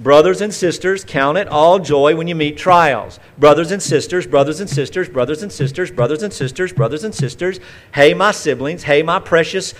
Brothers 0.00 0.40
and 0.40 0.52
sisters, 0.52 1.04
count 1.04 1.36
it 1.36 1.46
all 1.46 1.78
joy 1.78 2.16
when 2.16 2.26
you 2.26 2.34
meet 2.34 2.56
trials. 2.56 3.20
Brothers 3.36 3.70
and 3.70 3.82
sisters, 3.82 4.26
brothers 4.26 4.58
and 4.58 4.68
sisters, 4.68 5.10
brothers 5.10 5.42
and 5.42 5.52
sisters, 5.52 5.90
brothers 5.90 6.22
and 6.22 6.32
sisters, 6.32 6.72
brothers 6.72 7.04
and 7.04 7.14
sisters. 7.14 7.60
Hey, 7.92 8.14
my 8.14 8.30
siblings. 8.30 8.84
Hey, 8.84 9.02
my 9.02 9.18
precious 9.18 9.74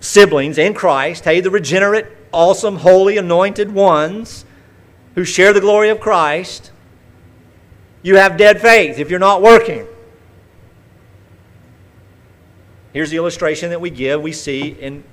siblings 0.00 0.56
in 0.56 0.72
Christ. 0.72 1.24
Hey, 1.24 1.40
the 1.40 1.50
regenerate, 1.50 2.06
awesome, 2.32 2.76
holy, 2.76 3.18
anointed 3.18 3.70
ones 3.70 4.46
who 5.14 5.24
share 5.24 5.52
the 5.52 5.60
glory 5.60 5.90
of 5.90 6.00
Christ. 6.00 6.72
You 8.02 8.16
have 8.16 8.38
dead 8.38 8.62
faith 8.62 8.98
if 8.98 9.10
you're 9.10 9.18
not 9.18 9.42
working. 9.42 9.86
Here's 12.94 13.10
the 13.10 13.18
illustration 13.18 13.68
that 13.70 13.80
we 13.82 13.90
give. 13.90 14.22
We 14.22 14.32
see 14.32 14.68
in 14.68 15.04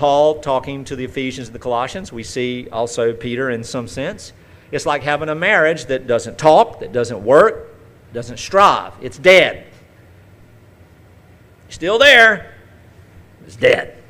Paul 0.00 0.40
talking 0.40 0.82
to 0.84 0.96
the 0.96 1.04
Ephesians 1.04 1.48
and 1.48 1.54
the 1.54 1.58
Colossians. 1.58 2.10
We 2.10 2.22
see 2.22 2.66
also 2.72 3.12
Peter 3.12 3.50
in 3.50 3.62
some 3.62 3.86
sense. 3.86 4.32
It's 4.72 4.86
like 4.86 5.02
having 5.02 5.28
a 5.28 5.34
marriage 5.34 5.84
that 5.86 6.06
doesn't 6.06 6.38
talk, 6.38 6.80
that 6.80 6.90
doesn't 6.90 7.22
work, 7.22 7.76
doesn't 8.14 8.38
strive. 8.38 8.94
It's 9.02 9.18
dead. 9.18 9.66
Still 11.68 11.98
there, 11.98 12.54
it's 13.46 13.56
dead. 13.56 14.02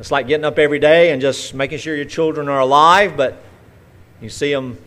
It's 0.00 0.10
like 0.10 0.26
getting 0.26 0.46
up 0.46 0.58
every 0.58 0.78
day 0.78 1.10
and 1.12 1.20
just 1.20 1.52
making 1.52 1.80
sure 1.80 1.94
your 1.94 2.06
children 2.06 2.48
are 2.48 2.60
alive, 2.60 3.14
but 3.14 3.42
you 4.22 4.30
see 4.30 4.54
them, 4.54 4.78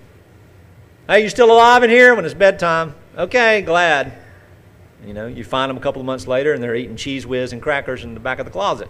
hey, 1.05 1.21
you 1.21 1.29
still 1.29 1.51
alive 1.51 1.83
in 1.83 1.91
here 1.91 2.15
when 2.15 2.25
it's 2.25 2.33
bedtime? 2.33 2.95
Okay, 3.15 3.61
glad. 3.61 4.13
You 5.05 5.13
know, 5.13 5.27
you 5.27 5.43
find 5.43 5.69
them 5.69 5.77
a 5.77 5.79
couple 5.79 6.01
of 6.01 6.05
months 6.05 6.27
later 6.27 6.53
and 6.53 6.61
they're 6.61 6.75
eating 6.75 6.95
Cheez 6.95 7.25
Whiz 7.25 7.53
and 7.53 7.61
crackers 7.61 8.03
in 8.03 8.13
the 8.13 8.19
back 8.19 8.39
of 8.39 8.45
the 8.45 8.51
closet. 8.51 8.89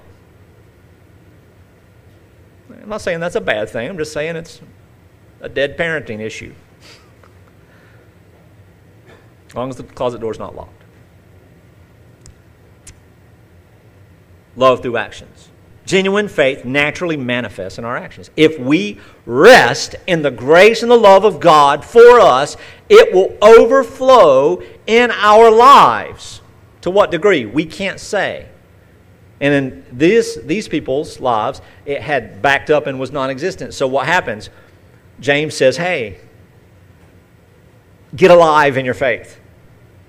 I'm 2.70 2.90
not 2.90 3.02
saying 3.02 3.20
that's 3.20 3.36
a 3.36 3.42
bad 3.42 3.70
thing, 3.70 3.90
I'm 3.90 3.98
just 3.98 4.14
saying 4.14 4.36
it's 4.36 4.62
a 5.42 5.50
dead 5.50 5.78
parenting 5.78 6.20
issue. 6.20 6.54
As 9.48 9.56
long 9.56 9.70
as 9.70 9.78
the 9.78 9.84
closet 9.84 10.22
door's 10.22 10.40
not 10.40 10.56
locked. 10.56 10.84
Love 14.56 14.82
through 14.82 14.98
actions. 14.98 15.49
Genuine 15.90 16.28
faith 16.28 16.66
naturally 16.66 17.18
manifests 17.18 17.80
in 17.80 17.84
our 17.84 17.98
actions. 17.98 18.30
If 18.38 18.60
we 18.60 19.00
rest 19.26 19.96
in 20.06 20.22
the 20.22 20.30
grace 20.30 20.84
and 20.84 20.92
the 20.92 20.96
love 20.96 21.24
of 21.24 21.40
God 21.40 21.84
for 21.84 22.20
us, 22.20 22.58
it 22.90 23.12
will 23.12 23.36
overflow 23.42 24.62
in 24.86 25.10
our 25.10 25.50
lives. 25.50 26.42
To 26.82 26.92
what 26.92 27.10
degree? 27.10 27.48
We 27.48 27.66
can't 27.66 28.00
say. 28.00 28.48
And 29.42 29.52
in 29.52 29.86
this, 29.92 30.38
these 30.44 30.68
people's 30.68 31.20
lives, 31.20 31.60
it 31.88 32.04
had 32.04 32.40
backed 32.40 32.70
up 32.70 32.86
and 32.86 33.00
was 33.00 33.12
non 33.12 33.32
existent. 33.32 33.74
So 33.74 33.88
what 33.88 34.06
happens? 34.06 34.52
James 35.20 35.56
says, 35.56 35.76
hey, 35.76 36.20
get 38.16 38.30
alive 38.30 38.78
in 38.78 38.86
your 38.86 38.94
faith. 38.94 39.40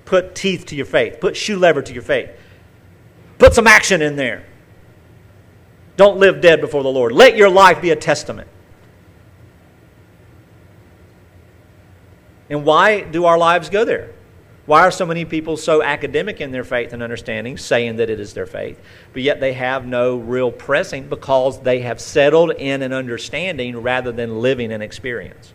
Put 0.05 0.35
teeth 0.35 0.67
to 0.67 0.75
your 0.75 0.85
faith. 0.85 1.19
Put 1.19 1.35
shoe 1.35 1.57
lever 1.57 1.81
to 1.81 1.91
your 1.91 2.03
faith. 2.03 2.29
Put 3.39 3.55
some 3.55 3.65
action 3.65 4.03
in 4.03 4.15
there. 4.15 4.45
Don't 5.97 6.17
live 6.17 6.41
dead 6.41 6.61
before 6.61 6.83
the 6.83 6.89
Lord. 6.89 7.11
Let 7.11 7.35
your 7.35 7.49
life 7.49 7.81
be 7.81 7.91
a 7.91 7.95
testament. 7.95 8.47
And 12.49 12.65
why 12.65 13.01
do 13.01 13.25
our 13.25 13.37
lives 13.37 13.69
go 13.69 13.85
there? 13.85 14.11
Why 14.65 14.81
are 14.81 14.91
so 14.91 15.05
many 15.05 15.25
people 15.25 15.57
so 15.57 15.81
academic 15.81 16.39
in 16.39 16.51
their 16.51 16.63
faith 16.63 16.93
and 16.93 17.01
understanding, 17.01 17.57
saying 17.57 17.95
that 17.95 18.09
it 18.09 18.19
is 18.19 18.33
their 18.33 18.45
faith, 18.45 18.79
but 19.11 19.21
yet 19.21 19.39
they 19.39 19.53
have 19.53 19.85
no 19.85 20.17
real 20.17 20.51
pressing 20.51 21.09
because 21.09 21.61
they 21.61 21.79
have 21.79 21.99
settled 21.99 22.51
in 22.51 22.81
an 22.81 22.93
understanding 22.93 23.77
rather 23.77 24.11
than 24.11 24.39
living 24.39 24.71
an 24.71 24.81
experience? 24.81 25.53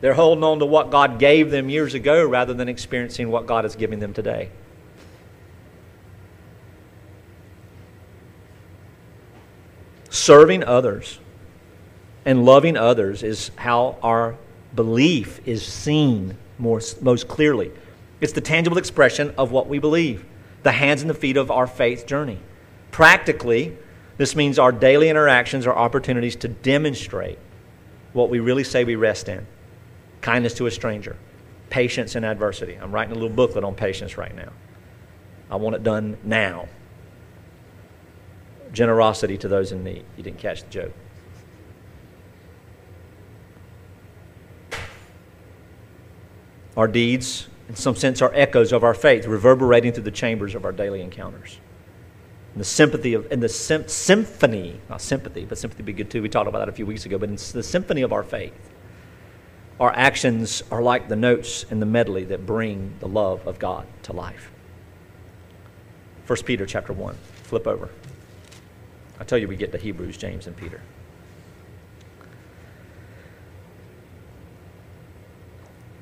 They're 0.00 0.14
holding 0.14 0.44
on 0.44 0.58
to 0.60 0.66
what 0.66 0.90
God 0.90 1.18
gave 1.18 1.50
them 1.50 1.68
years 1.68 1.94
ago 1.94 2.24
rather 2.24 2.54
than 2.54 2.68
experiencing 2.68 3.30
what 3.30 3.46
God 3.46 3.64
is 3.64 3.76
giving 3.76 3.98
them 3.98 4.12
today. 4.12 4.50
Serving 10.16 10.64
others 10.64 11.18
and 12.24 12.46
loving 12.46 12.74
others 12.74 13.22
is 13.22 13.50
how 13.56 13.98
our 14.02 14.34
belief 14.74 15.46
is 15.46 15.62
seen 15.62 16.38
more, 16.58 16.80
most 17.02 17.28
clearly. 17.28 17.70
It's 18.22 18.32
the 18.32 18.40
tangible 18.40 18.78
expression 18.78 19.34
of 19.36 19.52
what 19.52 19.68
we 19.68 19.78
believe, 19.78 20.24
the 20.62 20.72
hands 20.72 21.02
and 21.02 21.10
the 21.10 21.14
feet 21.14 21.36
of 21.36 21.50
our 21.50 21.66
faith 21.66 22.06
journey. 22.06 22.38
Practically, 22.90 23.76
this 24.16 24.34
means 24.34 24.58
our 24.58 24.72
daily 24.72 25.10
interactions 25.10 25.66
are 25.66 25.76
opportunities 25.76 26.34
to 26.36 26.48
demonstrate 26.48 27.38
what 28.14 28.30
we 28.30 28.40
really 28.40 28.64
say 28.64 28.84
we 28.84 28.96
rest 28.96 29.28
in 29.28 29.46
kindness 30.22 30.54
to 30.54 30.64
a 30.64 30.70
stranger, 30.70 31.14
patience 31.68 32.16
in 32.16 32.24
adversity. 32.24 32.74
I'm 32.80 32.90
writing 32.90 33.12
a 33.12 33.18
little 33.18 33.28
booklet 33.28 33.64
on 33.64 33.74
patience 33.74 34.16
right 34.16 34.34
now. 34.34 34.50
I 35.50 35.56
want 35.56 35.76
it 35.76 35.82
done 35.82 36.16
now. 36.24 36.68
Generosity 38.76 39.38
to 39.38 39.48
those 39.48 39.72
in 39.72 39.82
need. 39.82 40.04
You 40.18 40.22
didn't 40.22 40.38
catch 40.38 40.62
the 40.62 40.68
joke. 40.68 40.92
Our 46.76 46.86
deeds, 46.86 47.48
in 47.70 47.74
some 47.74 47.96
sense, 47.96 48.20
are 48.20 48.30
echoes 48.34 48.72
of 48.72 48.84
our 48.84 48.92
faith, 48.92 49.26
reverberating 49.26 49.92
through 49.92 50.02
the 50.02 50.10
chambers 50.10 50.54
of 50.54 50.66
our 50.66 50.72
daily 50.72 51.00
encounters. 51.00 51.58
And 52.52 52.60
the 52.60 52.66
sympathy 52.66 53.14
of, 53.14 53.32
and 53.32 53.42
the 53.42 53.48
sim- 53.48 53.88
symphony, 53.88 54.78
not 54.90 55.00
sympathy, 55.00 55.46
but 55.46 55.56
sympathy 55.56 55.82
would 55.82 55.86
be 55.86 55.94
good 55.94 56.10
too. 56.10 56.20
We 56.20 56.28
talked 56.28 56.48
about 56.48 56.58
that 56.58 56.68
a 56.68 56.72
few 56.72 56.84
weeks 56.84 57.06
ago, 57.06 57.16
but 57.16 57.30
it's 57.30 57.52
the 57.52 57.62
symphony 57.62 58.02
of 58.02 58.12
our 58.12 58.22
faith 58.22 58.52
our 59.78 59.92
actions 59.94 60.62
are 60.70 60.80
like 60.80 61.08
the 61.08 61.16
notes 61.16 61.64
in 61.64 61.80
the 61.80 61.86
medley 61.86 62.24
that 62.24 62.46
bring 62.46 62.94
the 63.00 63.08
love 63.08 63.46
of 63.46 63.58
God 63.58 63.86
to 64.04 64.12
life. 64.14 64.50
1 66.26 66.42
Peter 66.44 66.64
chapter 66.64 66.92
1. 66.92 67.14
Flip 67.42 67.66
over. 67.66 67.90
I 69.18 69.24
tell 69.24 69.38
you, 69.38 69.48
we 69.48 69.56
get 69.56 69.72
to 69.72 69.78
Hebrews, 69.78 70.16
James, 70.16 70.46
and 70.46 70.56
Peter. 70.56 70.80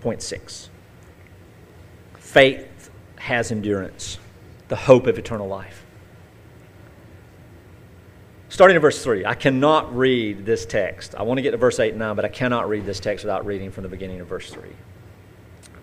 Point 0.01 0.21
six 0.21 0.69
faith 2.19 2.91
has 3.17 3.53
endurance, 3.53 4.19
the 4.69 4.77
hope 4.77 5.07
of 5.07 5.19
eternal 5.19 5.47
life. 5.47 5.85
Starting 8.49 8.77
in 8.77 8.83
verse 8.83 9.03
3, 9.03 9.25
I 9.25 9.35
cannot 9.35 9.97
read 9.97 10.45
this 10.45 10.67
text. 10.67 11.15
I 11.15 11.23
want 11.23 11.39
to 11.39 11.43
get 11.43 11.53
to 11.53 11.57
verse 11.57 11.81
8 11.81 11.91
and 11.91 11.99
9, 11.99 12.17
but 12.17 12.25
I 12.25 12.29
cannot 12.29 12.69
read 12.69 12.87
this 12.87 13.01
text 13.01 13.25
without 13.25 13.47
reading 13.47 13.71
from 13.71 13.83
the 13.83 13.89
beginning 13.89 14.21
of 14.21 14.29
verse 14.29 14.51
3. 14.51 14.69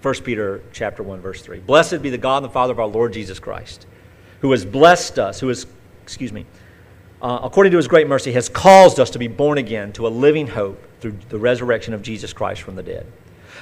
1 0.01 0.13
Peter 0.23 0.63
chapter 0.71 1.03
1, 1.03 1.19
verse 1.19 1.41
3. 1.41 1.59
Blessed 1.59 2.01
be 2.01 2.09
the 2.09 2.17
God 2.17 2.37
and 2.37 2.45
the 2.45 2.49
Father 2.49 2.71
of 2.71 2.79
our 2.79 2.87
Lord 2.87 3.13
Jesus 3.13 3.39
Christ, 3.39 3.87
who 4.39 4.51
has 4.51 4.65
blessed 4.65 5.19
us, 5.19 5.39
who 5.39 5.49
has, 5.49 5.67
excuse 6.01 6.31
me, 6.31 6.45
uh, 7.21 7.39
according 7.43 7.71
to 7.71 7.77
his 7.77 7.87
great 7.87 8.07
mercy, 8.07 8.31
has 8.31 8.49
caused 8.49 8.99
us 8.99 9.09
to 9.11 9.19
be 9.19 9.27
born 9.27 9.57
again 9.57 9.91
to 9.93 10.07
a 10.07 10.09
living 10.09 10.47
hope 10.47 10.81
through 10.99 11.17
the 11.29 11.39
resurrection 11.39 11.93
of 11.93 12.01
Jesus 12.01 12.33
Christ 12.33 12.61
from 12.61 12.75
the 12.75 12.83
dead, 12.83 13.05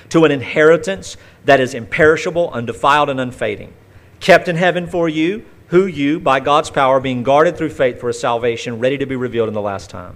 to 0.10 0.26
an 0.26 0.32
inheritance 0.32 1.18
that 1.46 1.60
is 1.60 1.74
imperishable, 1.74 2.50
undefiled, 2.52 3.10
and 3.10 3.20
unfading, 3.20 3.74
kept 4.20 4.48
in 4.48 4.56
heaven 4.56 4.88
for 4.88 5.10
you 5.10 5.46
who 5.70 5.86
you, 5.86 6.20
by 6.20 6.40
God's 6.40 6.72
power, 6.72 7.00
being 7.00 7.22
guarded 7.22 7.56
through 7.56 7.70
faith 7.70 8.00
for 8.00 8.10
a 8.10 8.14
salvation 8.14 8.80
ready 8.80 8.98
to 8.98 9.06
be 9.06 9.16
revealed 9.16 9.48
in 9.48 9.54
the 9.54 9.62
last 9.62 9.90
time. 9.90 10.16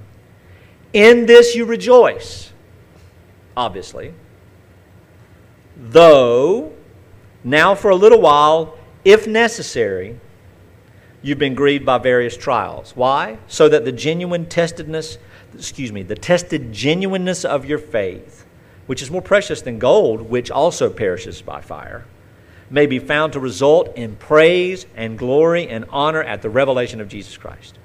In 0.93 1.27
this 1.27 1.55
you 1.55 1.65
rejoice, 1.65 2.51
obviously, 3.55 4.13
though 5.77 6.73
now 7.43 7.75
for 7.75 7.91
a 7.91 7.95
little 7.95 8.19
while, 8.19 8.77
if 9.05 9.27
necessary, 9.27 10.19
you've 11.23 11.39
been 11.39 11.55
grieved 11.55 11.85
by 11.85 11.97
various 11.97 12.37
trials. 12.37 12.95
Why? 12.95 13.39
So 13.47 13.67
that 13.69 13.85
the 13.85 13.91
genuine 13.91 14.45
testedness, 14.45 15.17
excuse 15.55 15.91
me, 15.91 16.03
the 16.03 16.15
tested 16.15 16.71
genuineness 16.71 17.43
of 17.43 17.65
your 17.65 17.79
faith, 17.79 18.45
which 18.85 19.01
is 19.01 19.09
more 19.09 19.21
precious 19.21 19.63
than 19.63 19.79
gold, 19.79 20.21
which 20.21 20.51
also 20.51 20.91
perishes 20.91 21.41
by 21.41 21.61
fire 21.61 22.05
may 22.69 22.87
be 22.87 22.97
found 22.97 23.33
to 23.33 23.39
result 23.39 23.95
in 23.95 24.15
praise 24.15 24.87
and 24.95 25.17
glory 25.17 25.67
and 25.67 25.85
honor 25.89 26.23
at 26.23 26.41
the 26.41 26.49
revelation 26.49 26.99
of 26.99 27.07
Jesus 27.07 27.37
Christ. 27.37 27.77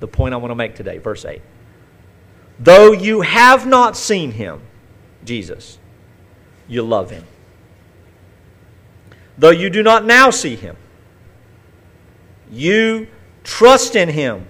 The 0.00 0.08
point 0.08 0.34
I 0.34 0.36
want 0.36 0.50
to 0.50 0.56
make 0.56 0.74
today, 0.74 0.98
verse 0.98 1.24
8. 1.24 1.40
Though 2.58 2.92
you 2.92 3.20
have 3.20 3.66
not 3.66 3.96
seen 3.96 4.32
him, 4.32 4.62
Jesus, 5.24 5.78
you 6.66 6.82
love 6.82 7.10
him. 7.10 7.24
Though 9.38 9.50
you 9.50 9.70
do 9.70 9.82
not 9.82 10.04
now 10.04 10.30
see 10.30 10.56
him, 10.56 10.76
you 12.50 13.08
trust 13.44 13.96
in 13.96 14.08
him 14.08 14.46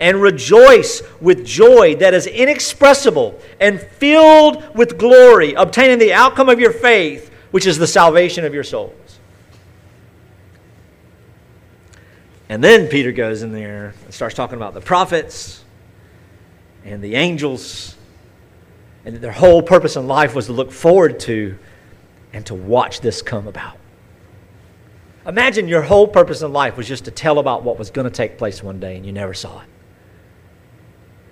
and 0.00 0.20
rejoice 0.20 1.02
with 1.20 1.44
joy 1.44 1.96
that 1.96 2.14
is 2.14 2.26
inexpressible 2.26 3.38
and 3.60 3.80
filled 3.80 4.76
with 4.76 4.98
glory, 4.98 5.54
obtaining 5.54 5.98
the 5.98 6.12
outcome 6.12 6.48
of 6.48 6.60
your 6.60 6.72
faith 6.72 7.30
which 7.50 7.66
is 7.66 7.78
the 7.78 7.86
salvation 7.86 8.44
of 8.44 8.54
your 8.54 8.64
souls. 8.64 9.18
And 12.48 12.62
then 12.64 12.88
Peter 12.88 13.12
goes 13.12 13.42
in 13.42 13.52
there 13.52 13.94
and 14.04 14.14
starts 14.14 14.34
talking 14.34 14.56
about 14.56 14.74
the 14.74 14.80
prophets 14.80 15.64
and 16.84 17.02
the 17.02 17.16
angels, 17.16 17.96
and 19.04 19.16
their 19.16 19.32
whole 19.32 19.62
purpose 19.62 19.96
in 19.96 20.06
life 20.06 20.34
was 20.34 20.46
to 20.46 20.52
look 20.52 20.72
forward 20.72 21.20
to 21.20 21.58
and 22.32 22.46
to 22.46 22.54
watch 22.54 23.00
this 23.00 23.20
come 23.20 23.46
about. 23.48 23.77
Imagine 25.28 25.68
your 25.68 25.82
whole 25.82 26.08
purpose 26.08 26.40
in 26.40 26.54
life 26.54 26.78
was 26.78 26.88
just 26.88 27.04
to 27.04 27.10
tell 27.10 27.38
about 27.38 27.62
what 27.62 27.78
was 27.78 27.90
going 27.90 28.06
to 28.06 28.10
take 28.10 28.38
place 28.38 28.62
one 28.62 28.80
day 28.80 28.96
and 28.96 29.04
you 29.04 29.12
never 29.12 29.34
saw 29.34 29.60
it. 29.60 29.68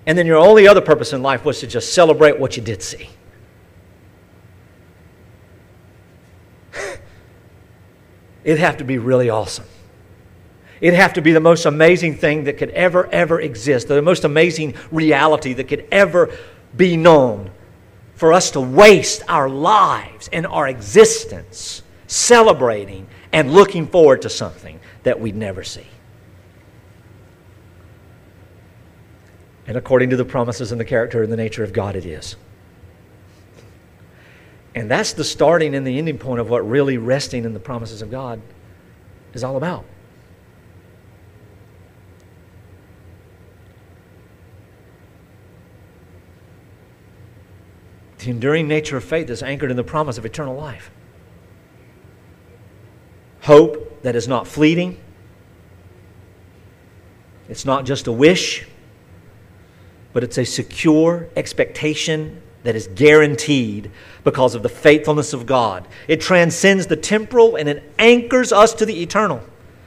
And 0.05 0.19
then 0.19 0.27
your 0.27 0.37
only 0.37 0.69
other 0.69 0.83
purpose 0.83 1.15
in 1.15 1.23
life 1.23 1.47
was 1.47 1.61
to 1.61 1.67
just 1.67 1.95
celebrate 1.95 2.39
what 2.39 2.59
you 2.59 2.63
did 2.63 2.83
see. 2.83 3.09
It'd 8.45 8.61
have 8.61 8.77
to 8.77 8.85
be 8.85 8.99
really 8.99 9.31
awesome. 9.31 9.65
It'd 10.83 11.01
have 11.01 11.15
to 11.15 11.23
be 11.23 11.33
the 11.33 11.41
most 11.41 11.65
amazing 11.65 12.17
thing 12.17 12.45
that 12.45 12.59
could 12.59 12.71
ever, 12.71 13.07
ever 13.07 13.41
exist, 13.41 13.89
the 13.89 14.03
most 14.03 14.25
amazing 14.25 14.75
reality 14.91 15.55
that 15.55 15.65
could 15.65 15.89
ever 15.91 16.37
be 16.77 16.99
known 16.99 17.51
for 18.15 18.35
us 18.35 18.51
to 18.51 18.61
waste 18.61 19.23
our 19.27 19.49
lives 19.49 20.29
and 20.35 20.47
our 20.47 20.69
existence 20.69 21.83
celebrating 22.07 23.07
and 23.37 23.53
looking 23.53 23.87
forward 23.87 24.23
to 24.23 24.31
something 24.31 24.81
that 25.03 25.21
we'd 25.21 25.37
never 25.37 25.63
see. 25.63 25.87
And 29.67 29.77
according 29.77 30.09
to 30.09 30.17
the 30.17 30.25
promises 30.25 30.73
and 30.73 30.81
the 30.81 30.87
character 30.87 31.23
and 31.23 31.31
the 31.31 31.37
nature 31.37 31.63
of 31.63 31.75
God, 31.75 31.97
it 31.97 32.07
is. 32.07 32.37
And 34.75 34.91
that's 34.91 35.13
the 35.13 35.23
starting 35.23 35.75
and 35.75 35.87
the 35.87 35.99
ending 35.99 36.17
point 36.17 36.41
of 36.41 36.49
what 36.49 36.67
really 36.67 36.97
resting 36.97 37.45
in 37.45 37.53
the 37.53 37.61
promises 37.61 38.01
of 38.01 38.11
God 38.11 38.41
is 39.35 39.45
all 39.45 39.59
about. 39.59 39.85
The 48.17 48.31
enduring 48.31 48.67
nature 48.67 48.97
of 48.97 49.05
faith 49.05 49.29
is 49.29 49.43
anchored 49.43 49.71
in 49.71 49.77
the 49.77 49.85
promise 49.85 50.17
of 50.17 50.25
eternal 50.25 50.57
life. 50.57 50.91
Hope 53.47 54.03
that 54.03 54.17
is 54.17 54.27
not 54.27 54.49
fleeting, 54.49 54.99
it's 57.49 57.65
not 57.65 57.85
just 57.85 58.09
a 58.09 58.13
wish, 58.13 58.67
but 60.13 60.25
it's 60.25 60.37
a 60.37 60.45
secure 60.45 61.29
expectation 61.37 62.43
that 62.65 62.75
is 62.75 62.89
guaranteed 62.97 63.93
because 64.25 64.57
of 64.57 64.65
the 64.65 64.69
faithfulness 64.69 65.33
of 65.33 65.47
God. 65.47 65.87
It 66.09 66.21
transcends 66.21 66.89
the 66.89 66.97
temporal 66.97 67.55
and 67.55 67.69
it 67.69 67.85
anchors 68.01 68.53
us 68.53 68.75
to 68.75 68.85
the 68.85 69.01
eternal. 69.01 69.41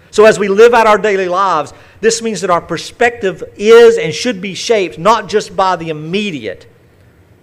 So, 0.10 0.24
as 0.24 0.40
we 0.40 0.48
live 0.48 0.74
out 0.74 0.88
our 0.88 0.98
daily 0.98 1.28
lives, 1.28 1.74
this 2.00 2.22
means 2.22 2.40
that 2.40 2.50
our 2.50 2.62
perspective 2.62 3.44
is 3.58 3.98
and 3.98 4.14
should 4.14 4.40
be 4.40 4.54
shaped 4.54 4.98
not 4.98 5.28
just 5.28 5.54
by 5.58 5.76
the 5.76 5.90
immediate, 5.90 6.66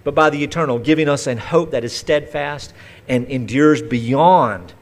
but 0.03 0.15
by 0.15 0.31
the 0.31 0.43
eternal, 0.43 0.79
giving 0.79 1.07
us 1.07 1.27
a 1.27 1.35
hope 1.35 1.69
that 1.69 1.83
is 1.83 1.95
steadfast 1.95 2.73
and 3.07 3.27
endures 3.27 3.83
beyond 3.83 4.73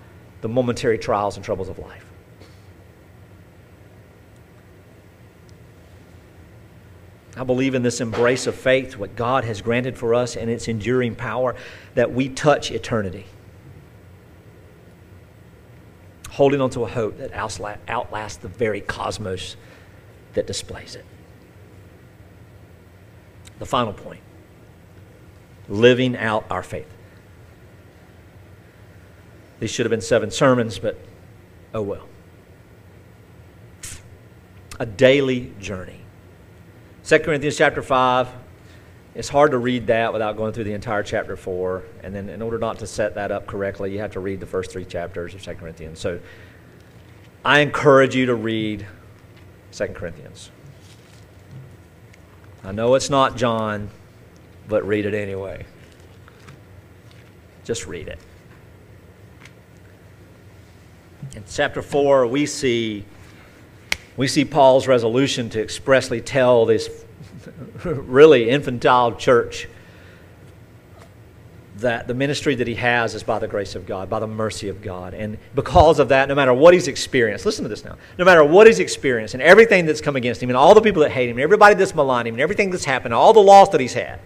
the 0.41 0.49
momentary 0.49 0.97
trials 0.97 1.35
and 1.35 1.45
troubles 1.45 1.69
of 1.69 1.79
life. 1.79 2.05
I 7.37 7.43
believe 7.43 7.75
in 7.75 7.83
this 7.83 7.99
embrace 7.99 8.47
of 8.47 8.55
faith, 8.55 8.97
what 8.97 9.15
God 9.15 9.43
has 9.43 9.61
granted 9.61 9.97
for 9.97 10.13
us 10.13 10.37
and 10.37 10.49
its 10.49 10.67
enduring 10.67 11.15
power, 11.15 11.55
that 11.93 12.13
we 12.13 12.29
touch 12.29 12.71
eternity. 12.71 13.25
Holding 16.29 16.61
on 16.61 16.69
to 16.71 16.83
a 16.83 16.87
hope 16.87 17.17
that 17.17 17.33
outlasts 17.33 18.37
the 18.37 18.47
very 18.47 18.81
cosmos 18.81 19.57
that 20.33 20.47
displays 20.47 20.95
it. 20.95 21.05
The 23.59 23.65
final 23.65 23.93
point 23.93 24.21
living 25.67 26.15
out 26.15 26.45
our 26.49 26.63
faith. 26.63 26.94
These 29.59 29.71
should 29.71 29.85
have 29.85 29.91
been 29.91 30.01
seven 30.01 30.31
sermons, 30.31 30.79
but 30.79 30.99
oh 31.73 31.81
well. 31.81 32.07
A 34.79 34.85
daily 34.85 35.53
journey. 35.59 36.01
2 37.05 37.19
Corinthians 37.19 37.57
chapter 37.57 37.81
5, 37.81 38.29
it's 39.15 39.29
hard 39.29 39.51
to 39.51 39.57
read 39.57 39.87
that 39.87 40.11
without 40.11 40.35
going 40.35 40.51
through 40.51 40.65
the 40.65 40.73
entire 40.73 41.03
chapter 41.03 41.37
4. 41.37 41.83
And 42.03 42.13
then, 42.13 42.27
in 42.29 42.41
order 42.41 42.57
not 42.57 42.79
to 42.79 42.87
set 42.87 43.15
that 43.15 43.31
up 43.31 43.47
correctly, 43.47 43.93
you 43.93 43.99
have 43.99 44.11
to 44.11 44.19
read 44.19 44.41
the 44.41 44.45
first 44.45 44.71
three 44.71 44.83
chapters 44.83 45.33
of 45.33 45.41
2 45.41 45.55
Corinthians. 45.55 45.99
So, 45.99 46.19
I 47.45 47.59
encourage 47.59 48.15
you 48.15 48.25
to 48.25 48.35
read 48.35 48.85
2 49.71 49.87
Corinthians. 49.87 50.51
I 52.63 52.73
know 52.73 52.95
it's 52.95 53.09
not 53.09 53.37
John, 53.37 53.89
but 54.67 54.85
read 54.85 55.05
it 55.05 55.13
anyway. 55.13 55.65
Just 57.63 57.85
read 57.85 58.09
it. 58.09 58.19
In 61.35 61.43
chapter 61.49 61.81
4, 61.81 62.27
we 62.27 62.45
see, 62.45 63.03
we 64.15 64.27
see 64.27 64.45
Paul's 64.45 64.87
resolution 64.87 65.49
to 65.49 65.61
expressly 65.61 66.21
tell 66.21 66.65
this 66.65 66.89
really 67.83 68.49
infantile 68.49 69.13
church 69.15 69.67
that 71.79 72.07
the 72.07 72.13
ministry 72.13 72.55
that 72.55 72.67
he 72.67 72.75
has 72.75 73.15
is 73.15 73.23
by 73.23 73.37
the 73.37 73.49
grace 73.49 73.75
of 73.75 73.85
God, 73.85 74.09
by 74.09 74.19
the 74.19 74.27
mercy 74.27 74.69
of 74.69 74.81
God. 74.81 75.13
And 75.13 75.37
because 75.53 75.99
of 75.99 76.07
that, 76.07 76.29
no 76.29 76.35
matter 76.35 76.53
what 76.53 76.73
he's 76.73 76.87
experienced, 76.87 77.45
listen 77.45 77.63
to 77.63 77.69
this 77.69 77.83
now, 77.83 77.97
no 78.17 78.23
matter 78.23 78.45
what 78.45 78.65
he's 78.65 78.79
experienced 78.79 79.33
and 79.33 79.43
everything 79.43 79.85
that's 79.85 79.99
come 79.99 80.15
against 80.15 80.41
him 80.41 80.49
and 80.49 80.55
all 80.55 80.73
the 80.73 80.81
people 80.81 81.01
that 81.01 81.11
hate 81.11 81.27
him 81.27 81.35
and 81.35 81.43
everybody 81.43 81.75
that's 81.75 81.93
maligned 81.93 82.29
him 82.29 82.35
and 82.35 82.41
everything 82.41 82.69
that's 82.69 82.85
happened, 82.85 83.13
all 83.13 83.33
the 83.33 83.41
loss 83.41 83.69
that 83.69 83.81
he's 83.81 83.93
had, 83.93 84.21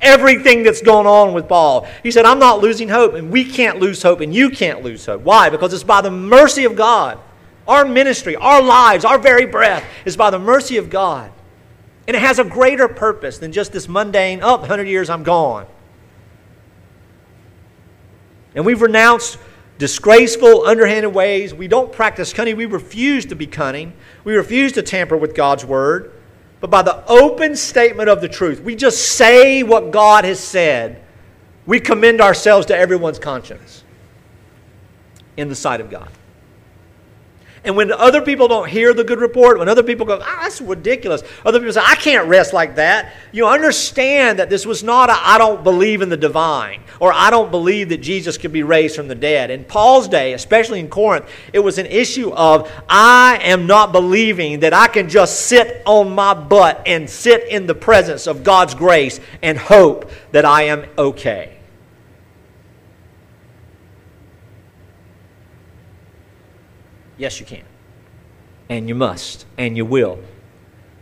everything 0.00 0.62
that's 0.62 0.82
gone 0.82 1.06
on 1.06 1.34
with 1.34 1.48
Paul. 1.48 1.86
He 2.02 2.10
said, 2.10 2.24
I'm 2.24 2.38
not 2.38 2.60
losing 2.60 2.88
hope, 2.88 3.14
and 3.14 3.30
we 3.30 3.44
can't 3.44 3.78
lose 3.78 4.02
hope, 4.02 4.20
and 4.20 4.34
you 4.34 4.50
can't 4.50 4.82
lose 4.82 5.06
hope. 5.06 5.22
Why? 5.22 5.50
Because 5.50 5.72
it's 5.72 5.84
by 5.84 6.00
the 6.00 6.10
mercy 6.10 6.64
of 6.64 6.76
God. 6.76 7.18
Our 7.66 7.84
ministry, 7.84 8.34
our 8.36 8.62
lives, 8.62 9.04
our 9.04 9.18
very 9.18 9.44
breath 9.44 9.84
is 10.04 10.16
by 10.16 10.30
the 10.30 10.38
mercy 10.38 10.76
of 10.78 10.88
God. 10.88 11.30
And 12.06 12.16
it 12.16 12.20
has 12.20 12.38
a 12.38 12.44
greater 12.44 12.88
purpose 12.88 13.38
than 13.38 13.52
just 13.52 13.72
this 13.72 13.88
mundane, 13.88 14.40
oh, 14.42 14.56
100 14.56 14.88
years, 14.88 15.10
I'm 15.10 15.22
gone. 15.22 15.66
And 18.54 18.64
we've 18.64 18.80
renounced 18.80 19.38
disgraceful, 19.76 20.64
underhanded 20.64 21.14
ways. 21.14 21.52
We 21.52 21.68
don't 21.68 21.92
practice 21.92 22.32
cunning. 22.32 22.56
We 22.56 22.66
refuse 22.66 23.26
to 23.26 23.36
be 23.36 23.46
cunning. 23.46 23.92
We 24.24 24.34
refuse 24.34 24.72
to 24.72 24.82
tamper 24.82 25.16
with 25.16 25.34
God's 25.34 25.64
word 25.64 26.12
but 26.60 26.70
by 26.70 26.82
the 26.82 27.06
open 27.06 27.54
statement 27.54 28.08
of 28.08 28.20
the 28.20 28.28
truth. 28.28 28.60
We 28.60 28.74
just 28.74 29.16
say 29.16 29.62
what 29.62 29.90
God 29.90 30.24
has 30.24 30.40
said. 30.40 31.02
We 31.66 31.80
commend 31.80 32.20
ourselves 32.20 32.66
to 32.66 32.76
everyone's 32.76 33.18
conscience 33.18 33.84
in 35.36 35.48
the 35.48 35.54
sight 35.54 35.80
of 35.80 35.90
God. 35.90 36.10
And 37.64 37.76
when 37.76 37.92
other 37.92 38.22
people 38.22 38.48
don't 38.48 38.68
hear 38.68 38.94
the 38.94 39.04
good 39.04 39.20
report, 39.20 39.58
when 39.58 39.68
other 39.68 39.82
people 39.82 40.06
go, 40.06 40.20
ah, 40.22 40.38
that's 40.42 40.60
ridiculous, 40.60 41.22
other 41.44 41.58
people 41.58 41.72
say, 41.72 41.82
I 41.84 41.96
can't 41.96 42.28
rest 42.28 42.52
like 42.52 42.76
that, 42.76 43.12
you 43.32 43.46
understand 43.46 44.38
that 44.38 44.48
this 44.48 44.64
was 44.64 44.82
not 44.82 45.10
a, 45.10 45.16
I 45.16 45.38
don't 45.38 45.64
believe 45.64 46.00
in 46.00 46.08
the 46.08 46.16
divine, 46.16 46.80
or 47.00 47.12
I 47.12 47.30
don't 47.30 47.50
believe 47.50 47.88
that 47.90 47.98
Jesus 47.98 48.38
could 48.38 48.52
be 48.52 48.62
raised 48.62 48.96
from 48.96 49.08
the 49.08 49.14
dead. 49.14 49.50
In 49.50 49.64
Paul's 49.64 50.08
day, 50.08 50.32
especially 50.32 50.80
in 50.80 50.88
Corinth, 50.88 51.26
it 51.52 51.58
was 51.58 51.78
an 51.78 51.86
issue 51.86 52.30
of, 52.32 52.70
I 52.88 53.38
am 53.42 53.66
not 53.66 53.92
believing 53.92 54.60
that 54.60 54.72
I 54.72 54.88
can 54.88 55.08
just 55.08 55.46
sit 55.46 55.82
on 55.84 56.14
my 56.14 56.34
butt 56.34 56.82
and 56.86 57.10
sit 57.10 57.48
in 57.48 57.66
the 57.66 57.74
presence 57.74 58.26
of 58.26 58.44
God's 58.44 58.74
grace 58.74 59.20
and 59.42 59.58
hope 59.58 60.10
that 60.32 60.44
I 60.44 60.64
am 60.64 60.86
okay. 60.96 61.57
Yes, 67.18 67.40
you 67.40 67.46
can. 67.46 67.64
And 68.68 68.88
you 68.88 68.94
must. 68.94 69.44
And 69.58 69.76
you 69.76 69.84
will. 69.84 70.20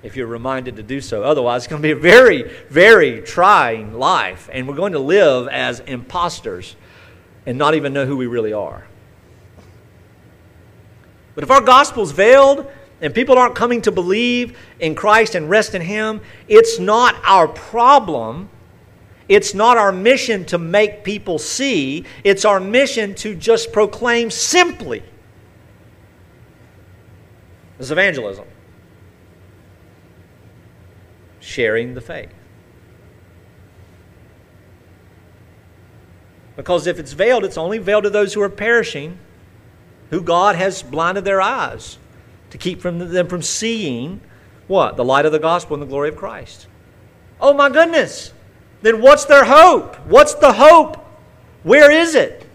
If 0.03 0.17
you're 0.17 0.27
reminded 0.27 0.77
to 0.77 0.83
do 0.83 1.01
so. 1.01 1.23
Otherwise, 1.23 1.63
it's 1.63 1.71
going 1.71 1.83
to 1.83 1.87
be 1.87 1.93
a 1.93 1.97
very, 1.97 2.51
very 2.71 3.21
trying 3.21 3.95
life. 3.95 4.49
And 4.53 4.67
we're 4.67 4.75
going 4.75 4.93
to 4.93 4.99
live 4.99 5.47
as 5.49 5.81
imposters 5.81 6.75
and 7.45 7.59
not 7.59 7.75
even 7.75 7.93
know 7.93 8.07
who 8.07 8.17
we 8.17 8.27
really 8.27 8.53
are. 8.53 8.87
But 11.35 11.45
if 11.45 11.51
our 11.51 11.61
gospel's 11.61 12.13
veiled 12.13 12.67
and 13.03 13.15
people 13.15 13.37
aren't 13.37 13.55
coming 13.55 13.83
to 13.83 13.93
believe 13.93 14.59
in 14.81 14.95
Christ 14.95 15.35
and 15.35 15.51
rest 15.51 15.75
in 15.75 15.83
Him, 15.83 16.23
it's 16.49 16.79
not 16.79 17.15
our 17.25 17.47
problem. 17.47 18.49
It's 19.29 19.53
not 19.53 19.77
our 19.77 19.93
mission 19.93 20.47
to 20.47 20.57
make 20.57 21.05
people 21.05 21.39
see. 21.39 22.05
It's 22.25 22.47
our 22.47 22.59
mission 22.59 23.15
to 23.17 23.35
just 23.35 23.71
proclaim 23.71 24.31
simply 24.31 25.03
this 27.79 27.87
is 27.87 27.91
evangelism. 27.91 28.47
Sharing 31.41 31.95
the 31.95 32.01
faith. 32.01 32.31
Because 36.57 36.87
if 36.87 36.99
it's 36.99 37.13
veiled, 37.13 37.45
it's 37.45 37.59
only 37.59 37.79
veiled 37.79 38.05
to 38.05 38.11
those 38.11 38.33
who 38.33 38.41
are 38.41 38.49
perishing, 38.49 39.19
who 40.11 40.23
God 40.23 40.57
has 40.57 40.83
blinded 40.83 41.25
their 41.25 41.41
eyes 41.41 41.99
to 42.51 42.59
keep 42.59 42.81
from 42.81 42.99
them 42.99 43.29
from 43.29 43.43
seeing 43.43 44.21
what? 44.67 44.97
The 44.97 45.05
light 45.05 45.27
of 45.27 45.33
the 45.33 45.39
gospel 45.39 45.75
and 45.75 45.83
the 45.83 45.87
glory 45.87 46.09
of 46.09 46.17
Christ. 46.17 46.67
Oh 47.41 47.53
my 47.53 47.69
goodness. 47.69 48.33
Then 48.83 49.01
what's 49.01 49.25
their 49.25 49.45
hope? 49.45 49.97
What's 50.07 50.35
the 50.35 50.53
hope? 50.53 50.97
Where 51.63 51.91
is 51.91 52.15
it? 52.15 52.46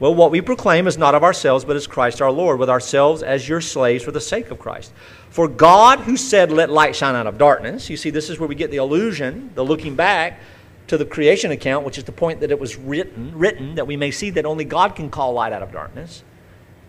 Well, 0.00 0.14
what 0.14 0.30
we 0.30 0.40
proclaim 0.40 0.86
is 0.86 0.96
not 0.96 1.16
of 1.16 1.24
ourselves, 1.24 1.64
but 1.64 1.74
as 1.74 1.88
Christ 1.88 2.22
our 2.22 2.30
Lord, 2.30 2.60
with 2.60 2.70
ourselves 2.70 3.22
as 3.22 3.48
your 3.48 3.60
slaves 3.60 4.04
for 4.04 4.12
the 4.12 4.20
sake 4.20 4.50
of 4.52 4.58
Christ. 4.58 4.92
For 5.30 5.48
God, 5.48 6.00
who 6.00 6.16
said, 6.16 6.52
Let 6.52 6.70
light 6.70 6.94
shine 6.94 7.16
out 7.16 7.26
of 7.26 7.36
darkness, 7.36 7.90
you 7.90 7.96
see, 7.96 8.10
this 8.10 8.30
is 8.30 8.38
where 8.38 8.48
we 8.48 8.54
get 8.54 8.70
the 8.70 8.76
illusion, 8.76 9.50
the 9.56 9.64
looking 9.64 9.96
back 9.96 10.38
to 10.86 10.96
the 10.96 11.04
creation 11.04 11.50
account, 11.50 11.84
which 11.84 11.98
is 11.98 12.04
the 12.04 12.12
point 12.12 12.40
that 12.40 12.52
it 12.52 12.60
was 12.60 12.76
written, 12.76 13.36
written 13.36 13.74
that 13.74 13.86
we 13.86 13.96
may 13.96 14.12
see 14.12 14.30
that 14.30 14.46
only 14.46 14.64
God 14.64 14.94
can 14.94 15.10
call 15.10 15.32
light 15.32 15.52
out 15.52 15.62
of 15.62 15.72
darkness. 15.72 16.22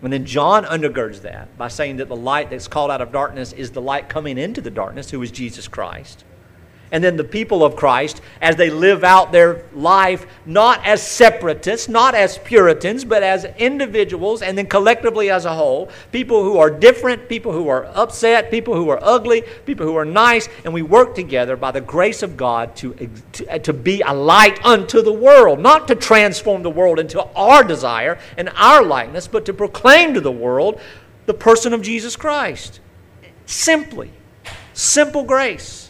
And 0.02 0.12
then 0.12 0.24
John 0.24 0.64
undergirds 0.64 1.22
that 1.22 1.58
by 1.58 1.68
saying 1.68 1.96
that 1.96 2.08
the 2.08 2.16
light 2.16 2.48
that's 2.48 2.68
called 2.68 2.90
out 2.90 3.02
of 3.02 3.12
darkness 3.12 3.52
is 3.52 3.72
the 3.72 3.82
light 3.82 4.08
coming 4.08 4.38
into 4.38 4.60
the 4.60 4.70
darkness, 4.70 5.10
who 5.10 5.20
is 5.20 5.30
Jesus 5.30 5.68
Christ 5.68 6.24
and 6.92 7.02
then 7.02 7.16
the 7.16 7.24
people 7.24 7.64
of 7.64 7.76
Christ 7.76 8.20
as 8.40 8.56
they 8.56 8.70
live 8.70 9.04
out 9.04 9.32
their 9.32 9.64
life 9.74 10.26
not 10.44 10.84
as 10.84 11.06
separatists, 11.06 11.88
not 11.88 12.14
as 12.14 12.38
Puritans, 12.38 13.04
but 13.04 13.22
as 13.22 13.44
individuals 13.58 14.42
and 14.42 14.58
then 14.58 14.66
collectively 14.66 15.30
as 15.30 15.44
a 15.44 15.54
whole. 15.54 15.88
People 16.10 16.42
who 16.42 16.58
are 16.58 16.70
different, 16.70 17.28
people 17.28 17.52
who 17.52 17.68
are 17.68 17.86
upset, 17.94 18.50
people 18.50 18.74
who 18.74 18.88
are 18.88 18.98
ugly, 19.02 19.42
people 19.66 19.86
who 19.86 19.96
are 19.96 20.04
nice, 20.04 20.48
and 20.64 20.74
we 20.74 20.82
work 20.82 21.14
together 21.14 21.56
by 21.56 21.70
the 21.70 21.80
grace 21.80 22.22
of 22.22 22.36
God 22.36 22.74
to, 22.76 22.94
to, 23.32 23.46
uh, 23.48 23.58
to 23.58 23.72
be 23.72 24.00
a 24.00 24.12
light 24.12 24.64
unto 24.64 25.02
the 25.02 25.12
world, 25.12 25.60
not 25.60 25.86
to 25.88 25.94
transform 25.94 26.62
the 26.62 26.70
world 26.70 26.98
into 26.98 27.22
our 27.34 27.62
desire 27.62 28.18
and 28.36 28.48
our 28.56 28.82
likeness, 28.82 29.28
but 29.28 29.44
to 29.46 29.54
proclaim 29.54 30.14
to 30.14 30.20
the 30.20 30.32
world 30.32 30.80
the 31.26 31.34
person 31.34 31.72
of 31.72 31.82
Jesus 31.82 32.16
Christ. 32.16 32.80
Simply, 33.46 34.10
simple 34.72 35.22
grace. 35.22 35.89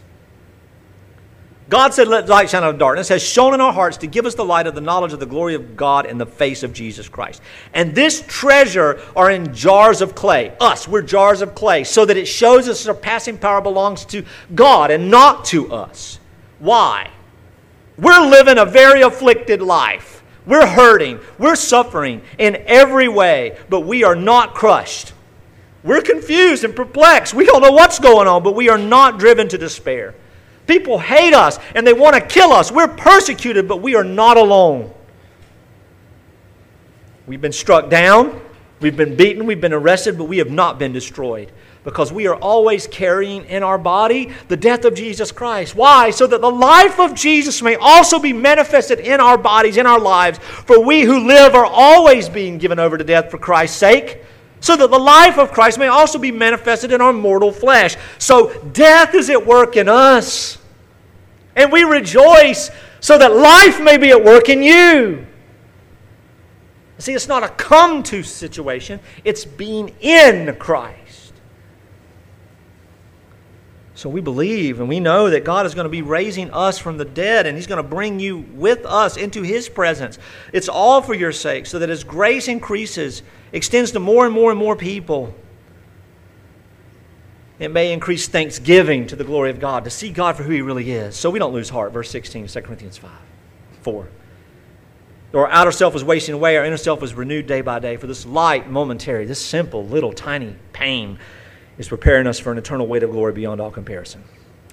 God 1.71 1.95
said, 1.95 2.09
Let 2.09 2.29
light 2.29 2.51
shine 2.51 2.65
out 2.65 2.71
of 2.75 2.79
darkness, 2.79 3.09
has 3.09 3.23
shone 3.23 3.55
in 3.55 3.61
our 3.61 3.73
hearts 3.73 3.99
to 3.99 4.09
give 4.09 4.27
us 4.27 4.35
the 4.35 4.45
light 4.45 4.67
of 4.67 4.75
the 4.75 4.81
knowledge 4.81 5.13
of 5.13 5.21
the 5.21 5.27
glory 5.27 5.55
of 5.55 5.77
God 5.77 6.05
in 6.05 6.19
the 6.19 6.27
face 6.27 6.65
of 6.65 6.73
Jesus 6.73 7.09
Christ. 7.09 7.41
And 7.73 7.95
this 7.95 8.25
treasure 8.27 9.01
are 9.15 9.31
in 9.31 9.55
jars 9.55 10.03
of 10.03 10.17
clay. 10.17 10.53
Us, 10.61 10.89
we're 10.89 11.01
jars 11.01 11.43
of 11.43 11.55
clay, 11.55 11.85
so 11.85 12.05
that 12.05 12.17
it 12.17 12.27
shows 12.27 12.69
us 12.69 12.81
surpassing 12.81 13.39
power 13.39 13.61
belongs 13.61 14.05
to 14.07 14.25
God 14.53 14.91
and 14.91 15.13
not 15.13 15.45
to 15.47 15.73
us. 15.73 16.19
Why? 16.59 17.09
We're 17.97 18.29
living 18.29 18.59
a 18.59 18.67
very 18.67 19.03
afflicted 19.03 19.63
life. 19.63 20.25
We're 20.47 20.67
hurting. 20.67 21.21
We're 21.39 21.55
suffering 21.55 22.23
in 22.37 22.57
every 22.67 23.07
way, 23.07 23.57
but 23.69 23.83
we 23.83 24.03
are 24.03 24.17
not 24.17 24.55
crushed. 24.55 25.13
We're 25.85 26.03
confused 26.03 26.65
and 26.65 26.75
perplexed. 26.75 27.33
We 27.33 27.45
don't 27.45 27.63
know 27.63 27.71
what's 27.71 28.01
going 28.01 28.27
on, 28.27 28.43
but 28.43 28.57
we 28.57 28.69
are 28.69 28.79
not 28.79 29.21
driven 29.21 29.49
to 29.51 29.57
despair. 29.57 30.17
People 30.71 31.01
hate 31.01 31.35
us 31.35 31.59
and 31.75 31.85
they 31.85 31.93
want 31.93 32.15
to 32.15 32.21
kill 32.21 32.53
us. 32.53 32.71
We're 32.71 32.87
persecuted, 32.87 33.67
but 33.67 33.83
we 33.83 33.97
are 33.97 34.05
not 34.05 34.37
alone. 34.37 34.95
We've 37.27 37.41
been 37.41 37.51
struck 37.51 37.91
down, 37.91 38.41
we've 38.79 38.97
been 38.97 39.17
beaten, 39.17 39.47
we've 39.47 39.61
been 39.61 39.73
arrested, 39.73 40.17
but 40.17 40.27
we 40.27 40.39
have 40.39 40.53
not 40.53 40.79
been 40.79 40.93
destroyed 40.93 41.51
because 41.83 42.13
we 42.13 42.29
are 42.29 42.37
always 42.37 42.87
carrying 42.87 43.47
in 43.47 43.65
our 43.65 43.79
body 43.79 44.33
the 44.47 44.57
death 44.57 44.85
of 44.85 44.95
Jesus 44.95 45.33
Christ. 45.33 45.75
Why? 45.75 46.11
So 46.11 46.29
that 46.29 46.41
the 46.41 46.51
life 46.51 47.01
of 47.01 47.17
Jesus 47.17 47.61
may 47.63 47.75
also 47.75 48.21
be 48.21 48.33
manifested 48.33 49.01
in 49.01 49.19
our 49.19 49.37
bodies, 49.37 49.77
in 49.77 49.87
our 49.87 49.99
lives. 49.99 50.39
For 50.39 50.79
we 50.79 51.03
who 51.03 51.27
live 51.27 51.57
are 51.57 51.67
always 51.67 52.29
being 52.29 52.59
given 52.59 52.79
over 52.79 52.97
to 52.97 53.03
death 53.03 53.29
for 53.29 53.39
Christ's 53.39 53.77
sake 53.77 54.23
so 54.61 54.77
that 54.77 54.91
the 54.91 54.99
life 54.99 55.37
of 55.37 55.51
Christ 55.51 55.81
may 55.81 55.89
also 55.89 56.17
be 56.17 56.31
manifested 56.31 56.93
in 56.93 57.01
our 57.01 57.13
mortal 57.13 57.51
flesh. 57.51 57.97
So 58.19 58.53
death 58.73 59.17
is 59.17 59.31
at 59.31 59.45
work 59.45 59.77
in 59.77 59.89
us. 59.89 60.59
And 61.57 61.73
we 61.73 61.85
rejoice 61.85 62.71
so 63.01 63.19
that 63.19 63.35
life 63.35 63.81
may 63.81 63.97
be 63.97 64.11
at 64.11 64.23
work 64.23 64.49
in 64.49 64.63
you. 64.63 65.27
See, 66.99 67.15
it's 67.15 67.29
not 67.29 67.43
a 67.43 67.49
come 67.49 68.03
to 68.05 68.23
situation, 68.23 69.01
it's 69.25 69.45
being 69.45 69.95
in 70.01 70.55
Christ. 70.57 71.33
So 73.95 74.09
we 74.09 74.21
believe 74.21 74.81
and 74.81 74.89
we 74.89 75.01
know 75.01 75.29
that 75.31 75.45
God 75.45 75.67
is 75.67 75.75
going 75.75 75.85
to 75.85 75.91
be 75.91 76.03
raising 76.03 76.51
us 76.53 76.79
from 76.79 76.99
the 76.99 77.05
dead 77.05 77.47
and 77.47 77.57
He's 77.57 77.67
going 77.67 77.83
to 77.83 77.89
bring 77.89 78.21
you 78.21 78.39
with 78.55 78.85
us 78.87 79.17
into 79.17 79.43
His 79.43 79.69
presence. 79.69 80.19
It's 80.53 80.69
all 80.69 81.03
for 81.03 81.15
your 81.15 81.33
sake, 81.33 81.67
so 81.67 81.79
that 81.79 81.91
as 81.91 82.05
grace 82.05 82.49
increases, 82.49 83.23
extends 83.53 83.93
to 83.93 84.01
more 84.01 84.25
and 84.25 84.35
more 84.35 84.51
and 84.51 84.59
more 84.59 84.77
people 84.77 85.35
it 87.61 87.71
may 87.71 87.93
increase 87.93 88.27
thanksgiving 88.27 89.07
to 89.07 89.15
the 89.15 89.23
glory 89.23 89.51
of 89.51 89.61
God, 89.61 89.85
to 89.85 89.91
see 89.91 90.11
God 90.11 90.35
for 90.35 90.43
who 90.43 90.53
He 90.53 90.63
really 90.63 90.91
is. 90.91 91.15
So 91.15 91.29
we 91.29 91.39
don't 91.39 91.53
lose 91.53 91.69
heart. 91.69 91.93
Verse 91.93 92.11
16, 92.11 92.49
2 92.49 92.63
Corinthians 92.63 92.97
5. 92.97 93.11
4. 93.83 94.09
Our 95.35 95.49
outer 95.49 95.71
self 95.71 95.95
is 95.95 96.03
wasting 96.03 96.35
away, 96.35 96.57
our 96.57 96.65
inner 96.65 96.79
self 96.79 97.03
is 97.03 97.15
renewed 97.15 97.47
day 97.47 97.61
by 97.61 97.79
day. 97.79 97.97
For 97.99 98.07
this 98.07 98.27
light, 98.27 98.69
momentary, 98.69 99.27
this 99.27 99.45
simple, 99.45 99.87
little, 99.87 100.13
tiny 100.13 100.57
pain 100.73 101.19
is 101.79 101.89
preparing 101.89 102.27
us 102.27 102.39
for 102.39 102.51
an 102.51 102.59
eternal 102.59 102.87
weight 102.87 103.03
of 103.03 103.11
glory 103.11 103.33
beyond 103.33 103.61
all 103.61 103.71
comparison. 103.71 104.25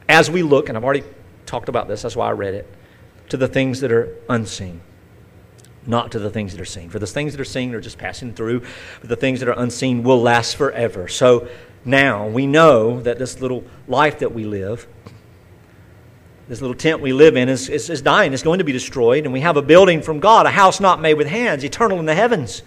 As 0.10 0.32
we 0.32 0.42
look, 0.42 0.70
and 0.70 0.78
I've 0.78 0.84
already 0.84 1.04
talked 1.46 1.70
about 1.70 1.88
this, 1.88 2.02
that's 2.02 2.16
why 2.16 2.28
I 2.28 2.32
read 2.32 2.54
it, 2.54 2.74
to 3.30 3.38
the 3.38 3.48
things 3.48 3.82
that 3.82 3.92
are 3.92 4.16
unseen, 4.30 4.82
not 5.86 6.12
to 6.14 6.20
the 6.20 6.30
things 6.30 6.54
that 6.54 6.62
are 6.62 6.66
seen. 6.66 6.90
For 6.90 7.00
the 7.00 7.08
things 7.08 7.34
that 7.34 7.42
are 7.42 7.46
seen 7.46 7.76
are 7.76 7.82
just 7.82 7.98
passing 7.98 8.34
through, 8.34 8.62
but 9.02 9.10
the 9.10 9.16
things 9.16 9.42
that 9.42 9.50
are 9.50 9.60
unseen 9.60 10.04
will 10.04 10.22
last 10.22 10.56
forever. 10.56 11.08
So 11.08 11.48
now. 11.88 12.28
We 12.28 12.46
know 12.46 13.02
that 13.02 13.18
this 13.18 13.40
little 13.40 13.64
life 13.88 14.20
that 14.20 14.34
we 14.34 14.44
live, 14.44 14.88
this 16.48 16.62
little 16.62 16.76
tent 16.76 17.02
we 17.02 17.14
live 17.14 17.36
in, 17.36 17.50
is, 17.50 17.70
is, 17.70 17.90
is 17.90 18.02
dying. 18.02 18.34
It's 18.34 18.44
going 18.44 18.60
to 18.60 18.66
be 18.66 18.72
destroyed. 18.72 19.24
And 19.24 19.34
we 19.34 19.42
have 19.42 19.58
a 19.58 19.62
building 19.62 20.02
from 20.02 20.20
God, 20.20 20.46
a 20.46 20.52
house 20.52 20.80
not 20.80 21.02
made 21.02 21.16
with 21.16 21.28
hands, 21.28 21.64
eternal 21.64 22.00
in 22.00 22.06
the 22.06 22.16
heavens. 22.16 22.62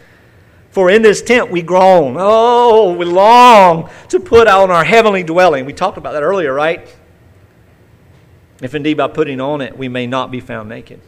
For 0.70 0.90
in 0.90 1.02
this 1.02 1.20
tent 1.20 1.50
we 1.50 1.62
groan. 1.62 2.16
Oh, 2.18 2.94
we 2.94 3.04
long 3.04 3.90
to 4.08 4.20
put 4.20 4.48
on 4.48 4.70
our 4.70 4.84
heavenly 4.84 5.22
dwelling. 5.22 5.64
We 5.66 5.72
talked 5.72 5.98
about 5.98 6.12
that 6.12 6.22
earlier, 6.22 6.54
right? 6.54 6.88
If 8.62 8.74
indeed 8.74 8.96
by 8.96 9.08
putting 9.08 9.40
on 9.40 9.60
it 9.60 9.76
we 9.76 9.88
may 9.88 10.06
not 10.06 10.30
be 10.30 10.40
found 10.40 10.68
naked. 10.68 11.00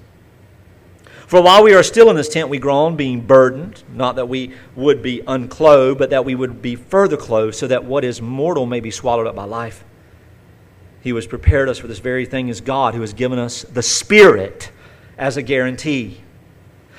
For 1.33 1.41
while 1.41 1.65
we 1.65 1.73
are 1.73 1.83
still 1.83 2.11
in 2.11 2.17
this 2.17 2.29
tent, 2.29 2.51
we 2.51 2.59
groan, 2.59 2.95
being 2.95 3.23
burdened, 3.23 3.85
not 3.91 4.17
that 4.17 4.29
we 4.29 4.53
would 4.77 5.01
be 5.01 5.23
unclothed, 5.27 5.99
but 5.99 6.11
that 6.11 6.27
we 6.27 6.35
would 6.35 6.61
be 6.61 6.77
further 6.77 7.17
clothed, 7.17 7.55
so 7.55 7.67
that 7.69 7.87
what 7.87 8.05
is 8.05 8.21
mortal 8.21 8.67
may 8.67 8.81
be 8.81 8.91
swallowed 8.91 9.27
up 9.27 9.35
by 9.35 9.45
life. 9.45 9.83
He 11.01 11.09
has 11.09 11.27
prepared 11.27 11.71
us 11.71 11.79
for 11.79 11.87
this 11.87 12.01
very 12.01 12.27
thing 12.27 12.51
as 12.51 12.61
God, 12.61 12.93
who 12.93 13.01
has 13.01 13.15
given 13.15 13.39
us 13.39 13.63
the 13.63 13.83
Spirit 13.83 14.73
as 15.17 15.39
a 15.39 15.43
guarantee. 15.43 16.21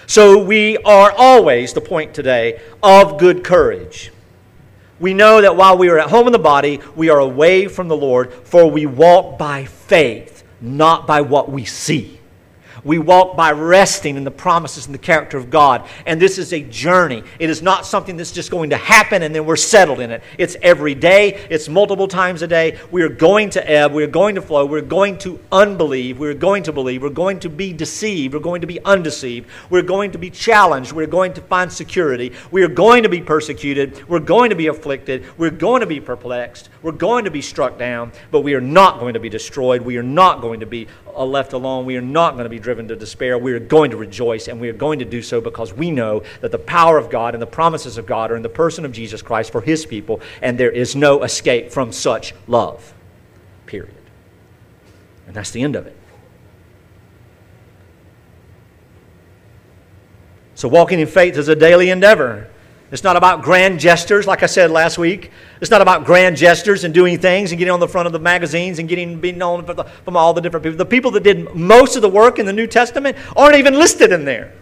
So 0.07 0.43
we 0.43 0.79
are 0.79 1.11
always, 1.15 1.73
the 1.73 1.81
point 1.81 2.15
today, 2.15 2.59
of 2.81 3.19
good 3.19 3.43
courage. 3.43 4.11
We 4.99 5.13
know 5.13 5.41
that 5.41 5.55
while 5.55 5.77
we 5.77 5.89
are 5.89 5.99
at 5.99 6.09
home 6.09 6.25
in 6.25 6.33
the 6.33 6.39
body, 6.39 6.79
we 6.95 7.09
are 7.09 7.19
away 7.19 7.67
from 7.67 7.87
the 7.87 7.95
Lord, 7.95 8.33
for 8.33 8.67
we 8.67 8.87
walk 8.87 9.37
by 9.37 9.65
faith, 9.65 10.43
not 10.59 11.05
by 11.05 11.21
what 11.21 11.51
we 11.51 11.65
see. 11.65 12.19
We 12.83 12.99
walk 12.99 13.37
by 13.37 13.51
resting 13.51 14.17
in 14.17 14.23
the 14.23 14.31
promises 14.31 14.85
and 14.85 14.93
the 14.93 14.99
character 14.99 15.37
of 15.37 15.49
God. 15.49 15.87
And 16.05 16.21
this 16.21 16.37
is 16.37 16.53
a 16.53 16.61
journey. 16.61 17.23
It 17.39 17.49
is 17.49 17.61
not 17.61 17.85
something 17.85 18.17
that's 18.17 18.31
just 18.31 18.51
going 18.51 18.71
to 18.71 18.77
happen 18.77 19.23
and 19.23 19.33
then 19.33 19.45
we're 19.45 19.55
settled 19.55 19.99
in 19.99 20.11
it. 20.11 20.23
It's 20.37 20.55
every 20.61 20.95
day, 20.95 21.45
it's 21.49 21.69
multiple 21.69 22.07
times 22.07 22.41
a 22.41 22.47
day. 22.47 22.79
We 22.91 23.01
are 23.03 23.09
going 23.09 23.49
to 23.51 23.69
ebb, 23.69 23.93
we 23.93 24.03
are 24.03 24.07
going 24.07 24.35
to 24.35 24.41
flow, 24.41 24.65
we're 24.65 24.81
going 24.81 25.17
to 25.19 25.39
unbelieve, 25.51 26.19
we're 26.19 26.33
going 26.33 26.63
to 26.63 26.73
believe, 26.73 27.01
we're 27.01 27.09
going 27.09 27.39
to 27.41 27.49
be 27.49 27.73
deceived, 27.73 28.33
we're 28.33 28.39
going 28.39 28.61
to 28.61 28.67
be 28.67 28.83
undeceived, 28.83 29.49
we're 29.69 29.81
going 29.81 30.11
to 30.11 30.17
be 30.17 30.29
challenged, 30.29 30.91
we're 30.91 31.07
going 31.07 31.33
to 31.33 31.41
find 31.41 31.71
security, 31.71 32.33
we 32.51 32.63
are 32.63 32.67
going 32.67 33.03
to 33.03 33.09
be 33.09 33.21
persecuted, 33.21 34.07
we're 34.07 34.19
going 34.19 34.49
to 34.49 34.55
be 34.55 34.67
afflicted, 34.67 35.25
we're 35.37 35.49
going 35.49 35.81
to 35.81 35.87
be 35.87 35.99
perplexed, 35.99 36.69
we're 36.81 36.91
going 36.91 37.25
to 37.25 37.31
be 37.31 37.41
struck 37.41 37.77
down, 37.77 38.11
but 38.31 38.41
we 38.41 38.53
are 38.53 38.61
not 38.61 38.99
going 38.99 39.13
to 39.13 39.19
be 39.19 39.29
destroyed, 39.29 39.81
we 39.81 39.97
are 39.97 40.03
not 40.03 40.41
going 40.41 40.59
to 40.59 40.65
be 40.65 40.87
uh, 41.15 41.25
left 41.25 41.53
alone, 41.53 41.85
we 41.85 41.97
are 41.97 42.01
not 42.01 42.33
going 42.33 42.43
to 42.43 42.49
be 42.49 42.59
driven 42.59 42.87
to 42.87 42.95
despair, 42.95 43.37
we 43.37 43.53
are 43.53 43.59
going 43.59 43.91
to 43.91 43.97
rejoice, 43.97 44.47
and 44.47 44.59
we 44.59 44.69
are 44.69 44.73
going 44.73 44.99
to 44.99 45.05
do 45.05 45.21
so 45.21 45.41
because 45.41 45.73
we 45.73 45.91
know 45.91 46.23
that 46.41 46.51
the 46.51 46.59
power 46.59 46.97
of 46.97 47.09
God 47.09 47.35
and 47.35 47.41
the 47.41 47.47
promises 47.47 47.97
of 47.97 48.05
God 48.05 48.31
are 48.31 48.35
in 48.35 48.41
the 48.41 48.49
person 48.49 48.85
of 48.85 48.91
Jesus 48.91 49.21
Christ 49.21 49.51
for 49.51 49.61
his 49.61 49.85
people, 49.85 50.21
and 50.41 50.57
there 50.57 50.71
is 50.71 50.95
no 50.95 51.23
escape 51.23 51.71
from 51.71 51.91
such 51.91 52.33
love. 52.47 52.93
Period. 53.65 53.93
And 55.27 55.35
that's 55.35 55.51
the 55.51 55.61
end 55.61 55.75
of 55.75 55.87
it. 55.87 55.97
So, 60.55 60.67
walking 60.67 60.99
in 60.99 61.07
faith 61.07 61.37
is 61.37 61.47
a 61.47 61.55
daily 61.55 61.89
endeavor. 61.89 62.49
It's 62.93 63.03
not 63.03 63.15
about 63.15 63.41
grand 63.41 63.79
gestures, 63.79 64.27
like 64.27 64.43
I 64.43 64.45
said 64.45 64.69
last 64.69 64.99
week. 64.99 65.31
It's 65.59 65.71
not 65.71 65.81
about 65.81 66.05
grand 66.05 66.37
gestures 66.37 66.83
and 66.83 66.93
doing 66.93 67.17
things 67.17 67.51
and 67.51 67.57
getting 67.57 67.71
on 67.71 67.79
the 67.79 67.87
front 67.87 68.05
of 68.05 68.13
the 68.13 68.19
magazines 68.19 68.77
and 68.77 68.87
getting 68.87 69.19
being 69.19 69.39
known 69.39 69.65
from, 69.65 70.15
all 70.15 70.31
the 70.35 70.41
different 70.41 70.63
people. 70.63 70.77
The 70.77 70.85
people 70.85 71.09
that 71.09 71.23
did 71.23 71.55
most 71.55 71.95
of 71.95 72.03
the 72.03 72.09
work 72.09 72.37
in 72.37 72.45
the 72.45 72.53
New 72.53 72.67
Testament 72.67 73.17
aren't 73.35 73.55
even 73.55 73.73
listed 73.73 74.11
in 74.11 74.25
there. 74.25 74.53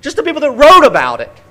Just 0.00 0.16
the 0.16 0.22
people 0.22 0.40
that 0.42 0.52
wrote 0.52 0.86
about 0.86 1.20
it. 1.20 1.42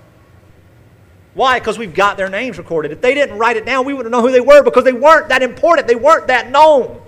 Why? 1.34 1.60
Because 1.60 1.78
we've 1.78 1.93
got 1.93 2.16
their 2.16 2.30
names 2.30 2.58
recorded. 2.58 2.93
If 2.93 3.02
they 3.02 3.14
didn't 3.14 3.38
write 3.38 3.58
it 3.58 3.66
down, 3.66 3.86
we 3.86 3.93
wouldn't 3.93 4.14
know 4.14 4.22
who 4.22 4.32
they 4.32 4.39
were 4.39 4.64
because 4.64 4.86
they 4.86 4.93
weren't 4.93 5.28
that 5.28 5.43
important. 5.43 5.86
They 5.86 5.95
weren't 5.95 6.28
that 6.28 6.50
known. 6.50 7.02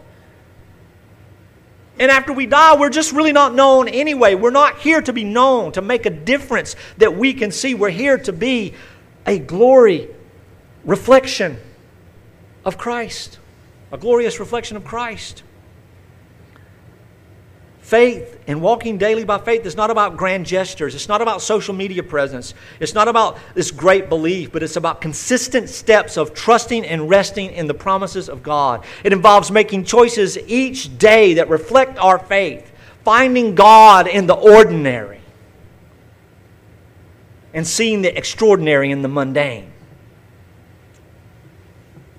And 2.02 2.10
after 2.10 2.34
we 2.34 2.47
die, 2.47 2.76
we're 2.76 2.89
just 2.89 3.12
really 3.12 3.32
not 3.32 3.54
known 3.54 3.88
anyway. 3.88 4.34
We're 4.34 4.49
not 4.49 4.80
here 4.80 5.04
to 5.04 5.14
be 5.14 5.24
known, 5.24 5.72
to 5.74 5.84
make 5.84 6.08
a 6.08 6.10
difference 6.10 6.76
that 6.97 7.16
we 7.16 7.32
can 7.32 7.52
see. 7.52 7.76
We're 7.76 7.91
here 7.91 8.18
to 8.18 8.34
be 8.34 8.74
a 9.28 9.38
glory 9.38 10.10
reflection 10.84 11.60
of 12.66 12.80
Christ, 12.80 13.38
a 13.91 13.99
glorious 13.99 14.39
reflection 14.39 14.78
of 14.78 14.84
Christ. 14.84 15.43
Faith 17.92 18.39
and 18.48 18.62
walking 18.62 18.98
daily 18.98 19.26
by 19.26 19.38
faith 19.38 19.66
is 19.66 19.76
not 19.76 19.92
about 19.92 20.16
grand 20.16 20.46
gestures. 20.46 20.96
It's 20.96 21.10
not 21.10 21.22
about 21.22 21.42
social 21.42 21.74
media 21.74 22.02
presence. 22.02 22.54
It's 22.80 22.94
not 22.94 23.10
about 23.10 23.38
this 23.54 23.70
great 23.70 24.08
belief, 24.08 24.54
but 24.54 24.64
it's 24.64 24.78
about 24.78 25.02
consistent 25.02 25.68
steps 25.68 26.16
of 26.16 26.34
trusting 26.34 26.86
and 26.86 27.10
resting 27.10 27.52
in 27.52 27.68
the 27.68 27.74
promises 27.74 28.30
of 28.30 28.44
God. 28.44 28.86
It 29.04 29.12
involves 29.12 29.52
making 29.52 29.84
choices 29.84 30.38
each 30.48 30.98
day 31.00 31.34
that 31.34 31.50
reflect 31.50 31.98
our 31.98 32.18
faith, 32.18 32.72
finding 33.04 33.56
God 33.56 34.08
in 34.08 34.26
the 34.26 34.36
ordinary, 34.36 35.20
and 37.54 37.68
seeing 37.68 38.04
the 38.04 38.18
extraordinary 38.18 38.89
in 38.89 39.02
the 39.02 39.10
mundane. 39.10 39.70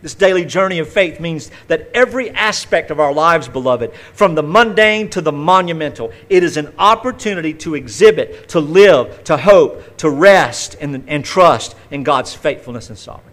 This 0.03 0.15
daily 0.15 0.45
journey 0.45 0.81
of 0.81 0.89
faith 0.89 1.21
means 1.21 1.53
that 1.69 1.89
every 1.95 2.31
aspect 2.31 2.91
of 2.91 2.99
our 2.99 3.13
lives, 3.13 3.47
beloved, 3.49 3.95
from 4.13 4.35
the 4.35 4.43
mundane 4.43 5.09
to 5.11 5.21
the 5.21 5.31
monumental, 5.31 6.13
it 6.29 6.43
is 6.43 6.57
an 6.57 6.75
opportunity 6.77 7.55
to 7.55 7.77
exhibit, 7.77 8.49
to 8.49 8.59
live, 8.59 9.23
to 9.25 9.37
hope, 9.37 9.97
to 9.99 10.11
rest, 10.11 10.75
and, 10.81 11.05
and 11.07 11.25
trust 11.25 11.77
in 11.93 12.03
God's 12.03 12.35
faithfulness 12.35 12.89
and 12.89 12.99
sovereignty. 12.99 13.31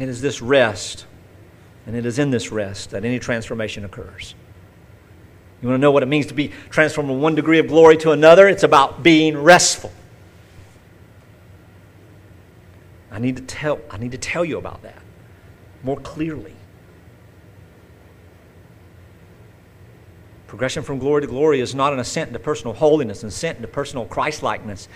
It 0.00 0.08
is 0.08 0.20
this 0.20 0.42
rest, 0.42 1.06
and 1.86 1.94
it 1.94 2.04
is 2.04 2.18
in 2.18 2.30
this 2.30 2.50
rest 2.50 2.90
that 2.90 3.04
any 3.04 3.20
transformation 3.20 3.84
occurs. 3.84 4.34
You 5.62 5.68
want 5.68 5.78
to 5.78 5.82
know 5.82 5.92
what 5.92 6.02
it 6.02 6.06
means 6.06 6.26
to 6.26 6.34
be 6.34 6.48
transformed 6.70 7.08
from 7.08 7.20
one 7.20 7.36
degree 7.36 7.60
of 7.60 7.68
glory 7.68 7.96
to 7.98 8.10
another? 8.10 8.48
It's 8.48 8.64
about 8.64 9.04
being 9.04 9.36
restful. 9.36 9.92
I 13.10 13.18
need 13.18 13.36
to 13.36 13.42
tell, 13.42 13.80
I 13.90 13.98
need 13.98 14.12
to 14.12 14.18
tell 14.18 14.44
you 14.44 14.58
about 14.58 14.82
that 14.82 15.02
more 15.82 15.98
clearly. 15.98 16.54
Progression 20.46 20.82
from 20.82 20.98
glory 20.98 21.22
to 21.22 21.26
glory 21.26 21.60
is 21.60 21.74
not 21.74 21.92
an 21.92 21.98
ascent 21.98 22.28
into 22.28 22.38
personal 22.38 22.72
holiness, 22.72 23.22
an 23.22 23.28
ascent 23.28 23.56
into 23.56 23.68
personal 23.68 24.06
Christ 24.06 24.42
likeness 24.42 24.88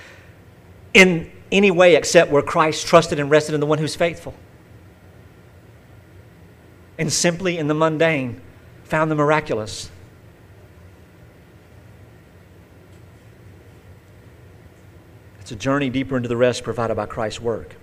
in 0.95 1.31
any 1.51 1.71
way 1.71 1.95
except 1.95 2.31
where 2.31 2.43
Christ 2.43 2.87
trusted 2.87 3.19
and 3.19 3.31
rested 3.31 3.55
in 3.55 3.61
the 3.61 3.67
one 3.67 3.79
who's 3.79 3.95
faithful. 3.95 4.35
And 6.99 7.13
simply 7.13 7.59
in 7.59 7.69
the 7.69 7.75
mundane 7.75 8.41
found 8.85 9.11
the 9.11 9.15
miraculous. 9.15 9.91
It's 15.41 15.53
a 15.53 15.57
journey 15.57 15.91
deeper 15.91 16.17
into 16.17 16.29
the 16.29 16.37
rest 16.37 16.63
provided 16.63 16.95
by 16.95 17.07
Christ's 17.07 17.41
work. 17.41 17.75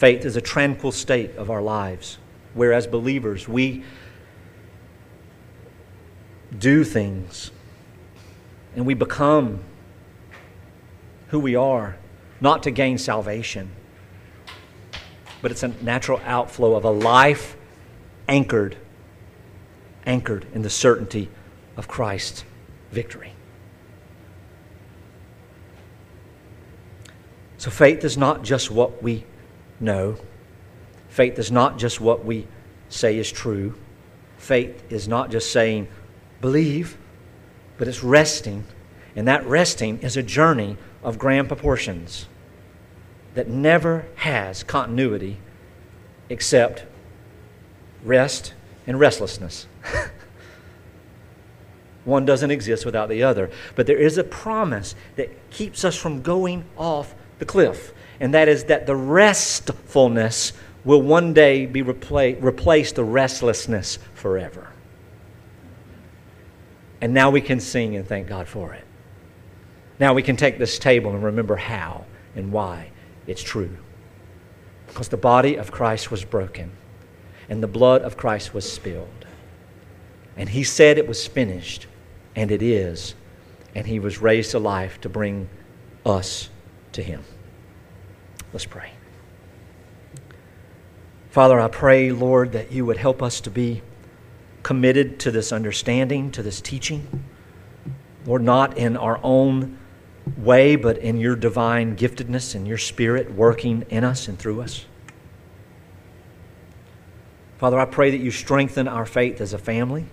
Faith 0.00 0.24
is 0.24 0.34
a 0.34 0.40
tranquil 0.40 0.90
state 0.90 1.36
of 1.36 1.50
our 1.50 1.60
lives, 1.60 2.16
where 2.54 2.72
as 2.72 2.86
believers 2.86 3.46
we 3.46 3.84
do 6.58 6.84
things 6.84 7.50
and 8.74 8.86
we 8.86 8.94
become 8.94 9.60
who 11.28 11.38
we 11.38 11.54
are, 11.54 11.98
not 12.40 12.62
to 12.62 12.70
gain 12.70 12.96
salvation, 12.96 13.70
but 15.42 15.50
it's 15.50 15.64
a 15.64 15.68
natural 15.82 16.18
outflow 16.24 16.76
of 16.76 16.84
a 16.86 16.90
life 16.90 17.54
anchored, 18.26 18.78
anchored 20.06 20.46
in 20.54 20.62
the 20.62 20.70
certainty 20.70 21.28
of 21.76 21.88
Christ's 21.88 22.42
victory. 22.90 23.34
So 27.58 27.70
faith 27.70 28.02
is 28.02 28.16
not 28.16 28.42
just 28.42 28.70
what 28.70 29.02
we 29.02 29.26
no. 29.80 30.16
Faith 31.08 31.38
is 31.38 31.50
not 31.50 31.78
just 31.78 32.00
what 32.00 32.24
we 32.24 32.46
say 32.88 33.18
is 33.18 33.32
true. 33.32 33.74
Faith 34.36 34.84
is 34.90 35.08
not 35.08 35.30
just 35.30 35.50
saying, 35.50 35.88
believe, 36.40 36.96
but 37.78 37.88
it's 37.88 38.04
resting. 38.04 38.64
And 39.16 39.26
that 39.26 39.44
resting 39.46 39.98
is 40.00 40.16
a 40.16 40.22
journey 40.22 40.76
of 41.02 41.18
grand 41.18 41.48
proportions 41.48 42.26
that 43.34 43.48
never 43.48 44.06
has 44.16 44.62
continuity 44.62 45.38
except 46.28 46.84
rest 48.04 48.54
and 48.86 49.00
restlessness. 49.00 49.66
One 52.04 52.24
doesn't 52.24 52.50
exist 52.50 52.86
without 52.86 53.08
the 53.08 53.22
other. 53.22 53.50
But 53.74 53.86
there 53.86 53.98
is 53.98 54.16
a 54.18 54.24
promise 54.24 54.94
that 55.16 55.50
keeps 55.50 55.84
us 55.84 55.96
from 55.96 56.22
going 56.22 56.64
off 56.76 57.14
the 57.38 57.44
cliff 57.44 57.92
and 58.20 58.34
that 58.34 58.48
is 58.48 58.64
that 58.64 58.86
the 58.86 58.94
restfulness 58.94 60.52
will 60.84 61.02
one 61.02 61.32
day 61.32 61.66
be 61.66 61.82
repla- 61.82 62.42
replace 62.42 62.92
the 62.92 63.04
restlessness 63.04 63.98
forever. 64.14 64.68
And 67.00 67.14
now 67.14 67.30
we 67.30 67.40
can 67.40 67.60
sing 67.60 67.96
and 67.96 68.06
thank 68.06 68.28
God 68.28 68.46
for 68.46 68.74
it. 68.74 68.84
Now 69.98 70.14
we 70.14 70.22
can 70.22 70.36
take 70.36 70.58
this 70.58 70.78
table 70.78 71.12
and 71.12 71.24
remember 71.24 71.56
how 71.56 72.04
and 72.36 72.52
why 72.52 72.90
it's 73.26 73.42
true. 73.42 73.76
Because 74.86 75.08
the 75.08 75.16
body 75.16 75.56
of 75.56 75.70
Christ 75.70 76.10
was 76.10 76.24
broken 76.24 76.72
and 77.48 77.62
the 77.62 77.68
blood 77.68 78.02
of 78.02 78.16
Christ 78.16 78.54
was 78.54 78.70
spilled. 78.70 79.26
And 80.36 80.48
he 80.48 80.62
said 80.62 80.96
it 80.96 81.08
was 81.08 81.26
finished, 81.26 81.86
and 82.36 82.50
it 82.50 82.62
is. 82.62 83.14
And 83.74 83.86
he 83.86 83.98
was 83.98 84.22
raised 84.22 84.52
to 84.52 84.58
life 84.58 85.00
to 85.02 85.08
bring 85.08 85.48
us 86.06 86.48
to 86.92 87.02
him. 87.02 87.24
Let's 88.52 88.64
pray. 88.64 88.92
Father, 91.30 91.60
I 91.60 91.68
pray, 91.68 92.10
Lord, 92.10 92.52
that 92.52 92.72
you 92.72 92.84
would 92.84 92.96
help 92.96 93.22
us 93.22 93.40
to 93.42 93.50
be 93.50 93.82
committed 94.62 95.20
to 95.20 95.30
this 95.30 95.52
understanding, 95.52 96.32
to 96.32 96.42
this 96.42 96.60
teaching. 96.60 97.24
Lord, 98.26 98.42
not 98.42 98.76
in 98.76 98.96
our 98.96 99.20
own 99.22 99.78
way, 100.36 100.74
but 100.76 100.98
in 100.98 101.18
your 101.18 101.36
divine 101.36 101.96
giftedness 101.96 102.54
and 102.54 102.66
your 102.66 102.78
spirit 102.78 103.32
working 103.32 103.84
in 103.88 104.02
us 104.02 104.26
and 104.26 104.38
through 104.38 104.60
us. 104.60 104.84
Father, 107.58 107.78
I 107.78 107.84
pray 107.84 108.10
that 108.10 108.18
you 108.18 108.30
strengthen 108.30 108.88
our 108.88 109.06
faith 109.06 109.40
as 109.40 109.52
a 109.52 109.58
family, 109.58 110.06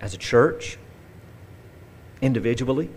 as 0.00 0.12
a 0.12 0.18
church, 0.18 0.76
individually 2.20 2.90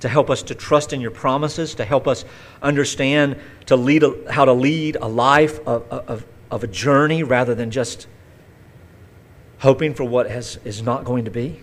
to 0.00 0.08
help 0.08 0.30
us 0.30 0.42
to 0.44 0.54
trust 0.54 0.92
in 0.92 1.00
your 1.00 1.10
promises, 1.10 1.74
to 1.74 1.84
help 1.84 2.06
us 2.06 2.24
understand 2.62 3.36
to 3.66 3.76
lead 3.76 4.02
a, 4.02 4.32
how 4.32 4.44
to 4.44 4.52
lead 4.52 4.96
a 5.00 5.08
life 5.08 5.58
of, 5.66 5.88
of, 5.90 6.26
of 6.50 6.64
a 6.64 6.68
journey 6.68 7.22
rather 7.22 7.54
than 7.54 7.70
just 7.70 8.06
hoping 9.58 9.94
for 9.94 10.04
what 10.04 10.30
has, 10.30 10.58
is 10.64 10.82
not 10.82 11.04
going 11.04 11.24
to 11.24 11.30
be. 11.30 11.62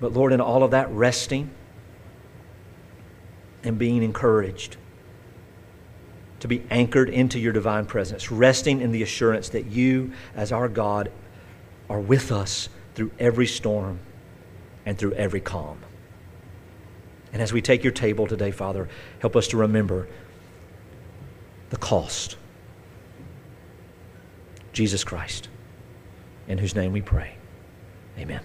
But 0.00 0.12
Lord, 0.12 0.32
in 0.32 0.40
all 0.40 0.62
of 0.62 0.72
that, 0.72 0.90
resting 0.90 1.50
and 3.62 3.78
being 3.78 4.02
encouraged 4.02 4.76
to 6.40 6.48
be 6.48 6.62
anchored 6.70 7.08
into 7.08 7.38
your 7.38 7.52
divine 7.52 7.86
presence, 7.86 8.30
resting 8.30 8.80
in 8.80 8.92
the 8.92 9.02
assurance 9.02 9.48
that 9.50 9.66
you, 9.66 10.12
as 10.34 10.52
our 10.52 10.68
God, 10.68 11.10
are 11.88 12.00
with 12.00 12.30
us 12.30 12.68
through 12.94 13.10
every 13.18 13.46
storm 13.46 14.00
and 14.84 14.98
through 14.98 15.12
every 15.14 15.40
calm. 15.40 15.78
And 17.36 17.42
as 17.42 17.52
we 17.52 17.60
take 17.60 17.84
your 17.84 17.92
table 17.92 18.26
today, 18.26 18.50
Father, 18.50 18.88
help 19.18 19.36
us 19.36 19.46
to 19.48 19.58
remember 19.58 20.08
the 21.68 21.76
cost. 21.76 22.38
Jesus 24.72 25.04
Christ, 25.04 25.50
in 26.48 26.56
whose 26.56 26.74
name 26.74 26.92
we 26.92 27.02
pray. 27.02 27.36
Amen. 28.18 28.40